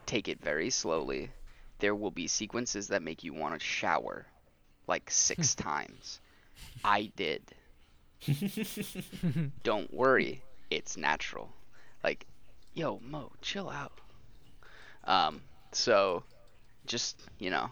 take 0.06 0.28
it 0.28 0.42
very 0.42 0.70
slowly. 0.70 1.30
There 1.78 1.94
will 1.94 2.10
be 2.10 2.26
sequences 2.26 2.88
that 2.88 3.02
make 3.02 3.22
you 3.22 3.34
want 3.34 3.54
to 3.54 3.60
shower 3.64 4.26
like 4.86 5.10
six 5.10 5.54
times. 5.54 6.20
I 6.84 7.12
did. 7.16 7.42
Don't 9.62 9.92
worry, 9.92 10.42
it's 10.70 10.96
natural. 10.96 11.52
Like, 12.04 12.26
yo, 12.74 13.00
Mo, 13.02 13.32
chill 13.42 13.68
out. 13.68 13.92
Um, 15.04 15.42
so 15.72 16.22
just, 16.86 17.20
you 17.38 17.50
know, 17.50 17.70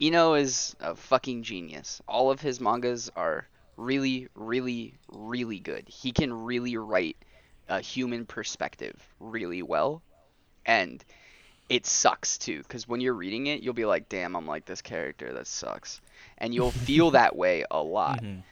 Inio 0.00 0.40
is 0.40 0.74
a 0.80 0.94
fucking 0.96 1.42
genius. 1.42 2.00
All 2.08 2.30
of 2.30 2.40
his 2.40 2.60
mangas 2.60 3.10
are 3.16 3.46
really, 3.76 4.28
really, 4.34 4.94
really 5.08 5.60
good. 5.60 5.88
He 5.88 6.12
can 6.12 6.32
really 6.32 6.76
write 6.76 7.16
a 7.68 7.80
human 7.80 8.26
perspective 8.26 8.94
really 9.20 9.62
well. 9.62 10.02
And 10.66 11.04
it 11.68 11.86
sucks 11.86 12.38
too, 12.38 12.58
because 12.58 12.88
when 12.88 13.00
you're 13.00 13.14
reading 13.14 13.46
it, 13.46 13.62
you'll 13.62 13.74
be 13.74 13.84
like, 13.84 14.08
damn, 14.08 14.36
I'm 14.36 14.46
like 14.46 14.64
this 14.66 14.82
character, 14.82 15.32
that 15.34 15.46
sucks. 15.46 16.00
And 16.38 16.54
you'll 16.54 16.70
feel 16.88 17.12
that 17.12 17.36
way 17.36 17.64
a 17.70 17.82
lot. 17.82 18.22
Mhm. 18.22 18.42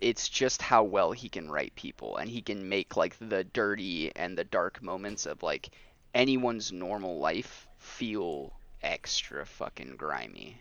It's 0.00 0.28
just 0.28 0.60
how 0.62 0.84
well 0.84 1.12
he 1.12 1.28
can 1.28 1.50
write 1.50 1.74
people, 1.74 2.16
and 2.16 2.28
he 2.30 2.42
can 2.42 2.68
make 2.68 2.96
like 2.96 3.16
the 3.18 3.44
dirty 3.44 4.14
and 4.14 4.36
the 4.36 4.44
dark 4.44 4.82
moments 4.82 5.26
of 5.26 5.42
like 5.42 5.70
anyone's 6.14 6.70
normal 6.72 7.18
life 7.18 7.66
feel 7.78 8.52
extra 8.82 9.46
fucking 9.46 9.96
grimy. 9.96 10.56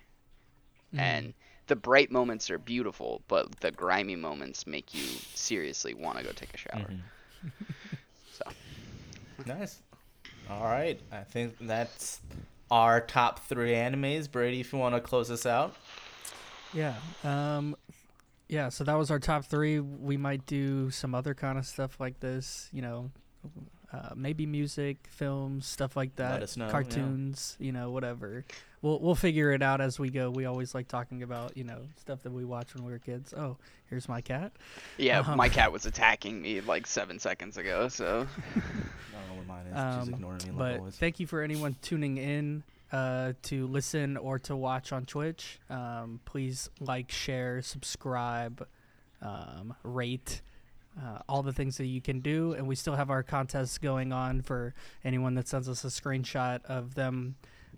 Mm. 0.95 0.99
And 0.99 1.33
the 1.67 1.75
bright 1.75 2.11
moments 2.11 2.49
are 2.49 2.57
beautiful, 2.57 3.21
but 3.27 3.59
the 3.59 3.71
grimy 3.71 4.15
moments 4.15 4.65
make 4.67 4.93
you 4.93 5.05
seriously 5.33 5.93
want 5.93 6.17
to 6.17 6.23
go 6.23 6.31
take 6.31 6.53
a 6.53 6.57
shower. 6.57 6.87
Mhm. 6.89 7.01
So 8.31 8.43
Nice. 9.45 9.81
All 10.49 10.63
right. 10.65 10.99
I 11.11 11.21
think 11.23 11.55
that's 11.61 12.19
our 12.69 12.99
top 12.99 13.47
three 13.47 13.71
animes. 13.71 14.29
Brady, 14.29 14.59
if 14.59 14.73
you 14.73 14.79
want 14.79 14.93
to 14.95 15.01
close 15.01 15.31
us 15.31 15.45
out. 15.45 15.75
Yeah. 16.73 16.95
Um 17.23 17.75
yeah, 18.47 18.69
so 18.69 18.83
that 18.83 18.93
was 18.95 19.09
our 19.09 19.19
top 19.19 19.45
3. 19.45 19.79
We 19.79 20.17
might 20.17 20.45
do 20.45 20.91
some 20.91 21.15
other 21.15 21.33
kind 21.33 21.57
of 21.57 21.65
stuff 21.65 21.99
like 21.99 22.19
this, 22.19 22.69
you 22.71 22.81
know, 22.81 23.09
uh, 23.91 24.09
maybe 24.15 24.45
music, 24.45 25.07
films, 25.09 25.65
stuff 25.65 25.95
like 25.95 26.15
that. 26.17 26.43
us 26.43 26.57
know, 26.57 26.65
yeah. 26.65 26.71
Cartoons, 26.71 27.55
you 27.59 27.71
know, 27.71 27.91
whatever. 27.91 28.45
We'll 28.85 28.99
we'll 28.99 29.15
figure 29.15 29.51
it 29.51 29.63
out 29.63 29.81
as 29.81 29.97
we 29.97 30.11
go. 30.11 30.29
We 30.29 30.45
always 30.45 30.75
like 30.75 30.87
talking 30.87 31.23
about, 31.23 31.57
you 31.57 31.63
know, 31.63 31.79
stuff 31.99 32.21
that 32.21 32.31
we 32.31 32.45
watched 32.45 32.75
when 32.75 32.85
we 32.85 32.91
were 32.91 32.99
kids. 32.99 33.33
Oh, 33.35 33.57
here's 33.89 34.07
my 34.07 34.21
cat. 34.21 34.51
yeah, 34.99 35.21
Um, 35.21 35.37
my 35.37 35.49
cat 35.57 35.71
was 35.71 35.87
attacking 35.87 36.39
me 36.39 36.61
like 36.61 36.85
seven 36.85 37.17
seconds 37.17 37.57
ago. 37.57 37.87
So 37.87 38.27
I 38.55 38.59
don't 38.59 39.29
know 39.29 39.35
what 39.37 39.47
mine 39.47 39.65
is. 39.65 39.71
She's 40.03 40.07
Um, 40.07 40.13
ignoring 40.13 40.41
me 40.45 40.49
like 40.51 40.57
but 40.57 40.79
always. 40.81 40.95
thank 40.97 41.19
you 41.19 41.25
for 41.25 41.41
anyone 41.41 41.75
tuning 41.81 42.17
in 42.17 42.61
uh, 42.91 43.33
to 43.43 43.65
listen 43.65 44.17
or 44.17 44.37
to 44.37 44.55
watch 44.55 44.93
on 44.93 45.05
Twitch. 45.05 45.59
Um, 45.67 46.19
please 46.25 46.69
like, 46.79 47.09
share, 47.09 47.63
subscribe, 47.63 48.67
um, 49.23 49.73
rate. 49.81 50.41
Uh, 51.03 51.19
all 51.27 51.41
the 51.43 51.51
things 51.51 51.75
that 51.77 51.87
you 51.87 51.99
can 52.01 52.19
do, 52.21 52.53
and 52.53 52.67
we 52.67 52.75
still 52.75 52.95
have 52.95 53.09
our 53.09 53.21
contests 53.23 53.77
going 53.79 54.13
on 54.13 54.41
for 54.41 54.73
anyone 55.03 55.33
that 55.33 55.45
sends 55.47 55.67
us 55.67 55.83
a 55.83 55.87
screenshot 55.87 56.63
of 56.65 56.95
them 56.95 57.35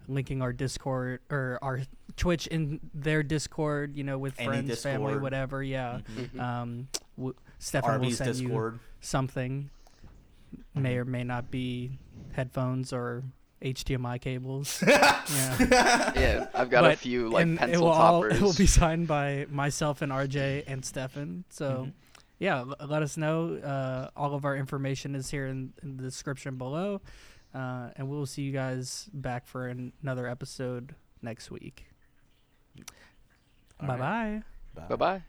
linking 0.07 0.41
our 0.41 0.53
Discord 0.53 1.19
or 1.29 1.59
our 1.61 1.81
Twitch 2.15 2.47
in 2.47 2.79
their 2.93 3.23
Discord, 3.23 3.95
you 3.95 4.03
know, 4.03 4.17
with 4.17 4.33
Any 4.39 4.47
friends, 4.47 4.81
family, 4.81 5.17
whatever. 5.17 5.61
Yeah, 5.63 5.99
Mhm. 6.15 6.29
mhm. 6.31 6.39
um, 6.41 6.87
w- 7.17 7.35
Stefan 7.59 7.89
will 7.89 8.05
Arby's 8.05 8.17
send 8.17 8.35
you 8.37 8.79
something 9.01 9.69
may 10.73 10.97
or 10.97 11.05
may 11.05 11.23
not 11.23 11.51
be 11.51 11.91
headphones 12.33 12.93
or 12.93 13.23
HDMI 13.61 14.19
cables. 14.21 14.83
yeah. 14.87 15.23
yeah, 16.15 16.47
I've 16.53 16.69
got 16.69 16.85
a 16.85 16.95
few 16.95 17.29
like 17.29 17.41
and 17.43 17.55
it 17.55 17.59
pencil 17.59 17.81
will 17.83 17.91
all 17.91 18.21
toppers. 18.21 18.37
it 18.37 18.41
will 18.41 18.53
be 18.53 18.67
signed 18.67 19.07
by 19.07 19.45
myself 19.49 20.01
and 20.01 20.11
RJ 20.11 20.63
and 20.67 20.85
Stefan. 20.85 21.43
So 21.49 21.87
Mhm. 21.87 21.93
yeah, 22.39 22.59
l- 22.59 22.75
let 22.87 23.01
us 23.01 23.17
know. 23.17 23.55
Uh, 23.55 24.09
all 24.15 24.35
of 24.35 24.45
our 24.45 24.55
information 24.55 25.15
is 25.15 25.31
here 25.31 25.47
in, 25.47 25.73
in 25.81 25.97
the 25.97 26.03
description 26.03 26.57
below. 26.57 27.01
Uh, 27.57 27.89
and 27.95 28.07
we'll 28.07 28.27
see 28.27 28.43
you 28.43 28.51
guys 28.51 29.09
back 29.13 29.47
for 29.47 29.67
an- 29.67 29.91
another 30.03 30.27
episode 30.27 30.93
next 31.23 31.49
week. 31.49 31.85
All 33.81 33.87
Bye 33.87 33.97
right. 33.97 34.43
bye. 34.75 34.85
Bye 34.89 34.95
bye. 34.95 35.23